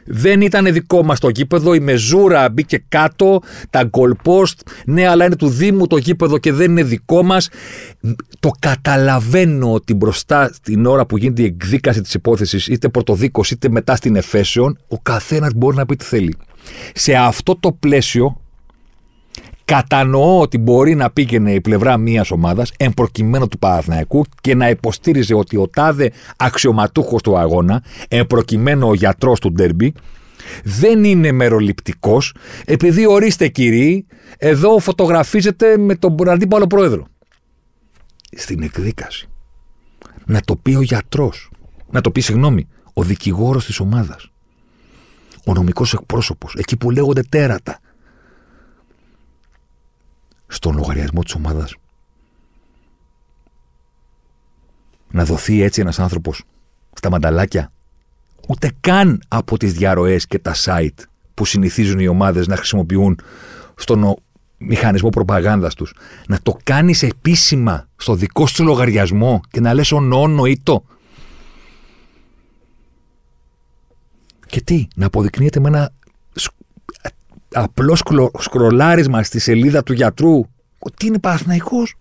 Δεν 0.05 0.41
ήταν 0.41 0.73
δικό 0.73 1.03
μας 1.03 1.19
το 1.19 1.29
γήπεδο. 1.29 1.73
Η 1.73 1.79
μεζούρα 1.79 2.49
μπήκε 2.49 2.83
κάτω. 2.89 3.41
Τα 3.69 3.89
goal 3.91 4.11
post. 4.25 4.53
Ναι, 4.85 5.07
αλλά 5.07 5.25
είναι 5.25 5.35
του 5.35 5.49
Δήμου 5.49 5.87
το 5.87 5.97
γήπεδο 5.97 6.37
και 6.37 6.53
δεν 6.53 6.71
είναι 6.71 6.83
δικό 6.83 7.23
μας. 7.23 7.49
Το 8.39 8.51
καταλαβαίνω 8.59 9.73
ότι 9.73 9.93
μπροστά 9.93 10.49
στην 10.53 10.85
ώρα 10.85 11.05
που 11.05 11.17
γίνεται 11.17 11.41
η 11.41 11.45
εκδίκαση 11.45 12.01
της 12.01 12.13
υπόθεσης, 12.13 12.67
είτε 12.67 12.89
πρωτοδίκω 12.89 13.43
είτε 13.51 13.69
μετά 13.69 13.95
στην 13.95 14.15
Εφέσεων, 14.15 14.77
ο 14.87 14.99
καθένας 14.99 15.51
μπορεί 15.55 15.75
να 15.75 15.85
πει 15.85 15.95
τι 15.95 16.05
θέλει. 16.05 16.35
Σε 16.93 17.13
αυτό 17.13 17.55
το 17.59 17.71
πλαίσιο, 17.71 18.41
Κατανοώ 19.65 20.39
ότι 20.39 20.57
μπορεί 20.57 20.95
να 20.95 21.11
πήγαινε 21.11 21.53
η 21.53 21.61
πλευρά 21.61 21.97
μιας 21.97 22.31
ομάδας, 22.31 22.71
εν 22.77 22.93
προκειμένου 22.93 23.47
του 23.47 23.59
Παναθηναϊκού, 23.59 24.25
και 24.41 24.55
να 24.55 24.69
υποστήριζε 24.69 25.33
ότι 25.33 25.57
ο 25.57 25.67
τάδε 25.67 26.11
αξιωματούχος 26.37 27.21
του 27.21 27.37
αγώνα, 27.37 27.83
εν 28.07 28.27
προκειμένου 28.27 28.87
ο 28.87 28.93
γιατρός 28.93 29.39
του 29.39 29.51
Ντέρμπι, 29.51 29.93
δεν 30.63 31.03
είναι 31.03 31.31
μεροληπτικός, 31.31 32.35
επειδή 32.65 33.05
ορίστε 33.05 33.47
κύριοι, 33.47 34.05
εδώ 34.37 34.79
φωτογραφίζεται 34.79 35.77
με 35.77 35.95
τον 35.95 36.29
αντίπαλο 36.29 36.67
πρόεδρο. 36.67 37.07
Στην 38.31 38.63
εκδίκαση. 38.63 39.27
Να 40.25 40.41
το 40.41 40.55
πει 40.55 40.75
ο 40.75 40.81
γιατρός. 40.81 41.51
Να 41.89 42.01
το 42.01 42.11
πει, 42.11 42.21
συγγνώμη, 42.21 42.67
ο 42.93 43.03
δικηγόρος 43.03 43.65
της 43.65 43.79
ομάδας. 43.79 44.31
Ο 45.45 45.53
νομικός 45.53 45.93
εκπρόσωπος. 45.93 46.55
Εκεί 46.57 46.77
που 46.77 46.91
λέγονται 46.91 47.21
τέρατα 47.29 47.79
στον 50.53 50.75
λογαριασμό 50.75 51.23
της 51.23 51.33
ομάδας. 51.33 51.75
Να 55.11 55.25
δοθεί 55.25 55.61
έτσι 55.61 55.81
ένας 55.81 55.99
άνθρωπος 55.99 56.43
στα 56.93 57.09
μανταλάκια, 57.09 57.71
ούτε 58.47 58.71
καν 58.79 59.21
από 59.27 59.57
τις 59.57 59.73
διαρροές 59.73 60.27
και 60.27 60.39
τα 60.39 60.53
site 60.55 61.03
που 61.33 61.45
συνηθίζουν 61.45 61.99
οι 61.99 62.07
ομάδες 62.07 62.47
να 62.47 62.55
χρησιμοποιούν 62.55 63.19
στον 63.75 64.15
μηχανισμό 64.57 65.09
προπαγάνδας 65.09 65.73
τους. 65.75 65.93
Να 66.27 66.39
το 66.43 66.57
κάνεις 66.63 67.03
επίσημα 67.03 67.87
στο 67.95 68.15
δικό 68.15 68.47
σου 68.47 68.63
λογαριασμό 68.63 69.41
και 69.49 69.59
να 69.59 69.73
λες 69.73 69.91
ονόνο 69.91 70.45
ή 70.45 70.59
το. 70.63 70.83
Και 74.45 74.61
τι, 74.61 74.87
να 74.95 75.05
αποδεικνύεται 75.05 75.59
με 75.59 75.67
ένα 75.67 75.91
απλό 77.53 77.97
σκρολάρισμα 78.39 79.23
στη 79.23 79.39
σελίδα 79.39 79.83
του 79.83 79.93
γιατρού 79.93 80.45
ότι 80.79 81.05
είναι 81.05 81.19
Παναθηναϊκός; 81.19 81.95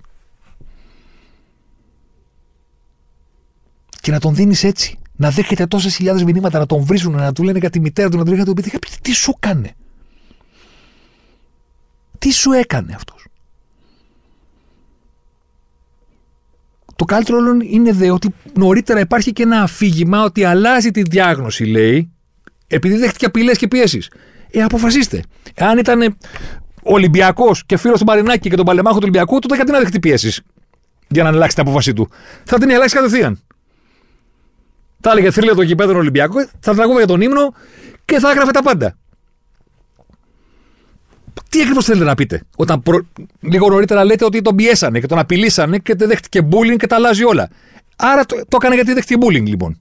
Και 4.01 4.11
να 4.11 4.21
τον 4.21 4.35
δίνεις 4.35 4.65
έτσι. 4.65 4.97
Να 5.17 5.31
δέχεται 5.31 5.67
τόσες 5.67 5.95
χιλιάδες 5.95 6.25
μηνύματα, 6.25 6.59
να 6.59 6.67
τον 6.67 6.85
βρίζουν, 6.85 7.13
να 7.13 7.33
του 7.33 7.43
λένε 7.43 7.59
για 7.59 7.71
τη 7.71 7.81
μητέρα 7.81 8.09
του, 8.09 8.17
να 8.17 8.25
του 8.25 8.31
λένε 8.31 8.43
για 8.43 8.55
το 8.55 8.63
παιδί. 8.63 8.79
Τι 9.03 9.13
σου 9.13 9.35
έκανε; 9.37 9.75
Τι 12.19 12.33
σου 12.33 12.53
έκανε 12.53 12.93
αυτός; 12.95 13.27
Το 16.97 17.05
καλύτερο 17.05 17.39
όλων 17.39 17.61
είναι 17.61 17.93
δε 17.93 18.11
ότι 18.11 18.35
νωρίτερα 18.55 19.01
υπάρχει 19.01 19.33
και 19.33 19.43
ένα 19.43 19.63
αφήγημα 19.63 20.25
ότι 20.25 20.45
αλλάζει 20.45 20.91
τη 20.91 21.03
διάγνωση, 21.03 21.65
λέει, 21.65 22.11
επειδή 22.67 22.97
δέχτηκε 22.97 23.27
απειλές 23.27 23.59
και 23.59 23.69
πιέσεις. 23.69 24.11
Ε, 24.53 24.63
αποφασίστε. 24.63 25.23
Αν 25.57 25.79
ήταν 25.79 26.17
Ολυμπιακός 26.83 27.67
και 27.67 27.77
φίλος 27.77 27.99
του 27.99 28.05
Μαρινάκη 28.05 28.49
και 28.51 28.57
τον 28.57 28.65
παλεμάχο 28.65 28.95
του 28.95 29.03
Ολυμπιακού, 29.03 29.39
τότε 29.39 29.55
γιατί 29.55 29.71
να 29.71 29.79
δεχτεί 29.79 30.01
πιέσεις 30.01 30.41
για 31.09 31.23
να 31.23 31.29
αλλάξει 31.29 31.55
την 31.55 31.65
απόφασή 31.65 31.93
του; 31.93 32.09
Θα 32.45 32.59
την 32.59 32.71
αλλάξει 32.71 32.95
κατευθείαν. 32.95 33.41
Θα 35.01 35.11
έλεγε 35.11 35.31
θρύλε 35.31 35.55
το 35.55 35.63
γηπέδο 35.63 35.97
Ολυμπιακό, 35.97 36.47
θα 36.61 36.75
τραγούδα 36.75 36.99
για 36.99 37.07
τον 37.07 37.21
ύμνο 37.21 37.55
και 38.05 38.19
θα 38.19 38.31
έγραφε 38.31 38.51
τα 38.51 38.63
πάντα. 38.63 38.97
Τι 41.49 41.61
ακριβώς 41.61 41.85
θέλετε 41.85 42.05
να 42.05 42.15
πείτε, 42.15 42.43
όταν 42.57 42.83
προ... 42.83 43.07
λίγο 43.41 43.69
νωρίτερα 43.69 44.05
λέτε 44.05 44.25
ότι 44.25 44.43
τον 44.43 44.57
πιέσανε 44.57 45.01
και 45.01 45.07
τον 45.07 45.19
απειλήσανε 45.19 45.79
και 45.79 45.95
δεν 45.95 46.09
δέχτηκε 46.09 46.49
bullying 46.51 46.77
και 46.77 46.87
τα 46.87 46.97
αλλάζει 46.97 47.25
όλα; 47.25 47.49
Άρα 47.97 48.25
το, 48.25 48.37
το 48.49 48.57
έκανε 48.61 48.75
γιατί 48.75 48.93
δέχτηκε 48.93 49.21
bullying 49.27 49.47
λοιπόν. 49.47 49.77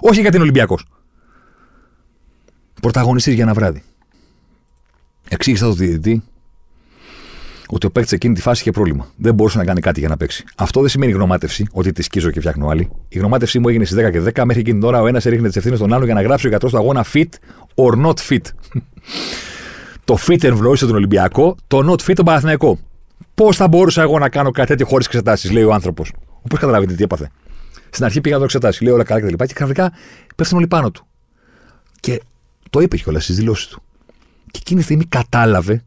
Όχι 0.00 0.20
γιατί 0.20 0.34
είναι 0.34 0.44
Ολυμπιακός. 0.44 0.86
Πρωταγωνιστής 2.80 3.34
για 3.34 3.42
ένα 3.42 3.54
βράδυ. 3.54 3.82
Εξήγησα 5.32 5.66
το 5.66 5.72
διαιτητή 5.72 6.22
ότι 7.68 7.86
ο 7.86 7.90
παίκτης 7.90 8.12
εκείνη 8.12 8.34
τη 8.34 8.40
φάση 8.40 8.60
είχε 8.60 8.70
πρόβλημα. 8.70 9.10
Δεν 9.16 9.34
μπορούσε 9.34 9.58
να 9.58 9.64
κάνει 9.64 9.80
κάτι 9.80 10.00
για 10.00 10.08
να 10.08 10.16
παίξει. 10.16 10.44
Αυτό 10.56 10.80
δεν 10.80 10.88
σημαίνει 10.88 11.12
γνωμάτευση, 11.12 11.66
ότι 11.72 11.92
τη 11.92 12.02
σκίζω 12.02 12.30
και 12.30 12.40
φτιάχνω 12.40 12.68
άλλη. 12.68 12.90
Η 13.08 13.18
γνωμάτευσή 13.18 13.58
μου 13.58 13.68
έγινε 13.68 13.84
στις 13.84 14.06
10 14.06 14.10
και 14.10 14.20
10. 14.20 14.44
Μέχρι 14.44 14.60
εκείνη 14.60 14.78
την 14.78 14.88
ώρα 14.88 15.00
ο 15.02 15.06
ένας 15.06 15.26
έριχνε 15.26 15.46
τις 15.46 15.56
ευθύνες 15.56 15.78
στον 15.78 15.92
άλλο 15.92 16.04
για 16.04 16.14
να 16.14 16.22
γράψει 16.22 16.46
ο 16.46 16.48
γιατρός 16.48 16.72
του 16.72 16.78
αγώνα 16.78 17.04
fit 17.12 17.28
or 17.74 18.06
not 18.06 18.14
fit. 18.28 18.40
το 20.04 20.18
fit 20.26 20.44
ευλόγησε 20.44 20.86
τον 20.86 20.94
Ολυμπιακό, 20.94 21.56
το 21.66 21.90
not 21.90 22.10
fit 22.10 22.14
τον 22.14 22.24
Παναθηναϊκό. 22.24 22.78
Πώς 23.34 23.56
θα 23.56 23.68
μπορούσα 23.68 24.02
εγώ 24.02 24.18
να 24.18 24.28
κάνω 24.28 24.50
κάτι 24.50 24.68
τέτοιο 24.68 24.86
χωρίς 24.86 25.06
εξετάσεις, 25.06 25.50
λέει 25.50 25.64
ο 25.64 25.72
άνθρωπος. 25.72 26.12
Όπως 26.42 26.58
καταλαβαίνετε 26.58 26.96
τι 26.96 27.02
έπαθε. 27.02 27.30
Στην 27.90 28.04
αρχή 28.04 28.20
πήγα 28.20 28.34
να 28.34 28.38
το 28.38 28.44
εξετάσεις, 28.44 28.80
λέει 28.80 28.92
όλα 28.92 29.04
καλά 29.04 29.20
κτλ. 29.20 29.34
Και, 29.34 29.46
και 29.46 29.54
ξαφνικά 29.54 29.92
πέφτουν 30.36 30.58
όλοι 30.58 30.66
πάνω 30.66 30.90
του. 30.90 31.06
Και 32.00 32.20
το 32.70 32.80
είπε 32.80 32.96
κιόλας 32.96 33.24
στις 33.24 33.36
δηλώσεις 33.36 33.66
του. 33.66 33.82
Και 34.50 34.58
εκείνη 34.62 34.78
τη 34.78 34.84
στιγμή 34.84 35.04
κατάλαβε, 35.04 35.84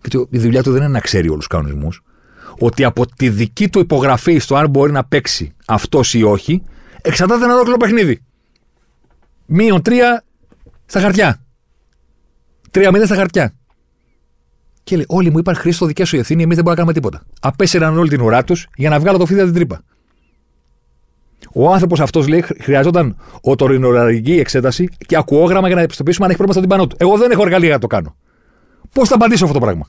γιατί 0.00 0.26
η 0.30 0.38
δουλειά 0.38 0.62
του 0.62 0.72
δεν 0.72 0.82
είναι 0.82 0.92
να 0.92 1.00
ξέρει 1.00 1.28
όλους 1.28 1.46
τους 1.46 1.56
κανονισμούς, 1.56 2.02
ότι 2.58 2.84
από 2.84 3.06
τη 3.06 3.28
δική 3.28 3.68
του 3.68 3.78
υπογραφή 3.78 4.38
στο 4.38 4.56
αν 4.56 4.70
μπορεί 4.70 4.92
να 4.92 5.04
παίξει 5.04 5.54
αυτός 5.66 6.14
ή 6.14 6.22
όχι, 6.22 6.62
εξαρτάται 7.02 7.44
ένα 7.44 7.54
ολόκληρο 7.54 7.76
παιχνίδι. 7.76 8.22
Μείον 9.46 9.82
τρία 9.82 10.24
στα 10.86 11.00
χαρτιά. 11.00 11.44
Τρία 12.70 12.90
μηδέν 12.90 13.06
στα 13.06 13.16
χαρτιά. 13.16 13.54
Και 14.82 14.96
λέει: 14.96 15.04
Όλοι 15.08 15.30
μου 15.30 15.38
είπαν 15.38 15.54
Χρήστο, 15.54 15.86
δικιά 15.86 16.04
σου 16.04 16.16
ευθύνη, 16.16 16.42
εμείς 16.42 16.56
δεν 16.56 16.64
μπορούμε 16.64 16.82
να 16.84 16.92
κάνουμε 16.92 17.10
τίποτα. 17.10 17.26
Απέσυραν 17.40 17.98
όλη 17.98 18.08
την 18.08 18.20
ουρά 18.20 18.44
τους 18.44 18.66
για 18.76 18.90
να 18.90 19.00
βγάλω 19.00 19.18
το 19.18 19.26
φίδι 19.26 19.44
την 19.44 19.52
τρύπα. 19.52 19.82
Ο 21.54 21.72
άνθρωπος 21.72 22.00
αυτός 22.00 22.28
λέει: 22.28 22.44
Χρειαζόταν 22.60 23.16
οτορινοραρική 23.40 24.32
εξέταση 24.32 24.88
και 25.06 25.16
ακουόγραμμα 25.16 25.66
για 25.66 25.76
να 25.76 25.82
επιστοποιήσουμε 25.82 26.24
αν 26.24 26.30
έχει 26.30 26.42
πρόβλημα 26.42 26.66
στον 26.66 26.78
τυμπανό 26.78 26.86
του. 26.86 27.06
Εγώ 27.06 27.18
δεν 27.18 27.30
έχω 27.30 27.42
εργαλεία 27.42 27.66
για 27.66 27.74
να 27.74 27.80
το 27.80 27.86
κάνω. 27.86 28.16
Πώς 28.92 29.08
θα 29.08 29.14
απαντήσω 29.14 29.44
αυτό 29.44 29.58
το 29.58 29.64
πράγμα; 29.64 29.86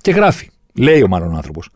Και 0.00 0.10
γράφει, 0.10 0.50
λέει 0.74 1.02
ο 1.02 1.08
μάλλον 1.08 1.36
άνθρωπος. 1.36 1.68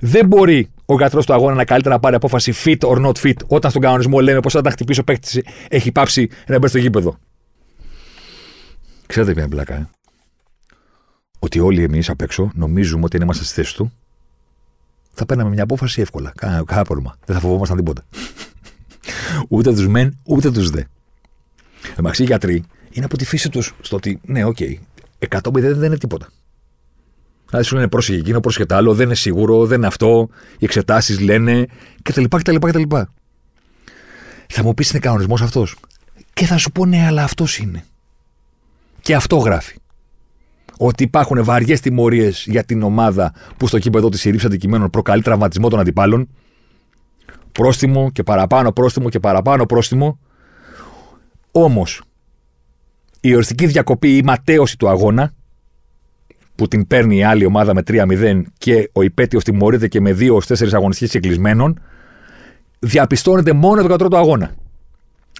Δεν 0.00 0.26
μπορεί 0.26 0.70
ο 0.86 0.96
γιατρός 0.96 1.26
του 1.26 1.32
αγώνα 1.32 1.54
να 1.54 1.64
καλύτερα 1.64 1.94
να 1.94 2.00
πάρει 2.00 2.14
απόφαση 2.14 2.52
fit 2.64 2.78
or 2.78 3.06
not 3.06 3.12
fit 3.22 3.36
όταν 3.46 3.70
στον 3.70 3.82
κανονισμό 3.82 4.20
λέμε 4.20 4.40
πως 4.40 4.54
όταν 4.54 4.72
χτυπήσει 4.72 5.00
ο 5.00 5.04
παίκτης 5.04 5.40
έχει 5.68 5.92
πάψει 5.92 6.28
να 6.46 6.58
μπει 6.58 6.68
στο 6.68 6.78
γήπεδο. 6.78 7.16
Ξέρετε 9.06 9.32
ποια 9.32 9.48
πλάκα, 9.48 9.74
ε; 9.74 9.88
Ότι 11.38 11.60
όλοι 11.60 11.82
εμείς 11.82 12.10
απ' 12.10 12.20
έξω 12.20 12.50
νομίζουμε 12.54 13.04
ότι 13.04 13.16
αν 13.16 13.22
είμαστε 13.22 13.44
στη 13.44 13.54
θέση 13.54 13.74
του, 13.74 13.92
θα 15.16 15.26
παίρναμε 15.26 15.50
μια 15.50 15.62
απόφαση 15.62 16.00
εύκολα. 16.00 16.32
Κάνα 16.36 16.84
πρόβλημα. 16.84 17.16
Δεν 17.24 17.34
θα 17.36 17.42
φοβόμασταν 17.42 17.76
τίποτα. 17.76 18.02
ούτε 19.48 19.72
τους 19.72 19.88
μεν, 19.88 20.18
ούτε 20.24 20.50
τους 20.50 20.70
δε. 20.70 20.82
Εντάξει, 21.96 22.22
οι 22.22 22.26
γιατροί 22.26 22.64
είναι 22.90 23.04
από 23.04 23.16
τη 23.16 23.24
φύση 23.24 23.48
τους 23.48 23.74
στο 23.80 23.96
ότι, 23.96 24.20
ναι, 24.24 24.44
OK, 24.44 24.56
okay, 24.60 24.74
100 25.28 25.52
δεν 25.52 25.82
είναι 25.82 25.98
τίποτα. 25.98 26.28
Δηλαδή 27.48 27.66
σου 27.66 27.74
λένε 27.74 27.88
πρόσεχε 27.88 28.18
εκείνο, 28.18 28.40
πρόσεχε 28.40 28.66
το 28.66 28.74
άλλο, 28.74 28.94
δεν 28.94 29.06
είναι 29.06 29.14
σίγουρο, 29.14 29.66
δεν 29.66 29.78
είναι 29.78 29.86
αυτό, 29.86 30.28
οι 30.58 30.64
εξετάσεις 30.64 31.20
λένε 31.20 31.66
κτλ. 32.02 32.24
κτλ, 32.24 32.56
κτλ. 32.56 32.82
Θα 34.48 34.62
μου 34.62 34.74
πεις 34.74 34.90
είναι 34.90 34.98
κανονισμός 34.98 35.42
αυτός; 35.42 35.76
Και 36.32 36.46
θα 36.46 36.56
σου 36.56 36.72
πω 36.72 36.86
ναι, 36.86 37.06
αλλά 37.06 37.22
αυτός 37.22 37.58
είναι. 37.58 37.84
Και 39.00 39.14
αυτό 39.14 39.36
γράφει. 39.36 39.76
Ότι 40.78 41.02
υπάρχουν 41.02 41.44
βαριές 41.44 41.80
τιμωρίες 41.80 42.44
για 42.48 42.64
την 42.64 42.82
ομάδα 42.82 43.32
που 43.56 43.66
στο 43.66 43.78
κήπεδο 43.78 44.08
της 44.08 44.22
ρήψη 44.22 44.46
αντικειμένων 44.46 44.90
προκαλεί 44.90 45.22
τραυματισμό 45.22 45.68
των 45.68 45.80
αντιπάλων. 45.80 46.28
Πρόστιμο 47.52 48.10
και 48.10 48.22
παραπάνω 48.22 48.72
πρόστιμο 48.72 49.08
και 49.08 49.20
παραπάνω 49.20 49.66
πρόστιμο. 49.66 50.18
Όμως, 51.50 52.02
η 53.20 53.34
οριστική 53.34 53.66
διακοπή 53.66 54.16
ή 54.16 54.22
ματέωση 54.22 54.78
του 54.78 54.88
αγώνα, 54.88 55.34
που 56.54 56.68
την 56.68 56.86
παίρνει 56.86 57.16
η 57.16 57.24
άλλη 57.24 57.44
ομάδα 57.44 57.74
με 57.74 57.82
3-0 57.86 58.42
και 58.58 58.90
ο 58.92 59.02
υπέτειο 59.02 59.42
τιμωρείται 59.42 59.88
και 59.88 60.00
με 60.00 60.16
2-4 60.18 60.72
αγωνιστικές 60.72 61.14
εκκλεισμένων, 61.14 61.80
διαπιστώνεται 62.78 63.52
μόνο 63.52 63.82
το 63.82 63.88
κατρό 63.88 64.08
του 64.08 64.16
αγώνα. 64.16 64.54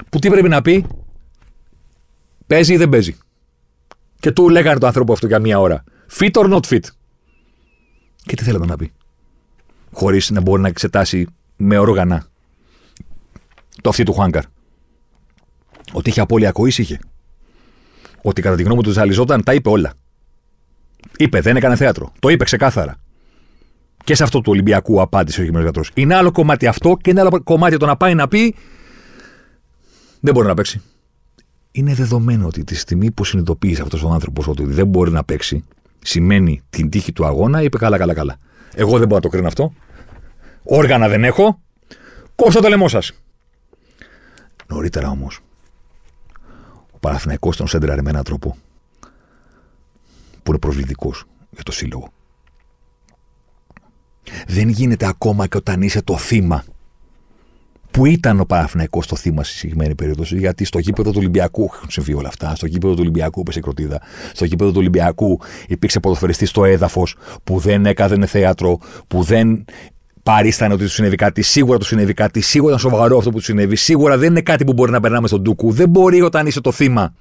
Που 0.09 0.19
τι 0.19 0.29
πρέπει 0.29 0.49
να 0.49 0.63
πει, 0.63 0.87
παίζει 2.47 2.73
ή 2.73 2.77
δεν 2.77 2.89
παίζει; 2.89 3.17
Και 4.21 4.33
του 4.33 4.49
λέγανε 4.49 4.79
το 4.79 4.87
άνθρωπο 4.87 5.13
αυτό 5.13 5.27
για 5.27 5.39
μία 5.39 5.59
ώρα. 5.59 5.85
Fit 6.19 6.31
or 6.31 6.53
not 6.53 6.61
fit. 6.69 6.81
Και 8.23 8.37
τι 8.37 8.45
θέλατε 8.45 8.67
να 8.67 8.77
πει. 8.77 8.93
Χωρίς 9.93 10.31
να 10.31 10.41
μπορεί 10.41 10.63
να 10.63 10.69
εξετάσει 10.69 11.27
με 11.57 11.79
όργανα 11.79 12.27
το 13.81 13.89
αυτή 13.89 14.03
του 14.03 14.13
Χουάνκαρ. 14.13 14.45
Ότι 15.93 16.11
είχε 16.11 16.21
απώλεια 16.21 16.49
ακοής, 16.49 16.79
είχε. 16.79 16.99
Ότι 18.23 18.43
κατά 18.43 18.57
τη 18.57 18.63
γνώμη 18.63 18.83
του 18.83 18.91
ζαλιζόταν, 18.91 19.43
τα 19.43 19.55
είπε 19.55 19.69
όλα. 19.69 19.93
Είπε, 21.17 21.41
δεν 21.41 21.57
έκανε 21.57 21.77
θέατρο. 21.77 22.13
Το 22.19 22.29
είπε 22.29 22.45
ξεκάθαρα. 22.45 22.97
Και 24.05 24.15
σε 24.15 24.23
αυτό 24.23 24.41
του 24.41 24.51
Ολυμπιακού 24.53 25.01
απάντησε 25.01 25.41
ο 25.41 25.45
Γημνό 25.45 25.61
Γιατρός. 25.61 25.91
Είναι 25.95 26.15
άλλο 26.15 26.33
κομμάτι 26.33 26.67
αυτό 26.67 26.97
και 27.01 27.11
είναι 27.11 27.21
άλλο 27.21 27.43
κομμάτι 27.45 27.77
το 27.77 27.87
να 27.87 27.97
πάει 27.97 28.15
να 28.15 28.29
πει. 28.29 28.55
Δεν 30.21 30.35
μπορεί 30.35 30.47
να 30.47 30.55
παίξει 30.55 30.83
είναι 31.77 31.95
δεδομένο 31.95 32.47
ότι 32.47 32.65
τη 32.65 32.75
στιγμή 32.75 33.11
που 33.11 33.25
συνειδητοποίησε 33.25 33.83
αυτός 33.83 34.03
ο 34.03 34.09
άνθρωπος 34.09 34.49
ότι 34.49 34.65
δεν 34.65 34.87
μπορεί 34.87 35.11
να 35.11 35.25
παίξει, 35.25 35.65
σημαίνει 36.03 36.63
την 36.71 36.91
τύχη 36.91 37.13
του 37.13 37.27
αγώνα, 37.27 37.63
είπε 37.63 37.79
καλά, 37.79 37.99
καλά, 37.99 38.15
καλά. 38.15 38.37
Εγώ 38.75 38.99
δεν 38.99 39.09
μπορώ 39.09 39.15
να 39.15 39.21
το 39.21 39.29
κρίνω 39.29 39.47
αυτό. 39.47 39.73
Όργανα 40.63 41.09
δεν 41.09 41.25
έχω. 41.25 41.61
Κόψω 42.35 42.61
το 42.61 42.69
λαιμό 42.69 42.89
σας. 42.89 43.13
Νωρίτερα 44.67 45.09
όμως, 45.09 45.41
ο 46.91 46.99
Παναθηναϊκός 46.99 47.57
τον 47.57 47.67
σέντραρε 47.67 48.03
με 48.03 48.11
έναν 48.11 48.23
τρόπο 48.23 48.57
που 50.43 50.51
είναι 50.51 50.59
προσβλητικό 50.59 51.13
για 51.51 51.63
το 51.63 51.73
σύλλογο. 51.73 52.13
Δεν 54.47 54.69
γίνεται 54.69 55.07
ακόμα 55.07 55.47
και 55.47 55.57
όταν 55.57 55.83
είσαι 55.83 56.03
το 56.03 56.17
θύμα 56.19 56.65
που 57.91 58.07
ήταν 58.07 58.41
ο 58.41 58.45
Παναθυναϊκό 58.45 59.03
το 59.09 59.17
θύμα 59.17 59.45
στη 59.45 59.55
συγκεκριμένη 59.55 59.95
περίπτωση, 59.95 60.37
γιατί 60.37 60.65
στο 60.65 60.79
γήπεδο 60.79 61.11
του 61.11 61.19
Ολυμπιακού 61.19 61.71
έχουν 61.75 61.91
συμβεί 61.91 62.15
όλα 62.15 62.29
αυτά. 62.29 62.55
Στο 62.55 62.67
γήπεδο 62.67 62.93
του 62.93 63.01
Ολυμπιακού 63.01 63.41
έπεσε 63.41 63.61
κροτίδα. 63.61 64.01
Στο 64.33 64.45
γήπεδο 64.45 64.71
του 64.71 64.79
Ολυμπιακού 64.79 65.41
υπήρξε 65.69 66.01
ποδοσφαιριστής 66.01 66.49
στο 66.49 66.65
έδαφος 66.65 67.17
που 67.45 67.59
δεν 67.59 67.87
έκανε 67.87 68.27
θέατρο, 68.27 68.79
που 69.09 69.23
δεν 69.23 69.65
παρίστανε 70.23 70.75
ότι 70.75 70.83
του 70.83 70.91
συνέβη 70.91 71.17
κάτι. 71.17 71.43
Σίγουρα 71.43 71.79
του 71.79 71.85
συνέβη 71.85 72.15
κάτι. 72.15 72.41
Σίγουρα 72.41 72.75
ήταν 72.77 72.91
σοβαρό 72.91 73.19
αυτό 73.19 73.31
που 73.31 73.37
του 73.37 73.45
συνέβη. 73.45 73.77
Σίγουρα 73.77 74.19
δεν 74.19 74.31
είναι 74.31 74.43
κάτι 74.43 74.65
που 74.65 74.73
μπορεί 74.73 74.91
να 74.91 75.01
περνάμε 75.01 75.29
στον 75.29 75.43
Τούκου. 75.43 75.73
Δεν 75.73 75.89
μπορεί 75.89 76.23
όταν 76.23 76.47
είσαι 76.47 76.61
το 76.61 76.73
θύμα 76.73 77.15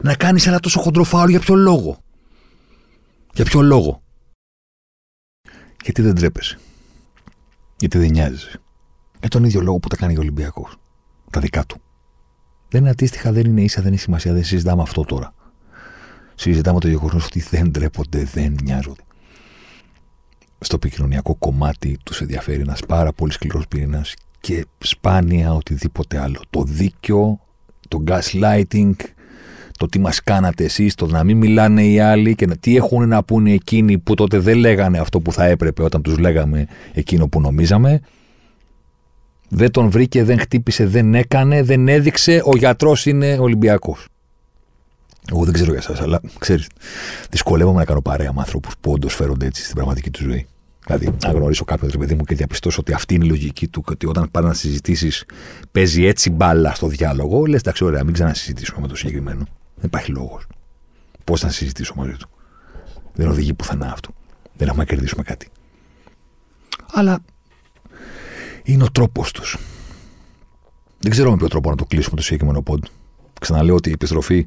να 0.00 0.14
κάνεις 0.14 0.46
ένα 0.46 0.60
τόσο 0.60 0.80
χοντροφάουλ 0.80 1.30
για 1.30 1.40
ποιο 1.40 1.54
λόγο; 1.54 1.98
Για 3.34 3.44
ποιο 3.44 3.60
λόγο; 3.60 4.02
Γιατί 5.82 6.02
δεν 6.02 6.14
τρέπεσαι. 6.14 6.58
Γιατί 7.76 7.98
δεν 7.98 8.10
νοιάζεσαι. 8.10 8.58
Για 9.24 9.32
τον 9.32 9.44
ίδιο 9.44 9.60
λόγο 9.60 9.78
που 9.78 9.88
τα 9.88 9.96
κάνει 9.96 10.16
ο 10.16 10.20
Ολυμπιακός. 10.20 10.76
Τα 11.30 11.40
δικά 11.40 11.64
του. 11.66 11.80
Δεν 12.68 12.80
είναι 12.80 12.90
αντίστοιχα, 12.90 13.32
δεν 13.32 13.44
είναι 13.44 13.60
ίσα, 13.60 13.80
δεν 13.80 13.90
είναι 13.90 14.00
σημασία. 14.00 14.32
Δεν 14.32 14.44
συζητάμε 14.44 14.82
αυτό 14.82 15.04
τώρα. 15.04 15.34
Συζητάμε 16.34 16.80
το 16.80 16.88
γεγονός 16.88 17.24
ότι 17.24 17.40
δεν 17.40 17.70
ντρέπονται, 17.70 18.24
δεν 18.24 18.56
νοιάζονται. 18.62 19.02
Στο 20.58 20.76
επικοινωνιακό 20.76 21.34
κομμάτι 21.34 21.98
τους 22.04 22.20
ενδιαφέρει 22.20 22.60
ένας 22.60 22.80
πάρα 22.88 23.12
πολύ 23.12 23.32
σκληρός 23.32 23.68
πυρήνας 23.68 24.14
και 24.40 24.66
σπάνια 24.78 25.52
οτιδήποτε 25.52 26.18
άλλο. 26.18 26.40
Το 26.50 26.62
δίκιο, 26.62 27.40
το 27.88 28.04
gaslighting, 28.06 28.92
το 29.78 29.86
τι 29.86 29.98
μας 29.98 30.22
κάνατε 30.22 30.64
εσείς, 30.64 30.94
το 30.94 31.06
να 31.06 31.24
μην 31.24 31.36
μιλάνε 31.36 31.84
οι 31.84 32.00
άλλοι 32.00 32.34
και 32.34 32.46
τι 32.46 32.76
έχουν 32.76 33.08
να 33.08 33.24
πούνε 33.24 33.52
εκείνοι 33.52 33.98
που 33.98 34.14
τότε 34.14 34.38
δεν 34.38 34.56
λέγανε 34.56 34.98
αυτό 34.98 35.20
που 35.20 35.32
θα 35.32 35.44
έπρεπε 35.44 35.82
όταν 35.82 36.02
τους 36.02 36.18
λέγαμε 36.18 36.66
εκείνο 36.92 37.28
που 37.28 37.40
νομίζαμε. 37.40 38.00
Δεν 39.56 39.70
τον 39.70 39.90
βρήκε, 39.90 40.24
δεν 40.24 40.38
χτύπησε, 40.38 40.86
δεν 40.86 41.14
έκανε, 41.14 41.62
δεν 41.62 41.88
έδειξε. 41.88 42.42
Ο 42.44 42.56
γιατρός 42.56 43.06
είναι 43.06 43.38
Ολυμπιακός. 43.38 44.06
Εγώ 45.32 45.44
δεν 45.44 45.52
ξέρω 45.52 45.70
για 45.70 45.78
εσάς, 45.80 46.00
αλλά 46.00 46.20
ξέρεις, 46.38 46.66
δυσκολεύομαι 47.30 47.78
να 47.78 47.84
κάνω 47.84 48.00
παρέα 48.00 48.32
με 48.32 48.40
άνθρωπου 48.40 48.68
που 48.80 48.92
όντως 48.92 49.14
φέρονται 49.14 49.46
έτσι 49.46 49.62
στην 49.62 49.74
πραγματική 49.74 50.10
τους 50.10 50.22
ζωή. 50.22 50.46
Δηλαδή, 50.86 51.10
να 51.22 51.30
γνωρίσω 51.30 51.64
κάποιον 51.64 51.90
ρε 51.92 51.98
παιδί 51.98 52.14
μου 52.14 52.24
και 52.24 52.34
διαπιστώσω 52.34 52.80
ότι 52.80 52.92
αυτή 52.92 53.14
είναι 53.14 53.24
η 53.24 53.28
λογική 53.28 53.68
του 53.68 53.82
και 53.82 53.90
ότι 53.92 54.06
όταν 54.06 54.28
πάνε 54.30 54.48
να 54.48 54.54
συζητήσεις 54.54 55.24
παίζει 55.72 56.04
έτσι 56.04 56.30
μπάλα 56.30 56.74
στο 56.74 56.86
διάλογο, 56.86 57.46
λες 57.46 57.60
εντάξει, 57.60 57.84
ωραία, 57.84 58.04
μην 58.04 58.12
ξανασυζητήσουμε 58.12 58.80
με 58.80 58.88
το 58.88 58.96
συγκεκριμένο. 58.96 59.46
Δεν 59.74 59.84
υπάρχει 59.84 60.10
λόγος. 60.10 60.46
Πώς 61.24 61.40
θα 61.40 61.48
συζητήσω 61.50 61.94
μαζί 61.96 62.16
του. 62.16 62.28
Δεν 63.14 63.28
οδηγεί 63.28 63.54
πουθενά 63.54 63.92
αυτό. 63.92 64.10
Δεν 64.56 64.68
έχουμε 64.68 64.82
να 64.82 64.88
κερδίσουμε 64.88 65.22
κάτι. 65.22 65.48
Αλλά 66.92 67.18
είναι 68.64 68.82
ο 68.82 68.90
τρόπος 68.92 69.32
τους. 69.32 69.58
Δεν 71.00 71.10
ξέρω 71.10 71.30
με 71.30 71.36
ποιο 71.36 71.48
τρόπο 71.48 71.70
να 71.70 71.76
το 71.76 71.84
κλείσουμε 71.84 72.16
το 72.16 72.22
συγκεκριμένο 72.22 72.62
πόντ. 72.62 72.84
Ξαναλέω 73.40 73.74
ότι 73.74 73.88
η 73.88 73.92
επιστροφή 73.92 74.46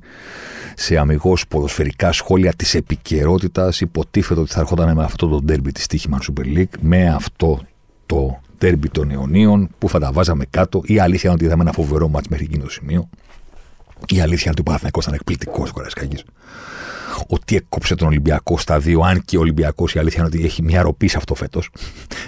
σε 0.76 0.98
αμυγός 0.98 1.48
ποδοσφαιρικά 1.48 2.12
σχόλια 2.12 2.54
της 2.54 2.74
επικαιρότητας 2.74 3.82
υποτίθεται 3.82 4.40
ότι 4.40 4.52
θα 4.52 4.60
έρχονταν 4.60 4.96
με 4.96 5.04
αυτό 5.04 5.28
το 5.28 5.42
ντέρμπι 5.42 5.72
της 5.72 5.88
Τύχημαν 5.88 6.20
Super 6.24 6.58
League, 6.58 6.80
με 6.80 7.10
αυτό 7.10 7.62
το 8.06 8.40
ντέρμπι 8.58 8.90
των 8.90 9.10
Ιωνίων 9.10 9.70
που 9.78 9.90
θα 9.90 10.00
τα 10.00 10.12
βάζαμε 10.12 10.46
κάτω. 10.50 10.82
Η 10.86 11.00
αλήθεια 11.00 11.24
είναι 11.24 11.34
ότι 11.34 11.46
είδαμε 11.46 11.64
ένα 11.64 11.72
φοβερό 11.72 12.08
μάτ 12.08 12.26
μέχρι 12.30 12.46
εκείνο 12.46 12.64
το 12.64 12.70
σημείο. 12.70 13.10
Η 14.08 14.20
αλήθεια 14.20 14.42
είναι 14.42 14.52
ότι 14.52 14.62
ο 14.62 14.64
Παναθηναϊκός 14.64 15.04
ήταν 15.04 15.16
εκπληκτικός 15.16 15.70
ο 15.70 15.74
Καρασκάκη 15.74 16.24
ότι 17.28 17.56
έκοψε 17.56 17.96
τον 17.96 18.08
Ολυμπιακό 18.08 18.58
στα 18.58 18.80
δύο, 18.80 19.02
αν 19.02 19.22
και 19.26 19.38
ο 19.38 19.40
Ολυμπιακός 19.40 19.94
η 19.94 20.00
αλήθεια 20.00 20.20
είναι 20.20 20.30
ότι 20.34 20.46
έχει 20.46 20.64
μια 20.64 20.82
ροπή 20.82 21.08
σε 21.08 21.18
αυτό 21.18 21.36
φέτος. 21.36 21.70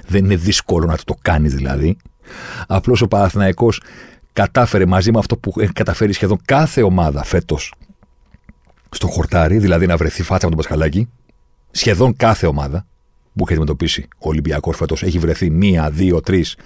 Δεν 0.08 0.26
είναι 0.26 0.36
δύσκολο 0.36 0.86
να 0.86 0.98
το 1.06 1.16
κάνεις 1.22 1.54
δηλαδή. 1.54 1.98
Απλώς 2.68 3.02
ο 3.02 3.08
Παναθηναϊκός 3.08 3.82
κατάφερε 4.34 4.86
μαζί 4.86 5.12
με 5.12 5.20
αυτό 5.20 5.38
που 5.38 5.54
έχει 5.58 5.74
καταφέρει 5.74 6.14
σχεδόν 6.14 6.40
κάθε 6.46 6.82
ομάδα 6.82 7.24
φέτος 7.24 7.74
στο 8.90 9.08
χορτάρι, 9.08 9.58
δηλαδή 9.58 9.86
να 9.86 9.98
βρεθεί 9.98 10.24
φάτσα 10.24 10.50
με 10.50 10.56
τον 10.56 10.64
Πασχαλάκη. 10.64 11.10
Σχεδόν 11.72 12.16
κάθε 12.16 12.48
ομάδα 12.48 12.86
που 13.34 13.44
έχει 13.44 13.52
αντιμετωπίσει 13.52 14.08
ο 14.18 14.30
Ολυμπιακός 14.30 14.78
φέτος 14.78 15.04
έχει 15.04 15.20
βρεθεί 15.20 15.50
μία, 15.50 15.90
δύο, 15.90 16.22
τρεις, 16.22 16.58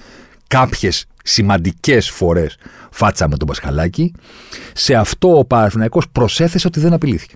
κάποιες 0.48 1.06
σημαντικές 1.24 2.10
φορές 2.10 2.58
φάτσα 2.92 3.28
με 3.28 3.38
τον 3.38 3.48
Πασχαλάκη. 3.48 4.14
Σε 4.74 4.96
αυτό 4.96 5.38
ο 5.38 5.46
Παναθυναϊκό 5.46 6.02
προσέθεσε 6.12 6.68
ότι 6.68 6.80
δεν 6.80 6.94
απειλήθηκε. 6.94 7.36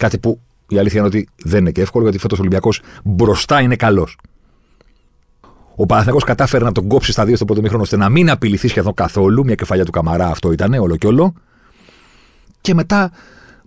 Κάτι 0.00 0.18
που 0.18 0.40
η 0.68 0.78
αλήθεια 0.78 0.98
είναι 0.98 1.08
ότι 1.08 1.28
δεν 1.44 1.60
είναι 1.60 1.70
και 1.70 1.80
εύκολο 1.80 2.04
γιατί 2.04 2.18
φέτος 2.18 2.38
ο 2.38 2.40
Ολυμπιακός 2.40 2.82
μπροστά 3.04 3.60
είναι 3.60 3.76
καλός. 3.76 4.18
Ο 5.74 5.86
Παναθυναϊκό 5.86 6.26
κατάφερε 6.26 6.64
να 6.64 6.72
τον 6.72 6.88
κόψει 6.88 7.12
στα 7.12 7.24
δύο 7.24 7.36
στο 7.36 7.44
πρώτο 7.44 7.60
μήχρονο 7.60 7.82
ώστε 7.82 7.96
να 7.96 8.08
μην 8.08 8.30
απειληθεί 8.30 8.68
σχεδόν 8.68 8.94
καθόλου. 8.94 9.44
Μια 9.44 9.54
κεφαλιά 9.54 9.84
του 9.84 9.90
καμαρά 9.90 10.26
αυτό 10.26 10.52
ήταν, 10.52 10.74
όλο 10.74 10.96
και 10.96 11.06
όλο. 11.06 11.34
Και 12.60 12.74
μετά 12.74 13.12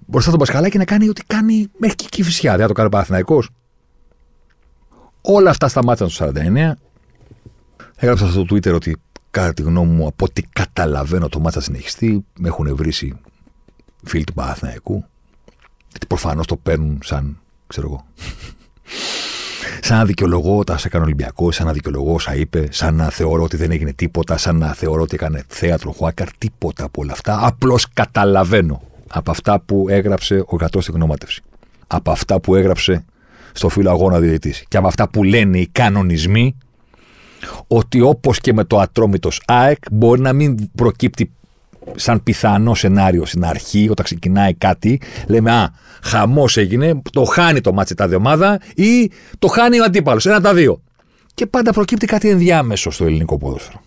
μπροστά 0.06 0.30
τον 0.30 0.40
Πασχαλάκη 0.40 0.78
να 0.78 0.86
κάνει 0.86 1.10
ό,τι 1.10 1.24
κάνει 1.24 1.68
μέχρι 1.78 1.96
και 1.96 2.22
η 2.22 2.24
φυσιά. 2.24 2.52
Δεν 2.52 2.62
θα 2.62 2.68
το 2.68 2.74
κάνει 2.74 2.88
ο 2.88 2.92
Παναθυναϊκό. 2.92 3.44
Όλα 5.22 5.50
αυτά 5.50 5.68
σταμάτησαν 5.68 6.10
στο 6.10 6.32
49. 6.36 6.72
Έγραψα 7.96 8.30
στο 8.30 8.42
Twitter 8.42 8.74
ότι 8.74 8.98
κατά 9.32 9.54
τη 9.54 9.62
γνώμη 9.62 9.94
μου, 9.94 10.08
από 10.08 10.26
ό,τι 10.26 10.42
καταλαβαίνω, 10.42 11.30
το 11.30 11.40
μάτσα 11.40 11.62
συνεχιστεί. 11.62 12.26
Με 12.40 12.48
έχουν 12.48 12.76
βρει 12.76 12.92
φίλοι 14.04 14.24
του 14.24 14.34
Παναθηναϊκού. 14.34 15.06
Γιατί 15.94 16.08
προφανώς 16.08 16.48
το 16.48 16.56
παίρνουν 16.56 17.00
σαν, 17.04 17.40
ξέρω 17.68 17.88
εγώ, 17.88 18.06
σαν 19.82 19.98
να 19.98 20.06
δικαιολογώ 20.06 20.58
όταν 20.58 20.78
σε 20.78 20.88
έκανε 20.88 21.04
Ολυμπιακό, 21.04 21.52
σαν 21.52 21.66
να 21.66 21.74
δικαιολογώ 21.74 22.14
όσα 22.14 22.36
είπε, 22.36 22.68
σαν 22.72 22.96
να 22.96 23.10
θεωρώ 23.10 23.44
ότι 23.44 23.58
δεν 23.58 23.72
έγινε 23.72 23.94
τίποτα, 23.94 24.38
σαν 24.38 24.58
να 24.58 24.74
θεωρώ 24.74 25.02
ότι 25.02 25.16
έκανε 25.16 25.44
θέατρο 25.48 25.92
Χουάκαρ, 25.92 26.28
τίποτα 26.38 26.84
από 26.84 27.02
όλα 27.02 27.12
αυτά. 27.12 27.46
Απλώς 27.46 27.88
καταλαβαίνω 27.94 28.82
από 29.10 29.32
αυτά 29.32 29.60
που 29.60 29.86
έγραψε 29.90 30.44
ο 30.48 30.56
γιατρός 30.56 30.84
στην 30.84 30.96
γνώματευση. 30.96 31.44
Από 31.88 32.12
αυτά 32.12 32.40
που 32.40 32.56
έγραψε 32.56 33.06
στο 33.52 33.70
φύλλο 33.70 33.90
αγώνα 33.90 34.20
διαιτητής. 34.20 34.64
Και 34.68 34.78
από 34.78 34.88
αυτά 34.88 35.10
που 35.10 35.24
λένε 35.24 35.58
οι 35.58 35.68
κανονισμοί, 35.72 36.58
ότι 37.68 38.02
όπως 38.02 38.40
και 38.40 38.54
με 38.54 38.64
το 38.64 38.80
ατρόμητος 38.80 39.42
ΑΕΚ 39.46 39.78
μπορεί 39.92 40.22
να 40.22 40.34
μην 40.34 40.70
προκύπτει 40.76 41.32
σαν 41.96 42.24
πιθανό 42.24 42.74
σενάριο 42.74 43.26
στην 43.26 43.46
αρχή, 43.46 43.88
όταν 43.90 44.06
ξεκινάει 44.06 44.54
κάτι, 44.54 45.02
λέμε 45.28 45.52
Α, 45.52 45.74
χαμός 46.04 46.58
έγινε, 46.58 47.02
το 47.12 47.24
χάνει 47.24 47.62
το 47.62 47.74
ματς 47.74 47.96
η 47.96 47.99
τάδε 47.99 48.10
ομάδα 48.16 48.60
ή 48.76 49.12
το 49.40 49.48
χάνει 49.48 49.80
ο 49.80 49.84
αντίπαλος. 49.84 50.26
Ένα 50.26 50.34
απ' 50.34 50.42
τα 50.42 50.54
δύο. 50.54 50.82
Και 51.34 51.46
πάντα 51.46 51.72
προκύπτει 51.72 52.06
κάτι 52.06 52.30
ενδιάμεσο 52.30 52.92
στο 52.92 53.06
ελληνικό 53.06 53.38
ποδόσφαιρο. 53.38 53.82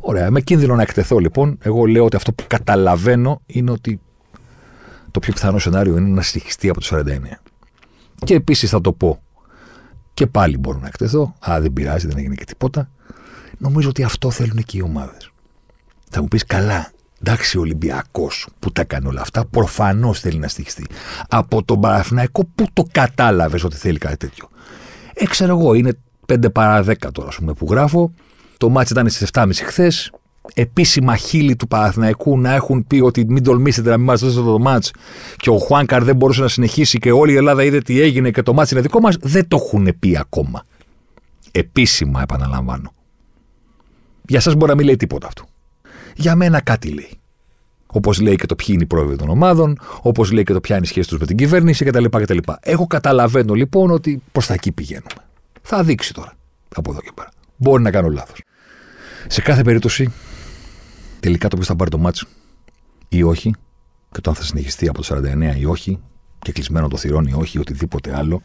Ωραία, 0.00 0.30
με 0.30 0.40
κίνδυνο 0.40 0.74
να 0.74 0.82
εκτεθώ 0.82 1.18
λοιπόν, 1.18 1.58
εγώ 1.62 1.84
λέω 1.84 2.04
ότι 2.04 2.16
αυτό 2.16 2.32
που 2.32 2.44
καταλαβαίνω 2.46 3.42
είναι 3.46 3.70
ότι 3.70 4.00
το 5.10 5.20
πιο 5.20 5.32
πιθανό 5.32 5.58
σενάριο 5.58 5.96
είναι 5.96 6.08
να 6.08 6.22
συνεχιστεί 6.22 6.68
από 6.68 6.80
το 6.80 6.86
49. 6.90 7.02
Και 8.24 8.34
επίσης 8.34 8.70
θα 8.70 8.80
το 8.80 8.92
πω. 8.92 9.22
Και 10.14 10.26
πάλι 10.26 10.58
μπορώ 10.58 10.78
να 10.78 10.86
εκτεθώ. 10.86 11.34
Α, 11.50 11.60
δεν 11.60 11.72
πειράζει, 11.72 12.06
δεν 12.06 12.18
έγινε 12.18 12.34
και 12.34 12.44
τίποτα. 12.44 12.90
Νομίζω 13.58 13.88
ότι 13.88 14.02
αυτό 14.02 14.30
θέλουν 14.30 14.62
και 14.62 14.76
οι 14.76 14.80
ομάδες. 14.80 15.31
Θα 16.14 16.20
μου 16.20 16.28
πεις 16.28 16.44
καλά. 16.44 16.90
Εντάξει, 17.24 17.58
ο 17.58 17.60
Ολυμπιακός 17.60 18.48
που 18.58 18.72
τα 18.72 18.80
έκανε 18.80 19.08
όλα 19.08 19.20
αυτά, 19.20 19.44
προφανώς 19.44 20.20
θέλει 20.20 20.38
να 20.38 20.48
στοιχιστεί. 20.48 20.86
Από 21.28 21.62
τον 21.62 21.80
Παναθηναϊκό, 21.80 22.44
πού 22.54 22.66
το 22.72 22.86
κατάλαβες 22.92 23.64
ότι 23.64 23.76
θέλει 23.76 23.98
κάτι 23.98 24.16
τέτοιο. 24.16 24.48
Ε, 25.14 25.26
ξέρω 25.26 25.58
εγώ, 25.58 25.74
είναι 25.74 25.98
5 26.26 26.52
παρά 26.52 26.82
10 26.82 26.94
τώρα, 27.12 27.28
ας 27.28 27.36
πούμε, 27.36 27.52
που 27.52 27.66
γράφω. 27.70 28.12
Το 28.56 28.68
μάτι 28.68 28.92
ήταν 28.92 29.08
στις 29.08 29.28
7.30 29.32 29.48
χθες 29.64 30.10
επίσημα 30.54 31.16
χείλη 31.16 31.56
του 31.56 31.68
Παναθηναϊκού 31.68 32.38
να 32.38 32.54
έχουν 32.54 32.86
πει 32.86 33.00
ότι 33.00 33.24
μην 33.28 33.42
τολμήσετε 33.42 33.90
να 33.90 33.96
μην 33.96 34.06
μας 34.06 34.20
δώσετε 34.20 34.44
το 34.44 34.58
μάτς 34.58 34.92
και 35.36 35.50
ο 35.50 35.58
Χουάνκαρ 35.58 36.04
δεν 36.04 36.16
μπορούσε 36.16 36.40
να 36.40 36.48
συνεχίσει 36.48 36.98
και 36.98 37.12
όλη 37.12 37.32
η 37.32 37.36
Ελλάδα 37.36 37.64
είδε 37.64 37.78
τι 37.78 38.00
έγινε 38.00 38.30
και 38.30 38.42
το 38.42 38.52
μάτς 38.52 38.70
είναι 38.70 38.80
δικό 38.80 39.00
μας, 39.00 39.16
δεν 39.20 39.48
το 39.48 39.56
έχουν 39.56 39.88
πει 39.98 40.18
ακόμα. 40.18 40.64
Επίσημα, 41.50 42.22
επαναλαμβάνω. 42.22 42.92
Για 44.26 44.38
εσά 44.38 44.56
μπορεί 44.56 44.70
να 44.70 44.76
μην 44.76 44.86
λέει 44.86 44.96
τίποτα 44.96 45.26
αυτό. 45.26 45.44
Για 46.14 46.36
μένα 46.36 46.60
κάτι 46.60 46.88
λέει. 46.88 47.16
Όπως 47.86 48.20
λέει 48.20 48.36
και 48.36 48.46
το 48.46 48.54
ποιοι 48.56 48.66
είναι 48.68 48.82
οι 48.82 48.86
πρόεδροι 48.86 49.16
των 49.16 49.28
ομάδων, 49.28 49.78
όπως 50.02 50.30
λέει 50.30 50.42
και 50.42 50.52
το 50.52 50.60
ποια 50.60 50.76
είναι 50.76 50.84
η 50.84 50.88
σχέση 50.88 51.08
τους 51.08 51.18
με 51.18 51.26
την 51.26 51.36
κυβέρνηση 51.36 51.84
κτλ. 51.84 52.04
κτλ. 52.04 52.38
Εγώ 52.60 52.86
καταλαβαίνω 52.86 53.54
λοιπόν 53.54 53.90
ότι 53.90 54.22
προς 54.32 54.46
τα 54.46 54.54
εκεί 54.54 54.72
πηγαίνουμε. 54.72 55.10
Θα 55.62 55.82
δείξει 55.82 56.14
τώρα 56.14 56.32
από 56.74 56.90
εδώ 56.90 57.00
και 57.00 57.10
πέρα. 57.14 57.28
Μπορεί 57.56 57.82
να 57.82 57.90
κάνω 57.90 58.08
λάθος. 58.08 58.42
Σε 59.26 59.40
κάθε 59.40 59.62
περίπτωση, 59.62 60.12
τελικά 61.20 61.48
το 61.48 61.56
ποιος 61.56 61.68
θα 61.68 61.76
πάρει 61.76 61.90
το 61.90 61.98
μάτσο 61.98 62.26
ή 63.08 63.22
όχι, 63.22 63.54
και 64.10 64.20
το 64.20 64.30
αν 64.30 64.36
θα 64.36 64.42
συνεχιστεί 64.42 64.88
από 64.88 65.02
το 65.02 65.22
49 65.54 65.56
ή 65.58 65.64
όχι, 65.64 66.00
και 66.38 66.52
κλεισμένο 66.52 66.88
το 66.88 66.96
θηρόν 66.96 67.26
ή 67.26 67.32
όχι, 67.32 67.56
ή 67.56 67.60
οτιδήποτε 67.60 68.16
άλλο. 68.16 68.42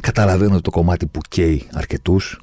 Καταλαβαίνω 0.00 0.52
ότι 0.52 0.62
το 0.62 0.70
κομμάτι 0.70 1.06
που 1.06 1.20
καίει 1.28 1.66
αρκετούς, 1.72 2.40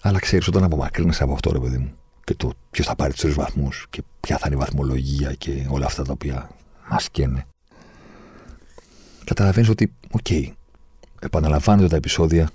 αλλά 0.00 0.18
ξέρεις 0.18 0.48
όταν 0.48 0.64
απομακρύνεσαι 0.64 1.22
από 1.22 1.32
αυτό, 1.32 1.52
ρε 1.52 1.58
παιδί 1.58 1.78
μου, 1.78 1.92
και 2.30 2.36
το 2.36 2.52
ποιος 2.70 2.86
θα 2.86 2.94
πάρει 2.94 3.12
τους 3.12 3.20
τρεις 3.20 3.34
βαθμούς 3.34 3.86
και 3.90 4.02
ποια 4.20 4.38
θα 4.38 4.42
είναι 4.46 4.56
η 4.56 4.58
βαθμολογία 4.58 5.34
και 5.34 5.66
όλα 5.68 5.86
αυτά 5.86 6.02
τα 6.02 6.12
οποία 6.12 6.50
μας 6.90 7.10
καίνε. 7.10 7.46
Καταλαβαίνεις 9.24 9.68
ότι, 9.68 9.92
OK, 10.10 10.20
okay, 10.28 10.50
επαναλαμβάνονται 11.20 11.88
τα 11.88 11.96
επεισόδια, 11.96 12.50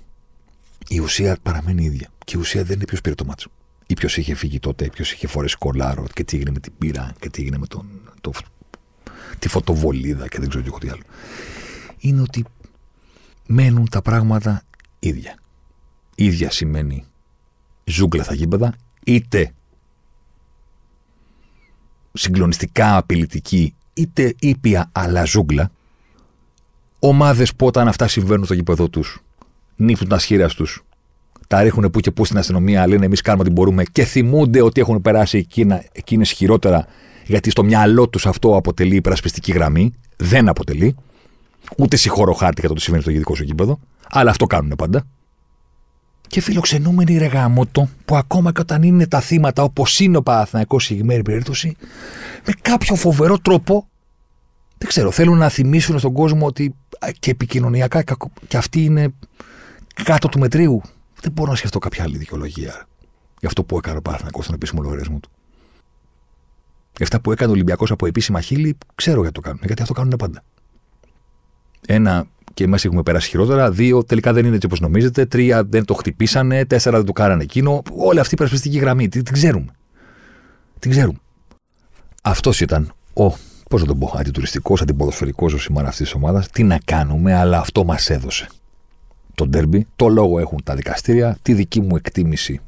η 0.88 0.98
ουσία 0.98 1.36
παραμένει 1.42 1.84
ίδια. 1.84 2.08
Και 2.24 2.36
η 2.36 2.40
ουσία 2.40 2.64
δεν 2.64 2.76
είναι 2.76 2.84
ποιος 2.84 3.00
πήρε 3.00 3.14
το 3.14 3.24
ματς 3.24 3.50
ή 3.86 3.94
ποιος 3.94 4.16
είχε 4.16 4.34
φύγει 4.34 4.58
τότε, 4.58 4.88
ποιος 4.88 5.12
είχε 5.12 5.26
φορέσει 5.26 5.56
κολάρο 5.56 6.06
και 6.12 6.24
τι 6.24 6.36
έγινε 6.36 6.50
με 6.50 6.58
την 6.58 6.72
μπύρα 6.78 7.12
και 7.20 7.30
τι 7.30 7.42
έγινε 7.42 7.58
με 7.58 7.66
τον, 7.66 7.86
το, 8.20 8.32
τη 9.38 9.48
φωτοβολίδα 9.48 10.28
και 10.28 10.38
δεν 10.38 10.48
ξέρω 10.48 10.64
και 10.64 10.70
τι 10.78 10.88
άλλο. 10.88 11.02
Είναι 11.98 12.20
ότι 12.20 12.44
μένουν 13.46 13.88
τα 13.88 14.02
πράγματα 14.02 14.62
ίδια. 14.98 15.38
Ίδια 16.14 16.50
σημαίνει 16.50 17.04
ζούγκλα 17.84 18.22
στα 18.22 18.34
γήπεδα, 18.34 18.74
είτε 19.04 19.50
συγκλονιστικά 22.16 22.96
απειλητική, 22.96 23.74
είτε 23.94 24.34
ήπια 24.38 24.88
αλλά 24.92 25.24
ζούγκλα. 25.24 25.70
Ομάδες 26.98 27.54
που 27.54 27.66
όταν 27.66 27.88
αυτά 27.88 28.08
συμβαίνουν 28.08 28.44
στο 28.44 28.54
γήπεδο 28.54 28.88
τους, 28.88 29.22
νύπτουν 29.76 30.08
τα 30.08 30.18
σχήρια 30.18 30.48
τους 30.48 30.84
τα 31.46 31.62
ρίχνουν 31.62 31.90
που 31.90 32.00
και 32.00 32.10
που 32.10 32.24
στην 32.24 32.38
αστυνομία, 32.38 32.86
λένε 32.86 33.04
εμείς 33.04 33.20
κάνουμε 33.20 33.42
ό,τι 33.42 33.52
μπορούμε 33.52 33.82
και 33.92 34.04
θυμούνται 34.04 34.62
ότι 34.62 34.80
έχουν 34.80 35.02
περάσει 35.02 35.46
εκείνες 35.92 36.30
χειρότερα, 36.30 36.86
γιατί 37.26 37.50
στο 37.50 37.64
μυαλό 37.64 38.08
τους 38.08 38.26
αυτό 38.26 38.56
αποτελεί 38.56 38.96
υπερασπιστική 38.96 39.52
γραμμή. 39.52 39.92
Δεν 40.16 40.48
αποτελεί. 40.48 40.94
Ούτε 41.76 41.96
συγχωρώ 41.96 42.32
χάρτη 42.32 42.60
για 42.60 42.68
το 42.68 42.74
τι 42.74 42.80
συμβαίνει 42.80 43.02
στο 43.02 43.12
γενικό 43.12 43.34
σου 43.34 43.42
γήπεδο. 43.42 43.78
Αλλά 44.10 44.30
αυτό 44.30 44.46
κάνουν 44.46 44.72
πάντα. 44.76 45.06
Και 46.26 46.40
φιλοξενούμενοι 46.40 47.18
ρε 47.18 47.26
γάμοτο, 47.26 47.88
που 48.04 48.16
ακόμα 48.16 48.52
και 48.52 48.60
όταν 48.60 48.82
είναι 48.82 49.06
τα 49.06 49.20
θύματα 49.20 49.62
όπως 49.62 50.00
είναι 50.00 50.16
ο 50.16 50.22
Παναθηναϊκός 50.22 50.84
συγκεκριμένη 50.84 51.22
περίπτωση, 51.22 51.76
με 52.46 52.52
κάποιο 52.62 52.94
φοβερό 52.94 53.38
τρόπο, 53.38 53.88
δεν 54.78 54.88
ξέρω, 54.88 55.10
θέλουν 55.10 55.38
να 55.38 55.48
θυμίσουν 55.48 55.98
στον 55.98 56.12
κόσμο 56.12 56.46
ότι 56.46 56.74
και 57.18 57.30
επικοινωνιακά 57.30 58.04
και 58.48 58.56
αυτοί 58.56 58.84
είναι 58.84 59.14
κάτω 60.04 60.28
του 60.28 60.38
μετρίου 60.38 60.82
δεν 61.20 61.32
μπορώ 61.32 61.50
να 61.50 61.56
σκεφτώ 61.56 61.78
κάποια 61.78 62.02
άλλη 62.02 62.16
δικαιολογία 62.16 62.86
για 63.38 63.48
αυτό 63.48 63.64
που 63.64 63.76
έκανε 63.76 63.96
ο 63.98 64.02
Παναθηναϊκός 64.02 64.44
στον 64.44 64.54
επίσημο 64.54 64.82
λογαριασμό 64.82 65.18
του. 65.18 65.30
Για 66.96 67.04
αυτά 67.04 67.20
που 67.20 67.32
έκανε 67.32 67.50
ο 67.50 67.54
Ολυμπιακός 67.54 67.90
από 67.90 68.06
επίσημα 68.06 68.40
χείλη, 68.40 68.78
ξέρω 68.94 69.20
γιατί 69.20 69.34
το 69.34 69.40
κάνουν. 69.40 69.60
Γιατί 69.64 69.82
αυτό 69.82 69.94
κάνουν 69.94 70.16
πάντα. 70.18 70.42
Ένα, 71.86 72.26
και 72.56 72.64
εμάς 72.64 72.84
έχουμε 72.84 73.02
περάσει 73.02 73.28
χειρότερα. 73.28 73.70
Δύο, 73.70 74.04
τελικά 74.04 74.32
δεν 74.32 74.44
είναι 74.44 74.54
έτσι 74.54 74.66
όπως 74.66 74.80
νομίζετε. 74.80 75.26
Τρία, 75.26 75.64
δεν 75.64 75.84
το 75.84 75.94
χτυπήσανε. 75.94 76.64
Τέσσερα, 76.64 76.96
δεν 76.96 77.06
το 77.06 77.12
κάνανε 77.12 77.42
εκείνο. 77.42 77.82
Όλη 77.96 78.18
αυτή 78.18 78.34
η 78.34 78.36
περασπιστική 78.36 78.78
γραμμή. 78.78 79.08
Την, 79.08 79.24
την 79.24 79.32
ξέρουμε. 79.32 79.66
Την 80.78 80.90
ξέρουμε. 80.90 81.18
Αυτός 82.22 82.60
ήταν 82.60 82.92
ο, 83.14 83.30
πώς 83.68 83.80
να 83.80 83.86
το 83.86 83.94
πω, 83.94 84.14
αντιτουριστικός, 84.16 84.80
αντιποδοσφαιρικός 84.80 85.50
ζωσιμάρα 85.50 85.88
αυτή 85.88 86.02
της 86.02 86.14
ομάδας. 86.14 86.48
Τι 86.48 86.62
να 86.62 86.78
κάνουμε, 86.84 87.34
αλλά 87.34 87.58
αυτό 87.58 87.84
μας 87.84 88.10
έδωσε 88.10 88.48
το 89.34 89.46
ντέρμπι. 89.46 89.86
Το 89.96 90.08
λόγο 90.08 90.38
έχουν 90.38 90.58
τα 90.64 90.74
δικαστήρια. 90.74 91.38
Τη 91.42 91.52
δική 91.52 91.80
μου 91.80 91.96
εκτίμηση 91.96 92.60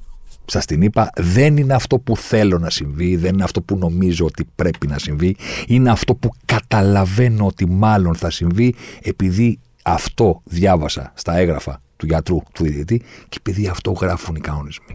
σας 0.45 0.65
την 0.65 0.83
είπα. 0.83 1.11
Δεν 1.17 1.57
είναι 1.57 1.75
αυτό 1.75 1.99
που 1.99 2.17
θέλω 2.17 2.59
να 2.59 2.71
συμβεί, 2.71 3.17
δεν 3.17 3.33
είναι 3.35 3.45
αυτό 3.45 3.61
που 3.61 3.77
νομίζω 3.77 4.27
ότι 4.27 4.47
πρέπει 4.55 4.87
να 4.87 4.99
συμβεί. 4.99 5.37
Είναι 5.67 5.91
αυτό 5.91 6.15
που 6.15 6.31
καταλαβαίνω 6.45 7.47
ότι 7.47 7.67
μάλλον 7.67 8.15
θα 8.15 8.31
συμβεί 8.31 8.75
επειδή 9.03 9.59
αυτό 9.93 10.41
διάβασα 10.45 11.13
στα 11.15 11.37
έγγραφα 11.37 11.81
του 11.97 12.07
γιατρού, 12.07 12.43
του 12.53 12.65
ιδιωτή 12.65 13.03
και 13.29 13.37
επειδή 13.39 13.67
αυτό 13.67 13.91
γράφουν 13.91 14.35
οι 14.35 14.41
κανονισμοί. 14.41 14.95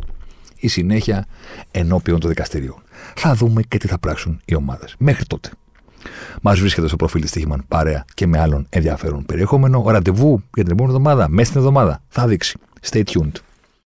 Η 0.56 0.68
συνέχεια 0.68 1.26
ενώπιον 1.72 2.20
των 2.20 2.30
δικαστηρίων. 2.30 2.84
Θα 3.16 3.36
δούμε 3.36 3.62
και 3.62 3.78
τι 3.78 3.88
θα 3.88 4.00
πράξουν 4.00 4.42
οι 4.46 4.56
ομάδες. 4.56 4.96
Μέχρι 4.98 5.26
τότε. 5.26 5.50
Μας 6.42 6.60
βρίσκεται 6.60 6.88
στο 6.88 6.96
προφίλ 6.96 7.22
της 7.22 7.32
Τύχημαν 7.32 7.64
παρέα 7.68 8.06
και 8.14 8.28
με 8.28 8.40
άλλον 8.40 8.66
ενδιαφέρον 8.70 9.26
περιεχόμενο. 9.26 9.84
Ραντεβού 9.88 10.44
για 10.54 10.64
την 10.64 10.74
επόμενη 10.74 10.96
εβδομάδα, 10.96 11.30
μέσα 11.30 11.46
στην 11.46 11.60
εβδομάδα. 11.60 12.02
Θα 12.10 12.28
δείξει. 12.28 12.60
Stay 12.90 13.04
tuned. 13.04 13.32